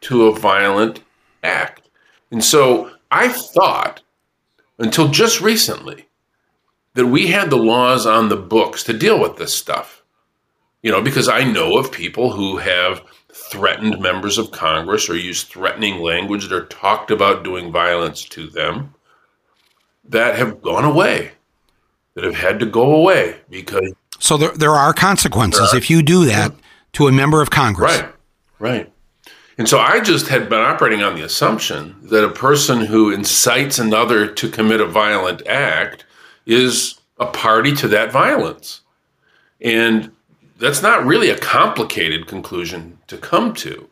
to 0.00 0.26
a 0.26 0.38
violent 0.38 1.00
act. 1.42 1.88
And 2.30 2.42
so 2.42 2.90
I 3.10 3.28
thought 3.28 4.02
until 4.78 5.08
just 5.08 5.40
recently 5.40 6.06
that 6.94 7.06
we 7.06 7.26
had 7.26 7.50
the 7.50 7.56
laws 7.56 8.06
on 8.06 8.28
the 8.28 8.36
books 8.36 8.82
to 8.84 8.92
deal 8.92 9.20
with 9.20 9.36
this 9.36 9.54
stuff. 9.54 10.02
You 10.82 10.90
know, 10.92 11.02
because 11.02 11.28
I 11.28 11.44
know 11.44 11.76
of 11.76 11.90
people 11.90 12.32
who 12.32 12.58
have 12.58 13.02
threatened 13.32 14.00
members 14.00 14.38
of 14.38 14.50
Congress 14.50 15.10
or 15.10 15.16
used 15.16 15.48
threatening 15.48 16.00
language 16.00 16.50
or 16.50 16.64
talked 16.66 17.10
about 17.10 17.44
doing 17.44 17.72
violence 17.72 18.24
to 18.24 18.46
them 18.46 18.94
that 20.08 20.36
have 20.36 20.62
gone 20.62 20.84
away, 20.84 21.32
that 22.14 22.24
have 22.24 22.36
had 22.36 22.60
to 22.60 22.66
go 22.66 22.94
away 22.94 23.36
because. 23.50 23.92
So 24.18 24.36
there, 24.36 24.52
there 24.52 24.72
are 24.72 24.92
consequences 24.92 25.74
if 25.74 25.90
you 25.90 26.02
do 26.02 26.24
that 26.26 26.52
to 26.94 27.08
a 27.08 27.12
member 27.12 27.42
of 27.42 27.50
Congress. 27.50 28.00
Right, 28.00 28.12
right. 28.58 28.92
And 29.58 29.68
so 29.68 29.78
I 29.78 30.00
just 30.00 30.28
had 30.28 30.48
been 30.48 30.60
operating 30.60 31.02
on 31.02 31.14
the 31.14 31.24
assumption 31.24 31.96
that 32.02 32.24
a 32.24 32.30
person 32.30 32.80
who 32.82 33.10
incites 33.10 33.78
another 33.78 34.26
to 34.26 34.50
commit 34.50 34.80
a 34.80 34.86
violent 34.86 35.46
act 35.46 36.04
is 36.44 37.00
a 37.18 37.26
party 37.26 37.74
to 37.76 37.88
that 37.88 38.12
violence. 38.12 38.82
And 39.60 40.12
that's 40.58 40.82
not 40.82 41.04
really 41.04 41.30
a 41.30 41.38
complicated 41.38 42.26
conclusion 42.26 42.98
to 43.06 43.16
come 43.16 43.54
to. 43.54 43.88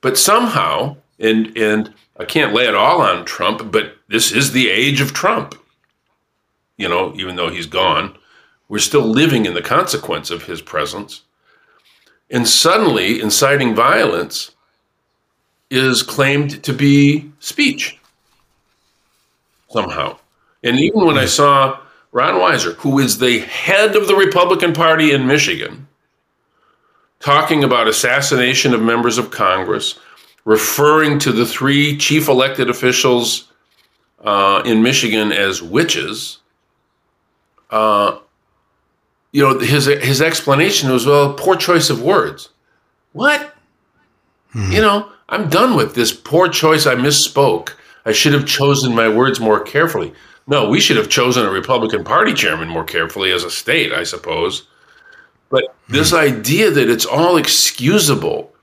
But 0.00 0.18
somehow, 0.18 0.96
and 1.18 1.56
and 1.56 1.92
I 2.18 2.24
can't 2.24 2.52
lay 2.52 2.66
it 2.66 2.74
all 2.74 3.00
on 3.00 3.24
Trump, 3.24 3.72
but 3.72 3.96
this 4.08 4.30
is 4.30 4.52
the 4.52 4.68
age 4.68 5.00
of 5.00 5.12
Trump. 5.12 5.54
You 6.76 6.88
know, 6.88 7.14
even 7.16 7.36
though 7.36 7.50
he's 7.50 7.66
gone, 7.66 8.16
we're 8.74 8.80
still 8.80 9.06
living 9.06 9.46
in 9.46 9.54
the 9.54 9.62
consequence 9.62 10.32
of 10.32 10.46
his 10.46 10.60
presence. 10.60 11.22
And 12.28 12.48
suddenly, 12.48 13.20
inciting 13.20 13.72
violence 13.72 14.50
is 15.70 16.02
claimed 16.02 16.60
to 16.64 16.72
be 16.72 17.30
speech 17.38 18.00
somehow. 19.68 20.18
And 20.64 20.80
even 20.80 21.06
when 21.06 21.16
I 21.16 21.26
saw 21.26 21.78
Ron 22.10 22.40
Weiser, 22.40 22.74
who 22.78 22.98
is 22.98 23.18
the 23.18 23.38
head 23.38 23.94
of 23.94 24.08
the 24.08 24.16
Republican 24.16 24.72
Party 24.72 25.12
in 25.12 25.28
Michigan, 25.28 25.86
talking 27.20 27.62
about 27.62 27.86
assassination 27.86 28.74
of 28.74 28.82
members 28.82 29.18
of 29.18 29.30
Congress, 29.30 30.00
referring 30.44 31.20
to 31.20 31.30
the 31.30 31.46
three 31.46 31.96
chief 31.96 32.26
elected 32.26 32.68
officials 32.68 33.52
uh, 34.24 34.62
in 34.64 34.82
Michigan 34.82 35.30
as 35.30 35.62
witches, 35.62 36.38
uh, 37.70 38.18
you 39.34 39.42
know, 39.42 39.58
his 39.58 39.86
his 39.86 40.22
explanation 40.22 40.92
was, 40.92 41.06
well, 41.06 41.34
poor 41.34 41.56
choice 41.56 41.90
of 41.90 42.00
words. 42.00 42.50
What? 43.14 43.52
Hmm. 44.52 44.70
You 44.70 44.80
know, 44.80 45.10
I'm 45.28 45.50
done 45.50 45.76
with 45.76 45.96
this 45.96 46.12
poor 46.12 46.48
choice. 46.48 46.86
I 46.86 46.94
misspoke. 46.94 47.72
I 48.06 48.12
should 48.12 48.32
have 48.32 48.46
chosen 48.46 48.94
my 48.94 49.08
words 49.08 49.40
more 49.40 49.58
carefully. 49.58 50.14
No, 50.46 50.68
we 50.68 50.78
should 50.78 50.96
have 50.96 51.08
chosen 51.08 51.44
a 51.44 51.50
Republican 51.50 52.04
Party 52.04 52.32
chairman 52.32 52.68
more 52.68 52.84
carefully 52.84 53.32
as 53.32 53.42
a 53.42 53.50
state, 53.50 53.92
I 53.92 54.04
suppose. 54.04 54.68
But 55.50 55.64
this 55.88 56.10
hmm. 56.10 56.16
idea 56.16 56.70
that 56.70 56.88
it's 56.88 57.06
all 57.06 57.36
excusable 57.36 58.54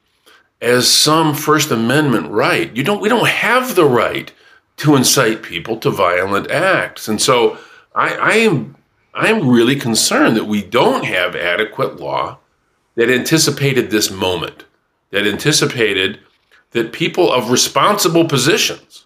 as 0.62 0.90
some 0.90 1.34
First 1.34 1.72
Amendment 1.72 2.32
right, 2.32 2.74
you 2.74 2.86
don't 2.86 3.02
we 3.02 3.10
don't 3.10 3.28
have 3.28 3.76
the 3.76 3.86
right 3.86 4.32
to 4.78 4.96
incite 4.96 5.44
people 5.44 5.76
to 5.80 5.90
violent 5.90 6.50
acts. 6.50 7.10
And 7.10 7.22
so 7.22 7.58
I, 7.94 8.16
I 8.16 8.34
am 8.36 8.78
I 9.14 9.28
am 9.30 9.50
really 9.50 9.76
concerned 9.76 10.38
that 10.38 10.46
we 10.46 10.62
don't 10.62 11.06
have 11.06 11.36
adequate 11.36 12.00
law 12.00 12.38
that 12.96 13.10
anticipated 13.10 13.90
this 13.90 14.10
moment, 14.10 14.64
that 15.12 15.28
anticipated 15.28 16.20
that 16.72 16.94
people 16.94 17.32
of 17.32 17.52
responsible 17.52 18.26
positions 18.28 19.06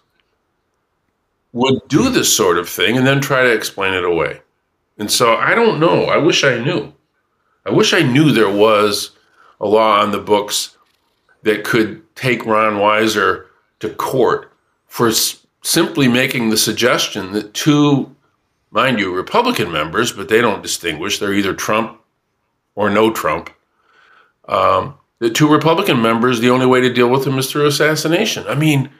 would 1.52 1.80
do 1.88 2.10
this 2.10 2.34
sort 2.34 2.58
of 2.58 2.68
thing 2.68 2.96
and 2.96 3.06
then 3.06 3.20
try 3.20 3.42
to 3.42 3.52
explain 3.52 3.94
it 3.94 4.04
away. 4.04 4.40
And 4.98 5.10
so 5.10 5.34
I 5.36 5.54
don't 5.54 5.80
know. 5.80 6.04
I 6.04 6.16
wish 6.18 6.44
I 6.44 6.62
knew. 6.62 6.92
I 7.64 7.70
wish 7.70 7.92
I 7.92 8.02
knew 8.02 8.30
there 8.30 8.50
was 8.50 9.10
a 9.60 9.66
law 9.66 10.00
on 10.00 10.12
the 10.12 10.18
books 10.18 10.76
that 11.42 11.64
could 11.64 12.02
take 12.14 12.46
Ron 12.46 12.74
Weiser 12.74 13.46
to 13.80 13.90
court 13.90 14.52
for 14.86 15.08
s- 15.08 15.44
simply 15.62 16.08
making 16.08 16.50
the 16.50 16.56
suggestion 16.56 17.32
that 17.32 17.54
two, 17.54 18.14
mind 18.76 18.98
you, 18.98 19.12
Republican 19.12 19.72
members, 19.72 20.12
but 20.12 20.28
they 20.28 20.42
don't 20.42 20.62
distinguish, 20.62 21.18
they're 21.18 21.32
either 21.32 21.54
Trump 21.54 21.98
or 22.74 22.90
no 22.90 23.10
Trump. 23.10 23.50
Um, 24.48 24.94
the 25.18 25.30
two 25.30 25.50
Republican 25.50 26.02
members, 26.02 26.40
the 26.40 26.50
only 26.50 26.66
way 26.66 26.82
to 26.82 26.92
deal 26.92 27.08
with 27.08 27.24
them 27.24 27.38
is 27.38 27.50
through 27.50 27.66
assassination. 27.66 28.44
I 28.46 28.54
mean, 28.54 28.90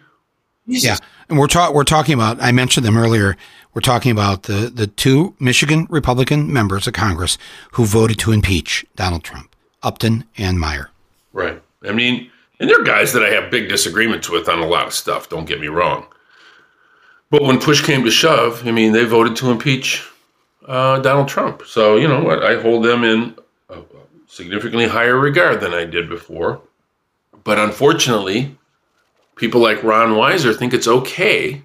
Yeah, 0.64 0.96
and 1.28 1.38
we're 1.38 1.46
talking 1.46 1.76
we're 1.76 1.84
talking 1.84 2.14
about. 2.14 2.40
I 2.40 2.52
mentioned 2.52 2.86
them 2.86 2.96
earlier. 2.96 3.36
We're 3.74 3.82
talking 3.82 4.10
about 4.10 4.44
the 4.44 4.72
the 4.74 4.86
two 4.86 5.36
Michigan 5.38 5.86
Republican 5.90 6.50
members 6.50 6.86
of 6.86 6.94
Congress 6.94 7.36
who 7.72 7.84
voted 7.84 8.18
to 8.20 8.32
impeach 8.32 8.86
Donald 8.96 9.24
Trump, 9.24 9.54
Upton 9.82 10.24
and 10.38 10.58
Meijer. 10.58 10.88
Right. 11.34 11.62
I 11.86 11.92
mean, 11.92 12.30
and 12.58 12.70
they're 12.70 12.82
guys 12.82 13.12
that 13.12 13.22
I 13.22 13.28
have 13.28 13.50
big 13.50 13.68
disagreements 13.68 14.30
with 14.30 14.48
on 14.48 14.58
a 14.58 14.66
lot 14.66 14.86
of 14.86 14.94
stuff, 14.94 15.28
don't 15.28 15.44
get 15.44 15.60
me 15.60 15.68
wrong. 15.68 16.06
But 17.36 17.44
when 17.44 17.60
push 17.60 17.84
came 17.84 18.02
to 18.02 18.10
shove, 18.10 18.66
I 18.66 18.70
mean, 18.70 18.92
they 18.92 19.04
voted 19.04 19.36
to 19.36 19.50
impeach 19.50 20.02
uh, 20.66 21.00
Donald 21.00 21.28
Trump. 21.28 21.64
So, 21.66 21.96
you 21.96 22.08
know 22.08 22.22
what? 22.22 22.42
I 22.42 22.58
hold 22.58 22.82
them 22.82 23.04
in 23.04 23.36
a 23.68 23.82
significantly 24.26 24.86
higher 24.88 25.18
regard 25.18 25.60
than 25.60 25.74
I 25.74 25.84
did 25.84 26.08
before. 26.08 26.62
But 27.44 27.58
unfortunately, 27.58 28.56
people 29.34 29.60
like 29.60 29.82
Ron 29.82 30.12
Weiser 30.14 30.56
think 30.56 30.72
it's 30.72 30.88
okay 30.88 31.60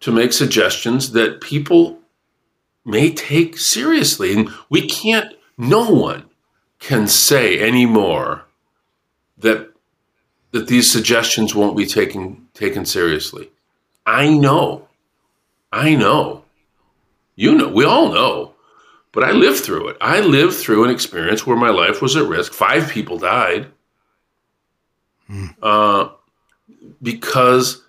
to 0.00 0.10
make 0.10 0.32
suggestions 0.32 1.12
that 1.12 1.42
people 1.42 1.98
may 2.86 3.12
take 3.12 3.58
seriously. 3.58 4.32
And 4.32 4.48
we 4.70 4.88
can't, 4.88 5.30
no 5.58 5.90
one 5.90 6.24
can 6.78 7.06
say 7.06 7.60
anymore 7.60 8.46
that 9.36 9.68
that 10.52 10.68
these 10.68 10.90
suggestions 10.90 11.54
won't 11.54 11.76
be 11.76 11.84
taken 11.84 12.48
taken 12.54 12.86
seriously. 12.86 13.50
I 14.06 14.28
know. 14.28 14.88
I 15.72 15.94
know. 15.94 16.44
You 17.36 17.54
know. 17.54 17.68
We 17.68 17.84
all 17.84 18.12
know. 18.12 18.54
But 19.12 19.24
I 19.24 19.30
lived 19.30 19.60
through 19.60 19.88
it. 19.88 19.96
I 20.00 20.20
lived 20.20 20.54
through 20.54 20.84
an 20.84 20.90
experience 20.90 21.46
where 21.46 21.56
my 21.56 21.70
life 21.70 22.02
was 22.02 22.16
at 22.16 22.26
risk. 22.26 22.52
Five 22.52 22.90
people 22.90 23.18
died 23.18 23.68
uh, 25.62 26.08
because 27.00 27.82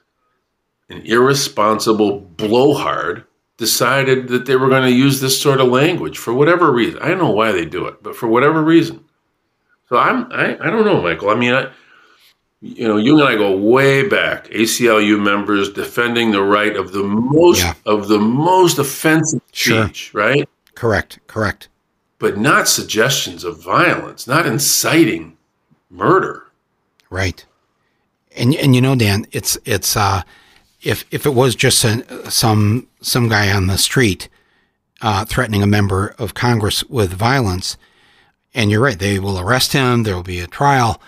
an 0.89 1.01
irresponsible 1.01 2.19
blowhard 2.19 3.25
decided 3.57 4.27
that 4.27 4.45
they 4.45 4.55
were 4.55 4.69
going 4.69 4.83
to 4.83 4.91
use 4.91 5.19
this 5.19 5.39
sort 5.41 5.59
of 5.61 5.69
language 5.69 6.17
for 6.17 6.33
whatever 6.33 6.71
reason. 6.71 6.99
I 7.01 7.09
don't 7.09 7.19
know 7.19 7.31
why 7.31 7.51
they 7.51 7.65
do 7.65 7.85
it, 7.87 8.03
but 8.03 8.15
for 8.15 8.27
whatever 8.27 8.61
reason. 8.61 9.03
So 9.89 9.97
I'm 9.97 10.31
I, 10.31 10.57
I 10.59 10.69
don't 10.69 10.85
know, 10.85 11.01
Michael. 11.01 11.29
I 11.29 11.35
mean, 11.35 11.53
I, 11.53 11.71
you 12.65 12.87
know, 12.87 12.97
you 12.97 13.13
and 13.19 13.27
I 13.27 13.35
go 13.35 13.55
way 13.55 14.07
back. 14.07 14.47
ACLU 14.49 15.21
members 15.21 15.69
defending 15.71 16.31
the 16.31 16.41
right 16.41 16.75
of 16.75 16.91
the 16.93 17.03
most 17.03 17.61
Yeah. 17.61 17.73
of 17.85 18.07
the 18.07 18.17
most 18.19 18.79
offensive 18.79 19.41
Sure. 19.51 19.85
speech, 19.85 20.11
right? 20.13 20.49
Correct. 20.73 21.19
Correct. 21.27 21.67
But 22.17 22.37
not 22.37 22.67
suggestions 22.67 23.43
of 23.43 23.61
violence, 23.63 24.25
not 24.25 24.45
inciting 24.47 25.37
murder. 25.91 26.43
Right. 27.09 27.45
And 28.35 28.55
and 28.55 28.73
you 28.75 28.81
know, 28.81 28.95
Dan, 28.95 29.27
it's 29.31 29.57
it's 29.63 29.95
uh, 29.95 30.23
if 30.81 31.05
if 31.11 31.25
it 31.25 31.33
was 31.35 31.55
just 31.55 31.83
a, 31.85 32.31
some 32.31 32.87
some 33.01 33.29
guy 33.29 33.51
on 33.51 33.67
the 33.67 33.77
street 33.77 34.27
uh, 35.01 35.23
threatening 35.25 35.61
a 35.61 35.67
member 35.67 36.15
of 36.17 36.33
Congress 36.33 36.83
with 36.85 37.13
violence, 37.13 37.77
and 38.55 38.71
you're 38.71 38.81
right, 38.81 38.97
they 38.97 39.19
will 39.19 39.39
arrest 39.39 39.73
him. 39.73 40.01
There 40.03 40.15
will 40.15 40.23
be 40.23 40.39
a 40.39 40.47
trial. 40.47 40.99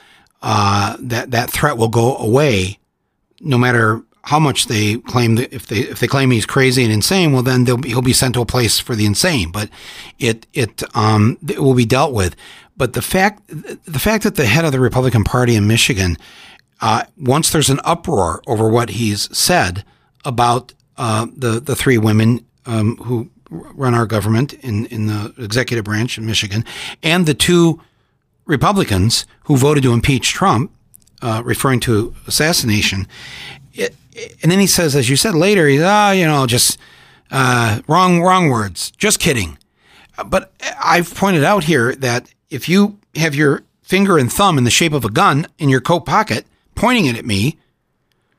Uh, 0.42 0.96
that 1.00 1.32
that 1.32 1.50
threat 1.50 1.78
will 1.78 1.88
go 1.88 2.16
away, 2.18 2.78
no 3.42 3.58
matter 3.58 4.04
how 4.28 4.40
much 4.40 4.68
they 4.68 4.98
claim 4.98 5.36
that 5.36 5.54
if 5.54 5.68
they 5.68 5.80
if 5.80 6.00
they 6.00 6.08
claim 6.08 6.32
he's 6.32 6.46
crazy 6.46 6.84
and 6.84 6.92
insane, 6.92 7.32
well 7.32 7.42
then 7.42 7.64
be, 7.64 7.90
he'll 7.90 8.02
be 8.02 8.14
sent 8.14 8.34
to 8.36 8.42
a 8.42 8.46
place 8.46 8.78
for 8.78 8.94
the 8.94 9.06
insane. 9.06 9.52
But 9.52 9.70
it 10.20 10.46
it 10.54 10.84
um 10.96 11.38
it 11.48 11.60
will 11.60 11.74
be 11.74 11.86
dealt 11.86 12.14
with. 12.14 12.36
But 12.76 12.94
the 12.94 13.02
fact 13.02 13.42
the 13.48 14.00
fact 14.00 14.24
that 14.26 14.36
the 14.36 14.46
head 14.46 14.66
of 14.66 14.72
the 14.72 14.80
Republican 14.80 15.24
Party 15.24 15.56
in 15.56 15.66
Michigan, 15.66 16.18
uh, 16.82 17.06
once 17.18 17.50
there's 17.50 17.70
an 17.70 17.80
uproar 17.86 18.42
over 18.48 18.70
what 18.70 18.90
he's 18.90 19.36
said 19.36 19.86
about 20.26 20.74
uh, 20.98 21.28
the 21.36 21.60
the 21.60 21.76
three 21.76 21.98
women 21.98 22.46
um, 22.66 22.98
who 22.98 23.30
run 23.50 23.96
our 23.96 24.06
government 24.06 24.54
in 24.56 24.86
in 24.88 25.08
the 25.08 25.34
executive 25.38 25.86
branch 25.86 26.18
in 26.18 26.26
Michigan, 26.26 26.66
and 27.02 27.26
the 27.26 27.34
two 27.34 27.82
Republicans 28.48 29.26
who 29.44 29.58
voted 29.58 29.84
to 29.84 29.94
impeach 29.94 30.34
Trump, 30.34 30.72
uh, 31.22 31.42
referring 31.46 31.80
to 31.82 32.16
assassination. 32.26 33.08
It, 33.74 33.96
and 34.42 34.52
then 34.52 34.60
he 34.60 34.68
says, 34.68 34.96
as 34.96 35.10
you 35.10 35.16
said 35.16 35.36
later, 35.36 35.68
he's 35.68 35.82
ah, 35.84 36.12
you 36.12 36.26
know, 36.26 36.48
just 36.48 36.80
uh, 37.30 37.82
wrong, 37.88 38.22
wrong 38.22 38.50
words. 38.50 38.92
Just 38.92 39.20
kidding. 39.20 39.58
But 40.26 40.52
I've 40.84 41.14
pointed 41.14 41.44
out 41.44 41.66
here 41.66 41.94
that 41.96 42.34
if 42.50 42.68
you 42.68 42.98
have 43.16 43.36
your 43.36 43.64
finger 43.84 44.18
and 44.18 44.32
thumb 44.32 44.58
in 44.58 44.64
the 44.64 44.72
shape 44.72 44.94
of 44.94 45.06
a 45.06 45.10
gun 45.10 45.46
in 45.60 45.70
your 45.70 45.82
coat 45.82 46.02
pocket, 46.02 46.46
pointing 46.74 47.06
it 47.06 47.18
at 47.18 47.26
me, 47.26 47.58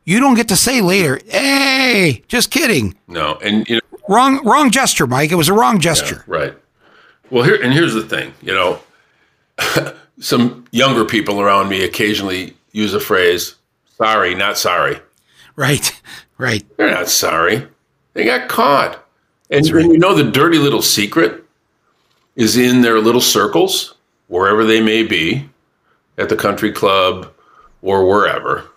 you 0.04 0.18
don't 0.18 0.34
get 0.34 0.48
to 0.48 0.56
say 0.56 0.80
later, 0.80 1.20
"Hey, 1.28 2.24
just 2.26 2.50
kidding." 2.50 2.96
No, 3.06 3.38
and 3.42 3.68
you 3.68 3.76
know, 3.76 3.98
Wrong, 4.08 4.42
wrong 4.42 4.70
gesture, 4.70 5.06
Mike. 5.06 5.30
It 5.30 5.34
was 5.34 5.50
a 5.50 5.52
wrong 5.52 5.78
gesture. 5.80 6.24
Right. 6.26 6.54
Well, 7.30 7.44
here 7.44 7.60
and 7.62 7.74
here's 7.74 7.92
the 7.92 8.02
thing. 8.02 8.32
You 8.40 8.54
know, 8.54 8.80
some 10.20 10.64
younger 10.70 11.04
people 11.04 11.40
around 11.40 11.68
me 11.68 11.84
occasionally 11.84 12.56
use 12.72 12.94
a 12.94 13.00
phrase, 13.00 13.54
"Sorry, 13.96 14.34
not 14.34 14.58
sorry." 14.58 15.00
Right, 15.56 16.00
right. 16.38 16.64
They're 16.76 16.90
not 16.90 17.08
sorry. 17.08 17.66
They 18.14 18.24
got 18.24 18.48
caught. 18.48 19.04
And 19.50 19.66
and 19.68 19.92
you 19.92 19.98
know 19.98 20.14
the 20.14 20.30
dirty 20.30 20.58
little 20.58 20.82
secret 20.82 21.44
is 22.36 22.56
in 22.56 22.82
their 22.82 23.00
little 23.00 23.20
circles, 23.20 23.94
wherever 24.28 24.64
they 24.64 24.80
may 24.80 25.02
be, 25.02 25.48
at 26.18 26.28
the 26.28 26.36
country 26.36 26.70
club 26.70 27.32
or 27.82 28.06
wherever. 28.06 28.68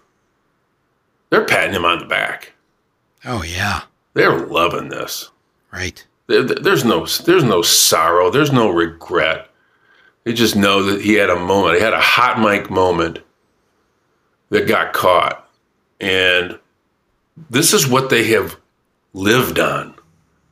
They're 1.30 1.46
patting 1.46 1.74
him 1.76 1.86
on 1.86 2.00
the 2.00 2.06
back. 2.06 2.54
Oh 3.26 3.44
yeah, 3.44 3.82
They're 4.14 4.40
loving 4.48 4.90
this. 4.90 5.30
right. 5.72 6.04
There- 6.28 6.44
there- 6.44 6.58
There's 6.60 6.84
no 6.86 7.06
there's 7.06 7.44
no 7.44 7.62
sorrow. 7.62 8.30
There's 8.32 8.52
no 8.52 8.70
regret. 8.70 9.50
They 10.24 10.34
just 10.34 10.56
know 10.56 10.84
that 10.84 11.02
he 11.02 11.14
had 11.14 11.30
a 11.30 11.40
moment. 11.40 11.78
He 11.78 11.82
had 11.82 11.94
a 11.94 12.00
hot 12.00 12.40
mic 12.40 12.70
moment 12.70 13.20
that 14.50 14.68
got 14.68 14.94
caught, 14.94 15.50
and 16.00 16.60
this 17.50 17.74
is 17.74 17.88
what 17.88 18.10
they 18.10 18.26
have 18.26 18.58
lived 19.14 19.60
on. 19.60 19.96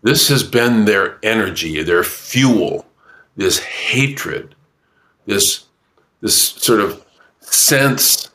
This 0.02 0.30
has 0.30 0.44
been 0.44 0.86
their 0.86 1.20
energy, 1.24 1.84
their 1.84 2.04
fuel, 2.04 2.86
this 3.36 3.60
hatred, 3.60 4.56
this 5.26 5.66
this 6.22 6.38
sort 6.38 6.82
of 6.82 7.06
sense 7.42 8.30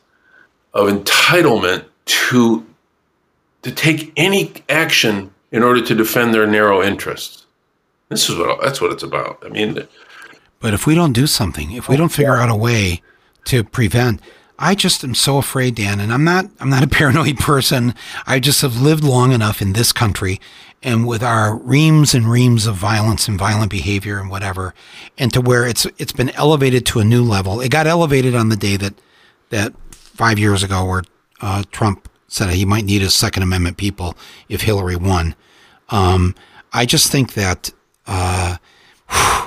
of 0.73 0.87
entitlement 0.87 1.85
to 2.05 2.65
to 3.63 3.71
take 3.71 4.13
any 4.15 4.53
action 4.69 5.33
in 5.51 5.63
order 5.63 5.81
to 5.81 5.95
defend 5.95 6.33
their 6.33 6.47
narrow 6.47 6.83
interests. 6.83 7.45
This 8.09 8.29
is 8.29 8.37
what 8.37 8.61
that's 8.61 8.79
what 8.79 8.91
it's 8.91 9.03
about. 9.03 9.43
I 9.43 9.49
mean, 9.49 9.87
But 10.59 10.73
if 10.73 10.87
we 10.87 10.95
don't 10.95 11.13
do 11.13 11.27
something, 11.27 11.71
if 11.71 11.87
we 11.87 11.97
don't 11.97 12.11
figure 12.11 12.35
out 12.35 12.49
a 12.49 12.55
way 12.55 13.01
to 13.45 13.63
prevent, 13.63 14.21
I 14.57 14.73
just 14.73 15.03
am 15.03 15.15
so 15.15 15.37
afraid, 15.37 15.75
Dan. 15.75 15.99
And 15.99 16.13
I'm 16.13 16.23
not. 16.23 16.45
I'm 16.59 16.69
not 16.69 16.83
a 16.83 16.87
paranoid 16.99 17.37
person. 17.37 17.93
I 18.25 18.39
just 18.39 18.61
have 18.61 18.81
lived 18.81 19.03
long 19.03 19.31
enough 19.31 19.61
in 19.61 19.73
this 19.73 19.91
country, 19.91 20.39
and 20.81 21.05
with 21.05 21.21
our 21.23 21.55
reams 21.55 22.13
and 22.13 22.29
reams 22.29 22.65
of 22.65 22.75
violence 22.75 23.27
and 23.27 23.37
violent 23.37 23.71
behavior 23.71 24.19
and 24.19 24.29
whatever, 24.29 24.73
and 25.17 25.33
to 25.33 25.41
where 25.41 25.65
it's 25.65 25.85
it's 25.97 26.13
been 26.13 26.29
elevated 26.31 26.85
to 26.87 26.99
a 26.99 27.05
new 27.05 27.23
level. 27.23 27.59
It 27.59 27.69
got 27.69 27.87
elevated 27.87 28.35
on 28.35 28.49
the 28.49 28.55
day 28.55 28.77
that 28.77 28.93
that 29.49 29.73
five 29.91 30.39
years 30.39 30.63
ago, 30.63 30.85
where 30.85 31.03
uh, 31.41 31.63
Trump 31.71 32.09
said 32.27 32.49
he 32.49 32.65
might 32.65 32.85
need 32.85 33.01
his 33.01 33.13
Second 33.13 33.43
Amendment 33.43 33.77
people 33.77 34.17
if 34.49 34.61
Hillary 34.61 34.95
won. 34.95 35.35
Um, 35.89 36.35
I 36.73 36.85
just 36.85 37.11
think 37.11 37.33
that 37.33 37.71
uh, 38.07 38.57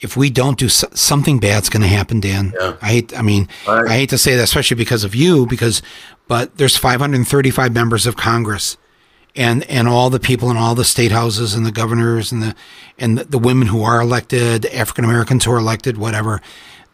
if 0.00 0.16
we 0.16 0.30
don't 0.30 0.58
do 0.58 0.68
something 0.68 1.38
bad's 1.40 1.68
going 1.68 1.82
to 1.82 1.88
happen, 1.88 2.20
Dan. 2.20 2.52
Yeah. 2.58 2.76
I 2.80 2.86
hate. 2.86 3.18
I 3.18 3.22
mean, 3.22 3.48
I- 3.66 3.82
I 3.82 3.88
hate 3.90 4.10
to 4.10 4.18
say 4.18 4.36
that, 4.36 4.42
especially 4.44 4.76
because 4.76 5.02
of 5.04 5.14
you. 5.14 5.46
Because, 5.46 5.82
but 6.28 6.56
there's 6.56 6.76
535 6.76 7.72
members 7.72 8.06
of 8.06 8.16
Congress, 8.16 8.76
and 9.34 9.64
and 9.64 9.88
all 9.88 10.08
the 10.10 10.20
people 10.20 10.50
in 10.50 10.56
all 10.56 10.74
the 10.74 10.84
state 10.84 11.10
houses 11.12 11.54
and 11.54 11.64
the 11.66 11.72
governors 11.72 12.30
and 12.32 12.42
the 12.42 12.54
and 12.98 13.18
the, 13.18 13.24
the 13.24 13.38
women 13.38 13.68
who 13.68 13.82
are 13.82 14.00
elected, 14.00 14.66
African 14.66 15.04
Americans 15.04 15.44
who 15.44 15.52
are 15.52 15.58
elected, 15.58 15.96
whatever. 15.98 16.40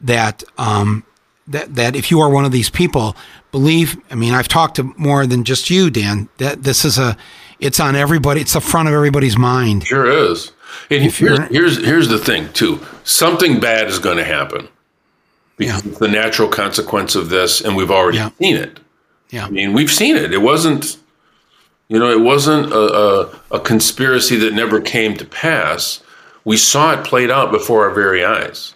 That 0.01 0.43
um, 0.59 1.05
that 1.47 1.75
that 1.75 1.97
if 1.97 2.11
you 2.11 2.21
are 2.21 2.31
one 2.31 2.45
of 2.45 2.53
these 2.53 2.71
people, 2.71 3.17
believe. 3.53 3.97
I 4.11 4.15
mean, 4.15 4.33
I've 4.35 4.49
talked 4.49 4.77
to 4.77 4.95
more 4.97 5.27
than 5.27 5.45
just 5.45 5.69
you, 5.71 5.91
Dan. 5.91 6.29
That 6.39 6.63
this 6.63 6.85
is 6.85 6.99
a, 6.99 7.17
it's 7.61 7.81
on 7.81 7.97
everybody. 7.97 8.41
It's 8.41 8.55
the 8.55 8.61
front 8.61 8.89
of 8.89 8.95
everybody's 8.95 9.37
mind. 9.39 9.87
Sure 9.87 10.07
is. 10.07 10.53
And 10.91 11.05
If 11.05 11.19
here's, 11.19 11.39
here's 11.49 11.85
here's 11.85 12.09
the 12.09 12.19
thing 12.19 12.53
too. 12.53 12.81
Something 13.05 13.61
bad 13.61 13.89
is 13.89 13.99
going 13.99 14.19
to 14.19 14.25
happen 14.25 14.69
because 15.57 15.85
Yeah. 15.85 15.91
it's 15.91 15.99
the 16.01 16.09
natural 16.09 16.49
consequence 16.49 17.15
of 17.15 17.29
this, 17.31 17.61
and 17.61 17.77
we've 17.77 17.91
already 17.91 18.19
Yeah. 18.19 18.31
seen 18.41 18.57
it. 18.57 18.79
Yeah. 19.31 19.47
I 19.47 19.51
mean, 19.51 19.73
we've 19.73 19.91
seen 19.91 20.17
it. 20.17 20.33
It 20.33 20.43
wasn't, 20.43 20.97
you 21.89 21.99
know, 21.99 22.11
it 22.11 22.21
wasn't 22.21 22.73
a, 22.73 22.79
a, 22.79 23.41
a 23.53 23.61
conspiracy 23.61 24.37
that 24.37 24.53
never 24.55 24.81
came 24.81 25.17
to 25.17 25.25
pass. 25.25 26.01
We 26.45 26.57
saw 26.57 26.93
it 26.93 27.05
played 27.05 27.31
out 27.31 27.51
before 27.51 27.89
our 27.89 27.95
very 27.95 28.25
eyes. 28.25 28.75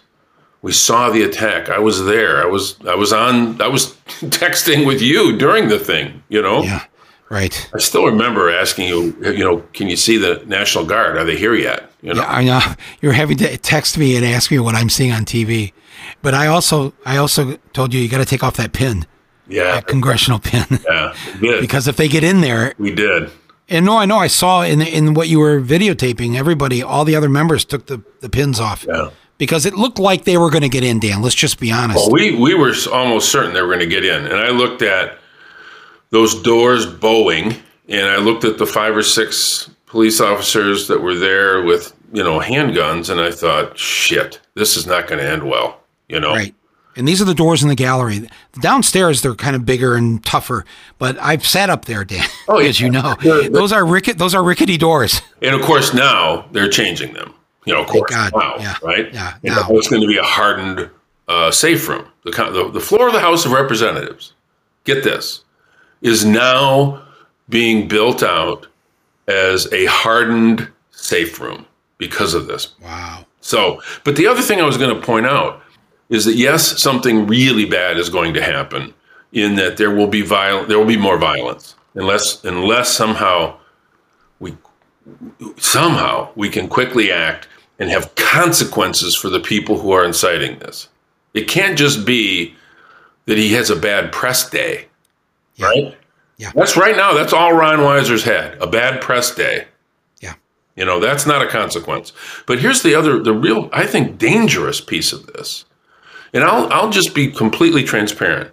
We 0.61 0.73
saw 0.73 1.09
the 1.09 1.23
attack. 1.23 1.69
I 1.69 1.79
was 1.79 2.03
there. 2.05 2.41
I 2.41 2.45
was 2.45 2.75
I 2.85 2.95
was 2.95 3.13
on. 3.13 3.61
I 3.61 3.67
was 3.69 3.93
texting 4.21 4.85
with 4.85 5.01
you 5.01 5.37
during 5.37 5.69
the 5.69 5.79
thing. 5.79 6.23
You 6.27 6.41
know. 6.41 6.63
Yeah. 6.63 6.83
Right. 7.29 7.69
I 7.75 7.77
still 7.79 8.05
remember 8.05 8.49
asking 8.49 8.87
you. 8.87 9.15
You 9.21 9.43
know, 9.43 9.57
can 9.73 9.87
you 9.87 9.95
see 9.97 10.17
the 10.17 10.43
National 10.47 10.83
Guard? 10.85 11.15
Are 11.17 11.23
they 11.23 11.37
here 11.37 11.53
yet? 11.53 11.91
You 12.01 12.13
know. 12.13 12.21
Yeah, 12.21 12.27
I 12.29 12.43
know. 12.43 12.59
You're 13.01 13.13
having 13.13 13.37
to 13.37 13.57
text 13.57 13.97
me 13.97 14.15
and 14.15 14.25
ask 14.25 14.49
me 14.51 14.57
what 14.59 14.73
I'm 14.75 14.89
seeing 14.89 15.11
on 15.11 15.25
TV. 15.25 15.73
But 16.21 16.33
I 16.33 16.47
also, 16.47 16.93
I 17.05 17.17
also 17.17 17.57
told 17.73 17.93
you 17.93 18.01
you 18.01 18.09
got 18.09 18.17
to 18.17 18.25
take 18.25 18.43
off 18.43 18.57
that 18.57 18.73
pin, 18.73 19.05
Yeah. 19.47 19.73
that 19.73 19.85
congressional 19.87 20.39
pin, 20.39 20.65
Yeah. 20.89 21.13
Because 21.61 21.87
if 21.87 21.97
they 21.97 22.07
get 22.07 22.23
in 22.23 22.41
there, 22.41 22.73
we 22.79 22.91
did. 22.91 23.29
and 23.67 23.85
no, 23.85 23.97
I 23.97 24.05
know 24.05 24.17
I 24.17 24.27
saw 24.27 24.63
in 24.63 24.81
in 24.81 25.13
what 25.13 25.27
you 25.27 25.39
were 25.39 25.61
videotaping, 25.61 26.35
everybody, 26.35 26.81
all 26.81 27.05
the 27.05 27.15
other 27.15 27.29
members 27.29 27.63
took 27.65 27.85
the 27.85 28.01
the 28.21 28.29
pins 28.29 28.59
off 28.59 28.85
Yeah. 28.87 29.09
because 29.37 29.65
it 29.67 29.75
looked 29.75 29.99
like 29.99 30.23
they 30.23 30.37
were 30.37 30.49
going 30.49 30.63
to 30.63 30.69
get 30.69 30.83
in. 30.83 30.99
Dan, 30.99 31.21
let's 31.21 31.35
just 31.35 31.59
be 31.59 31.71
honest. 31.71 31.97
Well, 31.99 32.11
we 32.11 32.33
we 32.35 32.55
were 32.55 32.73
almost 32.91 33.29
certain 33.29 33.53
they 33.53 33.61
were 33.61 33.67
going 33.75 33.87
to 33.87 33.93
get 34.01 34.03
in, 34.03 34.25
and 34.25 34.35
I 34.35 34.49
looked 34.49 34.81
at 34.81 35.18
those 36.11 36.41
doors 36.41 36.85
bowing, 36.85 37.55
and 37.87 38.07
I 38.07 38.17
looked 38.17 38.43
at 38.43 38.57
the 38.57 38.65
five 38.65 38.95
or 38.95 39.03
six 39.03 39.69
police 39.85 40.19
officers 40.21 40.87
that 40.87 41.01
were 41.01 41.15
there 41.15 41.63
with 41.63 41.93
you 42.13 42.23
know 42.23 42.39
handguns, 42.39 43.09
and 43.09 43.19
I 43.19 43.31
thought, 43.31 43.77
shit, 43.77 44.39
this 44.55 44.75
is 44.77 44.85
not 44.87 45.07
going 45.07 45.19
to 45.21 45.29
end 45.29 45.43
well. 45.49 45.81
You 46.07 46.19
know. 46.19 46.31
Right. 46.33 46.55
And 46.95 47.07
these 47.07 47.21
are 47.21 47.25
the 47.25 47.35
doors 47.35 47.61
in 47.63 47.69
the 47.69 47.75
gallery. 47.75 48.27
Downstairs, 48.61 49.21
they're 49.21 49.35
kind 49.35 49.55
of 49.55 49.65
bigger 49.65 49.95
and 49.95 50.25
tougher. 50.25 50.65
But 50.97 51.17
I've 51.21 51.45
sat 51.45 51.69
up 51.69 51.85
there, 51.85 52.03
Dan, 52.03 52.25
Oh, 52.47 52.59
yeah. 52.59 52.67
as 52.69 52.81
you 52.81 52.89
know. 52.89 53.15
Those 53.21 53.71
are 53.71 53.85
ricket. 53.85 54.17
Those 54.17 54.35
are 54.35 54.43
rickety 54.43 54.75
doors. 54.75 55.21
And 55.41 55.55
of 55.55 55.61
course, 55.61 55.93
now 55.93 56.47
they're 56.51 56.67
changing 56.67 57.13
them. 57.13 57.33
You 57.65 57.75
know, 57.75 57.83
of 57.83 57.87
course, 57.87 58.09
God. 58.11 58.31
now, 58.35 58.55
Yeah. 58.57 58.75
right? 58.83 59.13
Yeah, 59.13 59.33
And 59.43 59.43
now. 59.55 59.67
now 59.69 59.77
it's 59.77 59.87
going 59.87 60.01
to 60.01 60.07
be 60.07 60.17
a 60.17 60.23
hardened 60.23 60.89
uh, 61.29 61.51
safe 61.51 61.87
room. 61.87 62.05
The, 62.25 62.31
the 62.31 62.69
the 62.73 62.79
floor 62.81 63.07
of 63.07 63.13
the 63.13 63.21
House 63.21 63.45
of 63.45 63.51
Representatives, 63.53 64.33
get 64.83 65.03
this, 65.03 65.45
is 66.01 66.25
now 66.25 67.01
being 67.49 67.87
built 67.87 68.23
out 68.23 68.67
as 69.27 69.71
a 69.73 69.85
hardened 69.85 70.67
safe 70.91 71.39
room 71.39 71.65
because 71.97 72.33
of 72.33 72.47
this. 72.47 72.73
Wow. 72.81 73.25
So, 73.41 73.81
but 74.03 74.15
the 74.15 74.27
other 74.27 74.41
thing 74.41 74.59
I 74.59 74.65
was 74.65 74.77
going 74.77 74.93
to 74.93 75.05
point 75.05 75.25
out 75.25 75.61
is 76.09 76.25
that 76.25 76.35
yes, 76.35 76.81
something 76.81 77.27
really 77.27 77.65
bad 77.65 77.97
is 77.97 78.09
going 78.09 78.33
to 78.33 78.41
happen 78.41 78.93
in 79.31 79.55
that 79.55 79.77
there 79.77 79.91
will 79.91 80.07
be 80.07 80.21
viol- 80.21 80.65
there 80.65 80.77
will 80.77 80.85
be 80.85 80.97
more 80.97 81.17
violence 81.17 81.75
unless 81.95 82.43
unless 82.43 82.91
somehow 82.91 83.55
we 84.39 84.55
somehow 85.57 86.29
we 86.35 86.49
can 86.49 86.67
quickly 86.67 87.11
act 87.11 87.47
and 87.77 87.89
have 87.89 88.13
consequences 88.15 89.15
for 89.15 89.29
the 89.29 89.39
people 89.39 89.79
who 89.79 89.91
are 89.91 90.03
inciting 90.03 90.59
this. 90.59 90.89
It 91.33 91.47
can't 91.47 91.77
just 91.77 92.05
be 92.05 92.55
that 93.25 93.37
he 93.37 93.53
has 93.53 93.69
a 93.69 93.75
bad 93.75 94.11
press 94.11 94.49
day, 94.49 94.87
right? 95.59 95.97
Yeah. 96.37 96.51
That's 96.55 96.77
right 96.77 96.95
now. 96.95 97.13
That's 97.13 97.33
all 97.33 97.53
Ron 97.53 97.79
Weiser's 97.79 98.23
had 98.23 98.55
a 98.61 98.67
bad 98.67 99.01
press 99.01 99.33
day. 99.35 99.67
Yeah. 100.21 100.35
You 100.75 100.85
know, 100.85 100.99
that's 100.99 101.25
not 101.25 101.41
a 101.41 101.47
consequence. 101.47 102.13
But 102.45 102.59
here's 102.59 102.81
the 102.81 102.95
other, 102.95 103.21
the 103.21 103.33
real, 103.33 103.69
I 103.73 103.85
think, 103.85 104.17
dangerous 104.17 104.79
piece 104.79 105.11
of 105.11 105.27
this. 105.27 105.65
And 106.33 106.43
I'll, 106.43 106.71
I'll 106.71 106.89
just 106.89 107.13
be 107.13 107.31
completely 107.31 107.83
transparent. 107.83 108.51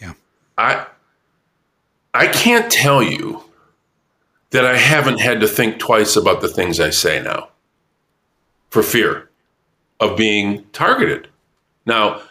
Yeah. 0.00 0.12
I, 0.58 0.86
I 2.12 2.26
can't 2.26 2.70
tell 2.70 3.02
you 3.02 3.44
that 4.50 4.66
I 4.66 4.76
haven't 4.76 5.20
had 5.20 5.40
to 5.40 5.48
think 5.48 5.78
twice 5.78 6.16
about 6.16 6.40
the 6.40 6.48
things 6.48 6.80
I 6.80 6.90
say 6.90 7.22
now 7.22 7.48
for 8.68 8.82
fear 8.82 9.30
of 10.00 10.16
being 10.16 10.64
targeted. 10.72 11.28
Now, 11.86 12.22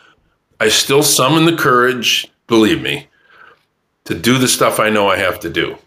I 0.60 0.70
still 0.70 1.04
summon 1.04 1.46
the 1.46 1.56
courage, 1.56 2.28
believe 2.48 2.82
me, 2.82 3.08
to 4.10 4.16
do 4.16 4.40
the 4.40 4.48
stuff 4.48 4.80
I 4.80 4.90
know 4.90 5.08
I 5.08 5.18
have 5.18 5.40
to 5.42 5.52
do. 5.52 5.78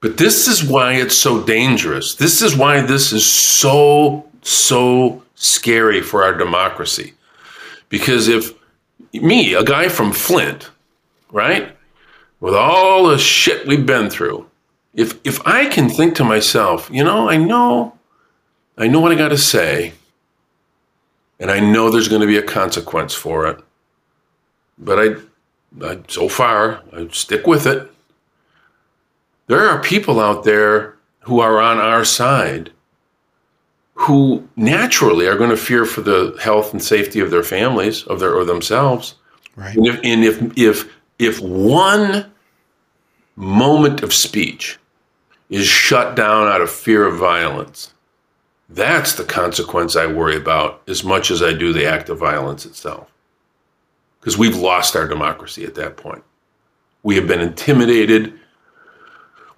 But 0.00 0.16
this 0.16 0.48
is 0.48 0.64
why 0.64 0.94
it's 0.94 1.14
so 1.14 1.42
dangerous. 1.42 2.14
This 2.14 2.40
is 2.40 2.56
why 2.56 2.80
this 2.80 3.12
is 3.12 3.26
so, 3.26 4.26
so 4.40 5.22
scary 5.34 6.00
for 6.00 6.24
our 6.24 6.32
democracy. 6.32 7.12
Because 7.90 8.28
if 8.28 8.54
me, 9.12 9.52
a 9.52 9.62
guy 9.62 9.90
from 9.90 10.12
Flint, 10.12 10.70
right, 11.30 11.76
with 12.40 12.54
all 12.54 13.08
the 13.08 13.18
shit 13.18 13.66
we've 13.66 13.84
been 13.84 14.08
through, 14.08 14.46
if 14.94 15.20
if 15.22 15.46
I 15.46 15.66
can 15.66 15.90
think 15.90 16.14
to 16.16 16.24
myself, 16.24 16.88
you 16.90 17.04
know, 17.04 17.28
I 17.28 17.36
know, 17.36 17.98
I 18.78 18.88
know 18.88 19.00
what 19.00 19.12
I 19.12 19.16
got 19.16 19.28
to 19.28 19.38
say, 19.38 19.92
and 21.38 21.50
I 21.50 21.60
know 21.60 21.90
there's 21.90 22.08
going 22.08 22.22
to 22.22 22.26
be 22.26 22.38
a 22.38 22.42
consequence 22.42 23.12
for 23.12 23.46
it, 23.46 23.60
but 24.78 24.98
I, 24.98 25.27
I 25.82 26.00
so 26.08 26.28
far 26.28 26.82
I 26.92 27.08
stick 27.12 27.46
with 27.46 27.66
it. 27.66 27.90
There 29.46 29.68
are 29.68 29.80
people 29.80 30.20
out 30.20 30.44
there 30.44 30.96
who 31.20 31.40
are 31.40 31.60
on 31.60 31.78
our 31.78 32.04
side 32.04 32.70
who 33.98 34.48
naturally 34.54 35.26
are 35.26 35.36
going 35.36 35.50
to 35.50 35.56
fear 35.56 35.84
for 35.84 36.02
the 36.02 36.36
health 36.40 36.72
and 36.72 36.82
safety 36.82 37.18
of 37.18 37.32
their 37.32 37.42
families, 37.42 38.04
of 38.04 38.20
their 38.20 38.32
or 38.32 38.44
themselves. 38.44 39.16
Right. 39.56 39.76
And 39.76 39.86
if 39.86 40.00
and 40.04 40.24
if 40.24 40.56
if 40.56 40.92
if 41.18 41.40
one 41.40 42.30
moment 43.34 44.02
of 44.04 44.14
speech 44.14 44.78
is 45.50 45.66
shut 45.66 46.14
down 46.14 46.46
out 46.46 46.60
of 46.60 46.70
fear 46.70 47.06
of 47.06 47.18
violence, 47.18 47.92
that's 48.68 49.14
the 49.14 49.24
consequence 49.24 49.96
I 49.96 50.06
worry 50.06 50.36
about 50.36 50.82
as 50.86 51.02
much 51.02 51.32
as 51.32 51.42
I 51.42 51.52
do 51.52 51.72
the 51.72 51.86
act 51.86 52.08
of 52.08 52.18
violence 52.18 52.66
itself. 52.66 53.10
Because 54.28 54.36
we've 54.36 54.58
lost 54.58 54.94
our 54.94 55.08
democracy 55.08 55.64
at 55.64 55.74
that 55.76 55.96
point. 55.96 56.22
We 57.02 57.16
have 57.16 57.26
been 57.26 57.40
intimidated. 57.40 58.38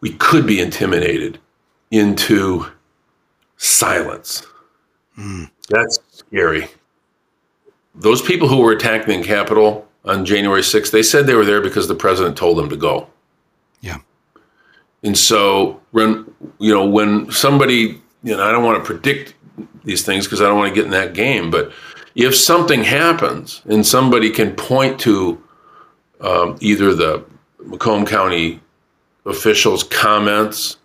We 0.01 0.13
could 0.13 0.47
be 0.47 0.61
intimidated 0.61 1.41
into 1.91 2.67
silence. 3.57 4.47
Hmm. 5.17 5.47
That's 5.71 5.99
scary. 6.13 6.69
Those 7.97 8.23
people 8.23 8.47
who 8.47 8.59
were 8.59 8.71
attacking 8.71 9.23
the 9.23 9.27
Capitol 9.27 9.89
on 10.05 10.25
January 10.25 10.63
6th, 10.63 10.93
they 10.93 11.03
said 11.03 11.27
they 11.27 11.35
were 11.35 11.45
there 11.45 11.61
because 11.61 11.89
the 11.89 11.97
president 11.97 12.37
told 12.37 12.57
them 12.57 12.69
to 12.69 12.77
go. 12.77 13.09
Yeah. 13.81 13.99
And 15.03 15.19
so 15.19 15.81
when 15.91 16.33
you 16.61 16.73
know 16.73 16.87
when 16.87 17.29
somebody 17.33 18.01
you 18.23 18.37
know 18.37 18.45
I 18.45 18.53
don't 18.53 18.63
want 18.63 18.79
to 18.79 18.85
predict 18.85 19.35
these 19.83 20.05
things 20.05 20.27
because 20.27 20.41
I 20.41 20.45
don't 20.45 20.59
want 20.59 20.69
to 20.69 20.75
get 20.77 20.85
in 20.85 20.93
that 20.93 21.13
game, 21.13 21.51
but 21.51 21.73
if 22.15 22.35
something 22.35 22.83
happens 22.83 23.63
and 23.67 23.87
somebody 23.87 24.31
can 24.31 24.55
point 24.55 25.01
to 25.01 25.43
um, 26.21 26.57
either 26.61 26.95
the 26.95 27.25
Macomb 27.65 28.07
County 28.07 28.61
officials' 29.27 29.83
comments 29.85 30.77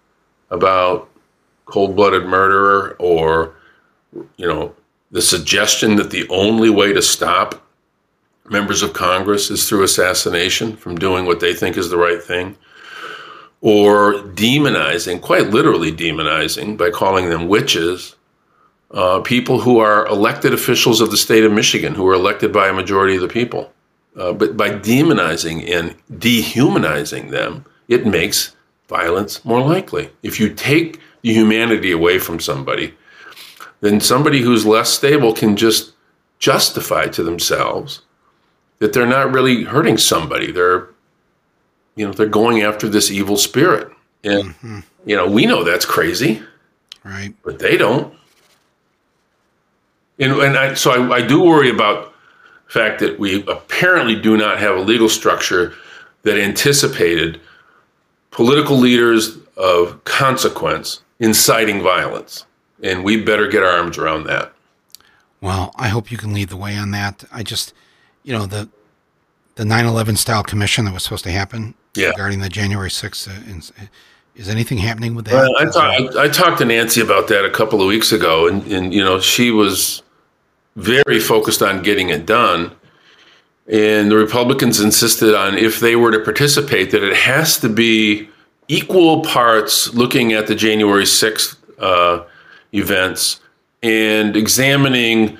about 0.51 1.09
cold-blooded 1.65 2.25
murderer 2.25 2.95
or 2.99 3.55
you 4.37 4.47
know 4.47 4.73
the 5.11 5.21
suggestion 5.21 5.95
that 5.95 6.11
the 6.11 6.27
only 6.29 6.69
way 6.69 6.93
to 6.93 7.01
stop 7.01 7.65
members 8.49 8.83
of 8.83 8.93
Congress 8.93 9.49
is 9.49 9.67
through 9.67 9.83
assassination 9.83 10.75
from 10.75 10.95
doing 10.95 11.25
what 11.25 11.39
they 11.39 11.53
think 11.53 11.75
is 11.77 11.89
the 11.89 11.97
right 11.97 12.21
thing 12.21 12.55
or 13.61 14.13
demonizing, 14.13 15.19
quite 15.19 15.49
literally 15.49 15.91
demonizing, 15.91 16.77
by 16.77 16.91
calling 16.91 17.29
them 17.29 17.47
witches, 17.47 18.15
uh, 18.95 19.19
people 19.19 19.59
who 19.59 19.77
are 19.77 20.07
elected 20.07 20.53
officials 20.53 21.01
of 21.01 21.11
the 21.11 21.17
state 21.17 21.43
of 21.43 21.51
Michigan, 21.51 21.93
who 21.93 22.07
are 22.07 22.13
elected 22.13 22.51
by 22.51 22.67
a 22.69 22.73
majority 22.73 23.15
of 23.15 23.21
the 23.21 23.27
people. 23.27 23.71
Uh, 24.17 24.31
but 24.31 24.55
by 24.55 24.69
demonizing 24.69 25.69
and 25.69 25.93
dehumanizing 26.19 27.29
them, 27.31 27.65
it 27.89 28.07
makes 28.07 28.55
violence 28.87 29.43
more 29.43 29.61
likely. 29.61 30.09
If 30.23 30.39
you 30.39 30.53
take 30.53 30.99
the 31.21 31.33
humanity 31.33 31.91
away 31.91 32.19
from 32.19 32.39
somebody, 32.39 32.93
then 33.81 33.99
somebody 33.99 34.41
who's 34.41 34.65
less 34.65 34.89
stable 34.89 35.33
can 35.33 35.57
just 35.57 35.91
justify 36.39 37.07
to 37.07 37.23
themselves 37.23 38.01
that 38.79 38.93
they're 38.93 39.05
not 39.05 39.33
really 39.33 39.63
hurting 39.63 39.97
somebody. 39.97 40.51
They're, 40.51 40.87
you 41.95 42.05
know, 42.07 42.13
they're 42.13 42.27
going 42.27 42.61
after 42.61 42.87
this 42.87 43.11
evil 43.11 43.35
spirit. 43.37 43.91
And, 44.23 44.55
you 45.05 45.15
know, 45.15 45.29
we 45.29 45.45
know 45.45 45.63
that's 45.63 45.85
crazy, 45.85 46.41
Right. 47.03 47.33
but 47.43 47.59
they 47.59 47.77
don't. 47.77 48.13
And, 50.19 50.33
and 50.33 50.57
I, 50.57 50.73
so 50.73 50.91
I, 50.91 51.17
I 51.17 51.21
do 51.21 51.41
worry 51.41 51.69
about 51.69 52.13
the 52.67 52.71
fact 52.71 52.99
that 52.99 53.19
we 53.19 53.43
apparently 53.47 54.15
do 54.19 54.37
not 54.37 54.59
have 54.59 54.75
a 54.75 54.81
legal 54.81 55.09
structure 55.09 55.73
that 56.23 56.37
anticipated 56.37 57.39
political 58.31 58.77
leaders 58.77 59.37
of 59.57 60.03
consequence 60.03 61.01
inciting 61.19 61.81
violence. 61.81 62.45
And 62.83 63.03
we 63.03 63.21
better 63.21 63.47
get 63.47 63.63
our 63.63 63.69
arms 63.69 63.97
around 63.97 64.25
that. 64.25 64.51
Well, 65.41 65.73
I 65.77 65.89
hope 65.89 66.11
you 66.11 66.17
can 66.17 66.33
lead 66.33 66.49
the 66.49 66.57
way 66.57 66.75
on 66.77 66.91
that. 66.91 67.23
I 67.31 67.43
just, 67.43 67.73
you 68.23 68.33
know, 68.33 68.45
the 68.45 68.69
the 69.55 69.63
9/11 69.63 70.17
style 70.17 70.43
commission 70.43 70.83
that 70.83 70.93
was 70.93 71.03
supposed 71.03 71.23
to 71.23 71.31
happen 71.31 71.75
Yeah. 71.95 72.09
regarding 72.09 72.39
the 72.39 72.49
January 72.49 72.89
6th. 72.89 73.27
Uh, 73.29 73.85
is 74.35 74.49
anything 74.49 74.79
happening 74.79 75.15
with 75.15 75.25
that? 75.25 75.33
Well, 75.33 75.55
I, 75.57 75.65
talk, 75.65 76.15
I, 76.17 76.23
I 76.23 76.27
talked 76.27 76.57
to 76.57 76.65
Nancy 76.65 76.99
about 76.99 77.29
that 77.29 77.45
a 77.45 77.49
couple 77.49 77.81
of 77.81 77.87
weeks 77.87 78.11
ago, 78.11 78.47
and, 78.49 78.63
and 78.69 78.93
you 78.93 79.01
know 79.01 79.19
she 79.21 79.51
was 79.51 80.01
very 80.75 81.19
focused 81.19 81.61
on 81.61 81.81
getting 81.81 82.09
it 82.09 82.25
done. 82.25 82.71
And 83.67 84.11
the 84.11 84.15
Republicans 84.17 84.79
insisted 84.79 85.33
on 85.33 85.57
if 85.57 85.79
they 85.79 85.95
were 85.95 86.11
to 86.11 86.19
participate, 86.19 86.91
that 86.91 87.03
it 87.03 87.15
has 87.15 87.59
to 87.59 87.69
be 87.69 88.29
equal 88.67 89.21
parts 89.21 89.93
looking 89.93 90.33
at 90.33 90.47
the 90.47 90.55
January 90.55 91.05
sixth 91.05 91.57
uh, 91.79 92.23
events 92.73 93.39
and 93.81 94.35
examining 94.35 95.37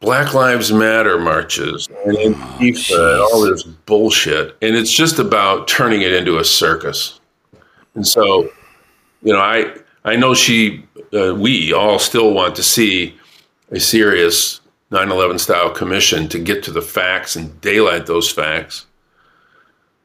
Black 0.00 0.34
Lives 0.34 0.72
Matter 0.72 1.18
marches 1.18 1.88
and 2.04 2.16
Antifa 2.16 3.12
and 3.12 3.20
all 3.20 3.42
this 3.42 3.62
bullshit. 3.62 4.56
And 4.60 4.74
it's 4.74 4.90
just 4.90 5.20
about 5.20 5.68
turning 5.68 6.02
it 6.02 6.12
into 6.12 6.38
a 6.38 6.44
circus. 6.44 7.20
And 7.94 8.06
so, 8.06 8.50
you 9.22 9.32
know, 9.32 9.40
I 9.40 9.72
I 10.04 10.16
know 10.16 10.34
she, 10.34 10.84
uh, 11.14 11.34
we 11.36 11.72
all 11.72 12.00
still 12.00 12.32
want 12.32 12.56
to 12.56 12.62
see 12.64 13.16
a 13.70 13.78
serious 13.78 14.60
9/11 14.92 15.40
style 15.40 15.70
commission 15.70 16.28
to 16.28 16.38
get 16.38 16.62
to 16.64 16.70
the 16.70 16.82
facts 16.82 17.34
and 17.34 17.60
daylight 17.60 18.06
those 18.06 18.30
facts. 18.30 18.86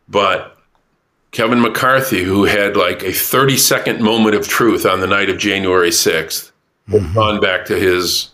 But 0.07 0.57
Kevin 1.31 1.61
McCarthy, 1.61 2.23
who 2.23 2.45
had 2.45 2.77
like 2.77 3.03
a 3.03 3.11
30 3.11 3.57
second 3.57 4.01
moment 4.01 4.35
of 4.35 4.47
truth 4.47 4.85
on 4.85 5.01
the 5.01 5.07
night 5.07 5.29
of 5.29 5.38
January 5.38 5.89
6th, 5.89 6.51
has 6.88 7.01
mm-hmm. 7.01 7.13
gone 7.13 7.39
back 7.41 7.65
to 7.65 7.77
his 7.77 8.29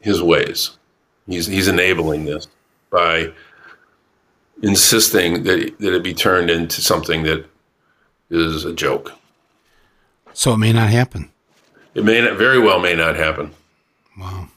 his 0.00 0.20
ways. 0.20 0.76
He's 1.26 1.46
he's 1.46 1.68
enabling 1.68 2.24
this 2.24 2.48
by 2.90 3.32
insisting 4.62 5.44
that 5.44 5.78
that 5.78 5.94
it 5.94 6.02
be 6.02 6.14
turned 6.14 6.50
into 6.50 6.80
something 6.80 7.22
that 7.22 7.46
is 8.28 8.64
a 8.64 8.72
joke. 8.72 9.12
so 10.32 10.52
it 10.54 10.58
may 10.58 10.72
not 10.72 10.90
happen. 10.90 11.30
It 11.94 12.04
may 12.04 12.20
not, 12.20 12.36
very 12.36 12.58
well 12.58 12.80
may 12.80 12.94
not 12.96 13.14
happen. 13.14 13.52
Wow. 14.18 14.48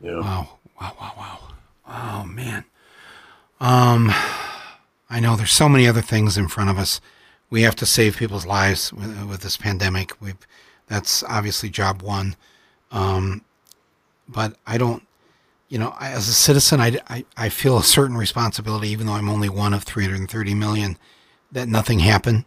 You 0.00 0.12
know? 0.12 0.20
Wow. 0.20 0.58
Wow. 0.80 0.96
Wow. 1.00 1.12
Wow. 1.16 1.38
Oh 1.88 2.24
man. 2.24 2.64
Um, 3.60 4.10
I 5.10 5.20
know 5.20 5.36
there's 5.36 5.52
so 5.52 5.68
many 5.68 5.86
other 5.86 6.00
things 6.00 6.38
in 6.38 6.48
front 6.48 6.70
of 6.70 6.78
us. 6.78 7.00
We 7.50 7.62
have 7.62 7.76
to 7.76 7.86
save 7.86 8.16
people's 8.16 8.46
lives 8.46 8.92
with, 8.92 9.24
with 9.28 9.40
this 9.42 9.56
pandemic. 9.56 10.12
We've 10.20 10.36
that's 10.86 11.22
obviously 11.24 11.70
job 11.70 12.02
one. 12.02 12.36
Um, 12.90 13.44
but 14.28 14.56
I 14.66 14.76
don't, 14.78 15.06
you 15.68 15.78
know, 15.78 15.94
I, 15.98 16.10
as 16.10 16.28
a 16.28 16.32
citizen, 16.32 16.80
I, 16.80 16.98
I, 17.08 17.24
I 17.36 17.48
feel 17.48 17.78
a 17.78 17.84
certain 17.84 18.16
responsibility, 18.16 18.88
even 18.88 19.06
though 19.06 19.12
I'm 19.12 19.28
only 19.28 19.48
one 19.48 19.72
of 19.72 19.84
330 19.84 20.54
million, 20.54 20.98
that 21.52 21.68
nothing 21.68 22.00
happened 22.00 22.44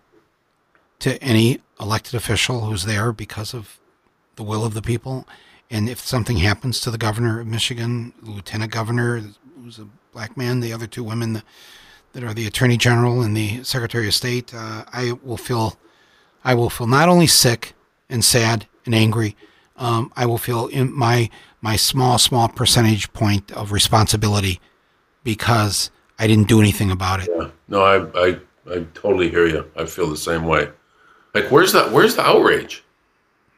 to 0.99 1.21
any 1.23 1.59
elected 1.79 2.15
official 2.15 2.61
who's 2.61 2.85
there 2.85 3.13
because 3.13 3.53
of 3.53 3.79
the 4.35 4.43
will 4.43 4.65
of 4.65 4.73
the 4.73 4.81
people. 4.81 5.25
And 5.73 5.89
if 5.89 5.99
something 5.99 6.37
happens 6.37 6.79
to 6.81 6.91
the 6.91 6.99
governor 6.99 7.39
of 7.39 7.47
Michigan, 7.47 8.13
lieutenant 8.21 8.71
governor, 8.71 9.23
who's 9.59 9.79
a 9.79 9.87
black 10.11 10.37
man, 10.37 10.59
the 10.59 10.71
other 10.71 10.85
two 10.85 11.03
women 11.03 11.41
that 12.13 12.23
are 12.23 12.31
the 12.31 12.45
attorney 12.45 12.77
general 12.77 13.23
and 13.23 13.35
the 13.35 13.63
secretary 13.63 14.05
of 14.05 14.13
state, 14.13 14.53
uh, 14.53 14.85
I 14.93 15.13
will 15.23 15.35
feel, 15.35 15.79
I 16.45 16.53
will 16.53 16.69
feel 16.69 16.85
not 16.85 17.09
only 17.09 17.25
sick 17.25 17.73
and 18.07 18.23
sad 18.23 18.67
and 18.85 18.93
angry, 18.93 19.35
um, 19.75 20.13
I 20.15 20.27
will 20.27 20.37
feel 20.37 20.67
in 20.67 20.93
my 20.93 21.31
my 21.59 21.75
small 21.75 22.19
small 22.19 22.49
percentage 22.49 23.11
point 23.11 23.51
of 23.53 23.71
responsibility 23.71 24.61
because 25.23 25.89
I 26.19 26.27
didn't 26.27 26.47
do 26.47 26.59
anything 26.59 26.91
about 26.91 27.23
it. 27.23 27.29
Yeah. 27.35 27.49
No, 27.67 27.81
I, 27.83 28.27
I 28.27 28.39
I 28.69 28.85
totally 28.93 29.31
hear 29.31 29.47
you. 29.47 29.65
I 29.75 29.85
feel 29.85 30.07
the 30.07 30.17
same 30.17 30.45
way. 30.45 30.69
Like, 31.33 31.45
where's 31.45 31.73
that? 31.73 31.91
Where's 31.91 32.15
the 32.15 32.21
outrage? 32.21 32.83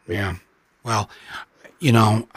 Yeah. 0.07 0.35
Well, 0.83 1.09
you 1.79 1.91
know, 1.91 2.27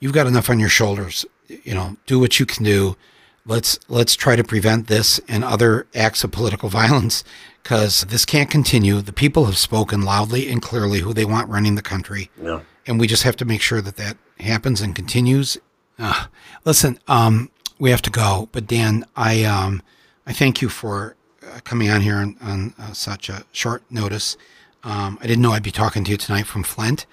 you've 0.00 0.12
got 0.12 0.26
enough 0.26 0.50
on 0.50 0.58
your 0.60 0.68
shoulders. 0.68 1.24
You 1.48 1.74
know, 1.74 1.96
do 2.06 2.18
what 2.18 2.40
you 2.40 2.46
can 2.46 2.64
do. 2.64 2.96
Let's 3.44 3.78
let's 3.88 4.16
try 4.16 4.34
to 4.36 4.42
prevent 4.42 4.88
this 4.88 5.20
and 5.28 5.44
other 5.44 5.86
acts 5.94 6.24
of 6.24 6.32
political 6.32 6.68
violence 6.82 7.22
because 7.62 8.02
this 8.08 8.24
can't 8.24 8.50
continue. 8.50 9.00
The 9.00 9.12
people 9.12 9.44
have 9.46 9.56
spoken 9.56 10.02
loudly 10.02 10.48
and 10.50 10.60
clearly 10.60 11.00
who 11.00 11.12
they 11.14 11.24
want 11.24 11.48
running 11.48 11.74
the 11.76 11.82
country, 11.82 12.30
Yeah. 12.42 12.60
and 12.86 12.98
we 13.00 13.06
just 13.06 13.22
have 13.24 13.36
to 13.36 13.44
make 13.44 13.60
sure 13.62 13.80
that 13.80 13.96
that 13.96 14.16
happens 14.40 14.80
and 14.80 14.94
continues. 14.94 15.58
Uh, 15.98 16.26
listen, 16.64 16.98
um, 17.08 17.50
we 17.78 17.90
have 17.90 18.02
to 18.02 18.10
go, 18.10 18.48
but 18.52 18.66
Dan, 18.66 19.04
I 19.16 19.44
um, 19.44 19.82
I 20.26 20.32
thank 20.32 20.60
you 20.60 20.68
for 20.68 21.14
uh, 21.42 21.60
coming 21.64 21.88
on 21.90 22.00
here 22.00 22.16
on, 22.16 22.36
on 22.40 22.74
uh, 22.78 22.92
such 22.92 23.28
a 23.28 23.44
short 23.52 23.82
notice. 23.90 24.36
Um, 24.82 25.18
I 25.22 25.26
didn't 25.26 25.42
know 25.42 25.52
I'd 25.52 25.62
be 25.62 25.70
talking 25.72 26.02
to 26.04 26.10
you 26.10 26.16
tonight 26.16 26.46
from 26.46 26.62
Flint, 26.64 27.06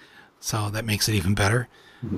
so 0.44 0.70
that 0.72 0.84
makes 0.84 1.08
it 1.08 1.16
even 1.16 1.34
better. 1.34 1.70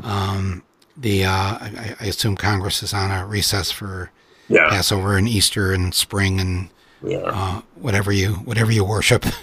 Um, 0.02 0.64
the 0.98 1.26
uh, 1.26 1.30
I, 1.32 1.96
I 2.00 2.06
assume 2.06 2.36
Congress 2.36 2.82
is 2.82 2.92
on 2.92 3.12
a 3.12 3.24
recess 3.26 3.70
for 3.72 4.10
Yeah. 4.48 4.68
Passover 4.70 5.16
and 5.16 5.28
Easter 5.30 5.72
and 5.74 5.94
spring 5.94 6.40
and 6.40 6.70
are. 7.04 7.30
uh, 7.32 7.62
whatever 7.76 8.12
you 8.12 8.34
whatever 8.50 8.72
you 8.72 8.84
worship. 8.84 9.26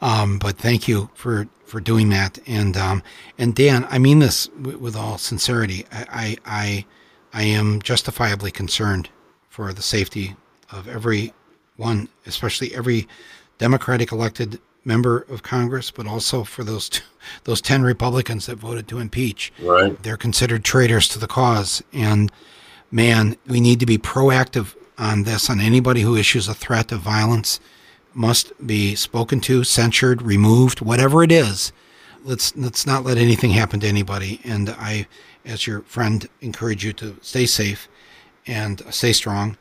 Um, 0.00 0.38
but 0.40 0.58
thank 0.58 0.88
you 0.88 1.10
for 1.14 1.46
for 1.64 1.80
doing 1.80 2.08
that. 2.08 2.36
And 2.48 2.76
um, 2.76 3.02
and 3.38 3.54
Dan, 3.54 3.86
I 3.88 3.98
mean 3.98 4.18
this 4.18 4.48
w- 4.48 4.76
with 4.78 4.96
all 4.96 5.16
sincerity. 5.18 5.86
I, 5.92 6.06
I 6.10 6.36
I 6.44 6.84
I 7.32 7.42
am 7.44 7.80
justifiably 7.82 8.50
concerned 8.50 9.10
for 9.48 9.72
the 9.72 9.82
safety 9.82 10.34
of 10.72 10.88
every 10.88 11.32
one, 11.76 12.08
especially 12.26 12.74
every 12.74 13.06
Democratic 13.58 14.10
elected 14.10 14.58
member 14.84 15.20
of 15.28 15.42
Congress, 15.42 15.90
but 15.90 16.06
also 16.06 16.44
for 16.44 16.64
those 16.64 16.90
those 17.44 17.60
ten 17.60 17.82
Republicans 17.82 18.46
that 18.46 18.56
voted 18.56 18.88
to 18.88 18.98
impeach 18.98 19.52
right. 19.60 20.02
they're 20.02 20.16
considered 20.16 20.64
traitors 20.64 21.08
to 21.08 21.18
the 21.18 21.28
cause. 21.28 21.82
And 21.92 22.30
man, 22.90 23.36
we 23.46 23.60
need 23.60 23.80
to 23.80 23.86
be 23.86 23.98
proactive 23.98 24.74
on 24.98 25.24
this. 25.24 25.48
On 25.48 25.60
anybody 25.60 26.02
who 26.02 26.16
issues 26.16 26.48
a 26.48 26.54
threat 26.54 26.92
of 26.92 27.00
violence 27.00 27.60
must 28.14 28.52
be 28.64 28.94
spoken 28.94 29.40
to, 29.40 29.64
censured, 29.64 30.22
removed, 30.22 30.80
whatever 30.80 31.22
it 31.22 31.32
is. 31.32 31.72
Let's 32.24 32.54
let's 32.56 32.86
not 32.86 33.04
let 33.04 33.18
anything 33.18 33.50
happen 33.50 33.80
to 33.80 33.86
anybody. 33.86 34.40
And 34.44 34.70
I, 34.70 35.06
as 35.44 35.66
your 35.66 35.80
friend, 35.82 36.28
encourage 36.40 36.84
you 36.84 36.92
to 36.94 37.16
stay 37.20 37.46
safe 37.46 37.88
and 38.46 38.82
stay 38.90 39.12
strong. 39.12 39.56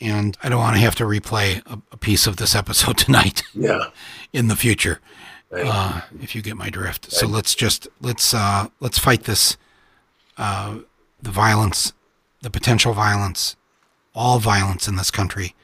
And 0.00 0.36
I 0.42 0.48
don't 0.48 0.58
want 0.60 0.76
to 0.76 0.80
have 0.80 0.94
to 0.96 1.04
replay 1.04 1.62
a, 1.66 1.80
a 1.92 1.96
piece 1.96 2.26
of 2.26 2.36
this 2.36 2.54
episode 2.54 2.98
tonight 3.06 3.42
Yeah. 3.54 3.86
in 4.32 4.48
the 4.48 4.56
future 4.56 5.00
Right. 5.50 5.66
uh, 5.66 6.00
if 6.20 6.34
you 6.34 6.42
get 6.42 6.56
my 6.56 6.68
drift. 6.70 7.12
So 7.12 7.26
let's 7.26 7.54
just 7.54 7.86
let's 8.00 8.34
uh, 8.34 8.68
let's 8.80 8.98
fight 8.98 9.24
this, 9.24 9.56
uh, 10.36 10.78
the 11.22 11.30
violence, 11.30 11.92
the 12.42 12.50
potential 12.50 12.92
violence, 12.92 13.54
all 14.14 14.38
violence 14.40 14.88
in 14.88 14.96
this 14.96 15.10
country. 15.12 15.54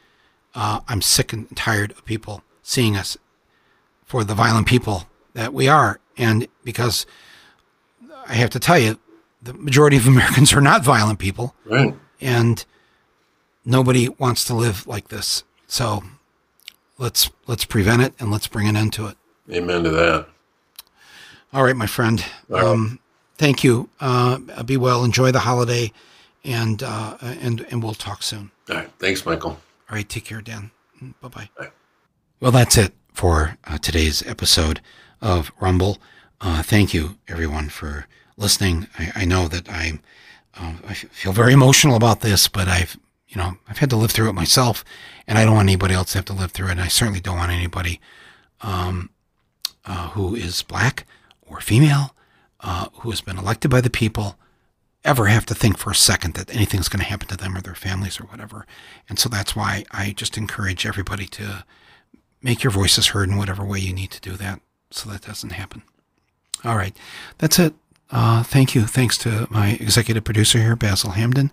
Uh, 0.55 0.81
I'm 0.89 1.03
sick 1.03 1.33
and 1.33 1.55
tired 1.57 1.91
of 1.93 2.05
people 2.05 2.43
seeing 2.62 2.97
us 2.97 3.16
for 4.05 4.22
the 4.24 4.35
violent 4.35 4.66
people 4.68 5.09
that 5.35 5.53
we 5.53 5.66
are, 5.68 5.99
and 6.16 6.47
because 6.64 7.05
I 8.28 8.35
have 8.35 8.51
to 8.51 8.61
tell 8.61 8.78
you, 8.78 8.99
the 9.43 9.55
majority 9.55 9.97
of 9.97 10.07
Americans 10.07 10.53
are 10.53 10.61
not 10.61 10.85
violent 10.85 11.18
people, 11.18 11.55
Right. 11.64 11.95
and 12.20 12.64
nobody 13.71 14.09
wants 14.09 14.45
to 14.47 14.55
live 14.55 14.87
like 14.87 15.09
this. 15.09 15.45
So 15.66 16.03
let's 16.99 17.31
let's 17.47 17.64
prevent 17.64 18.03
it 18.03 18.14
and 18.18 18.31
let's 18.31 18.47
bring 18.47 18.68
an 18.68 18.77
end 18.77 18.93
to 18.95 19.07
it. 19.07 19.16
Amen 19.51 19.85
to 19.85 19.91
that. 19.91 20.27
All 21.53 21.64
right, 21.64 21.77
my 21.77 21.87
friend. 21.87 22.25
right. 22.49 22.62
Um, 22.64 23.01
thank 23.37 23.64
you. 23.64 23.89
Uh, 24.01 24.39
be 24.64 24.77
well. 24.77 25.05
Enjoy 25.05 25.33
the 25.33 25.41
holiday, 25.41 25.93
and 26.45 26.83
uh, 26.83 27.16
and 27.21 27.66
and 27.71 27.83
we'll 27.83 27.95
talk 27.95 28.23
soon. 28.23 28.51
All 28.68 28.77
right. 28.77 28.91
Thanks, 28.99 29.27
Michael. 29.27 29.51
All 29.89 29.97
right. 29.97 30.09
Take 30.09 30.25
care, 30.27 30.41
Dan. 30.41 30.71
Bye 31.21 31.29
bye. 31.29 31.51
Bye. 31.59 31.71
Well, 32.41 32.53
that's 32.53 32.77
it. 32.79 32.93
for 33.12 33.59
uh, 33.64 33.79
today's 33.79 34.23
episode 34.27 34.81
of 35.21 35.51
Rumble. 35.61 35.99
Uh, 36.41 36.62
thank 36.62 36.95
you, 36.95 37.18
everyone, 37.29 37.68
for 37.68 38.07
listening. 38.37 38.87
I, 38.99 39.12
I 39.14 39.25
know 39.27 39.47
that 39.49 39.68
I'm, 39.71 40.01
uh, 40.57 40.75
I 40.89 40.95
feel 40.95 41.33
very 41.33 41.53
emotional 41.53 41.97
about 41.97 42.21
this, 42.21 42.49
but 42.49 42.66
I've, 42.66 42.97
you 43.31 43.37
know, 43.37 43.57
I've 43.68 43.78
had 43.78 43.91
to 43.91 43.97
live 43.97 44.11
through 44.11 44.28
it 44.28 44.35
myself, 44.35 44.85
and 45.26 45.39
I 45.39 45.45
don't 45.45 45.55
want 45.55 45.68
anybody 45.68 45.95
else 45.95 46.12
to 46.12 46.18
have 46.18 46.24
to 46.26 46.33
live 46.33 46.51
through 46.51 46.68
it. 46.68 46.72
And 46.72 46.81
I 46.81 46.89
certainly 46.89 47.20
don't 47.20 47.39
want 47.39 47.53
anybody 47.53 48.01
um, 48.61 49.11
uh, 49.85 50.09
who 50.11 50.35
is 50.35 50.62
black 50.62 51.07
or 51.47 51.61
female, 51.61 52.14
uh, 52.61 52.89
who 53.01 53.11
has 53.11 53.20
been 53.20 53.39
elected 53.39 53.70
by 53.70 53.81
the 53.81 53.89
people, 53.89 54.37
ever 55.05 55.26
have 55.26 55.47
to 55.47 55.55
think 55.55 55.78
for 55.78 55.93
a 55.93 55.95
second 55.95 56.35
that 56.35 56.55
anything's 56.55 56.89
going 56.89 57.03
to 57.03 57.09
happen 57.09 57.28
to 57.28 57.37
them 57.37 57.57
or 57.57 57.61
their 57.61 57.74
families 57.74 58.20
or 58.20 58.24
whatever. 58.24 58.66
And 59.09 59.18
so 59.18 59.28
that's 59.28 59.55
why 59.55 59.85
I 59.93 60.12
just 60.12 60.37
encourage 60.37 60.85
everybody 60.85 61.26
to 61.26 61.64
make 62.43 62.64
your 62.64 62.72
voices 62.72 63.09
heard 63.09 63.28
in 63.28 63.37
whatever 63.37 63.64
way 63.64 63.78
you 63.78 63.95
need 63.95 64.11
to 64.11 64.20
do 64.20 64.37
that 64.37 64.61
so 64.91 65.09
that 65.09 65.22
doesn't 65.22 65.51
happen. 65.51 65.83
All 66.64 66.76
right. 66.76 66.97
That's 67.39 67.59
it. 67.59 67.74
Uh, 68.11 68.43
thank 68.43 68.75
you. 68.75 68.87
Thanks 68.87 69.17
to 69.19 69.47
my 69.51 69.71
executive 69.81 70.25
producer 70.25 70.59
here, 70.59 70.75
Basil 70.77 71.11
Hamden, 71.11 71.53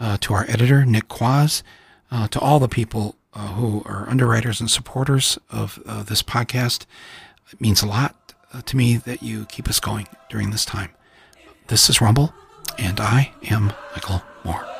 uh, 0.00 0.16
to 0.22 0.34
our 0.34 0.46
editor, 0.48 0.84
Nick 0.86 1.08
Quaz, 1.08 1.62
uh, 2.10 2.28
to 2.28 2.40
all 2.40 2.58
the 2.58 2.68
people 2.68 3.16
uh, 3.34 3.48
who 3.48 3.82
are 3.84 4.08
underwriters 4.08 4.60
and 4.60 4.70
supporters 4.70 5.38
of 5.50 5.82
uh, 5.86 6.02
this 6.02 6.22
podcast. 6.22 6.86
It 7.52 7.60
means 7.60 7.82
a 7.82 7.86
lot 7.86 8.34
uh, 8.52 8.62
to 8.62 8.76
me 8.76 8.96
that 8.96 9.22
you 9.22 9.44
keep 9.46 9.68
us 9.68 9.80
going 9.80 10.08
during 10.30 10.50
this 10.50 10.64
time. 10.64 10.90
This 11.66 11.90
is 11.90 12.00
Rumble, 12.00 12.32
and 12.78 12.98
I 13.00 13.32
am 13.50 13.72
Michael 13.94 14.22
Moore. 14.44 14.77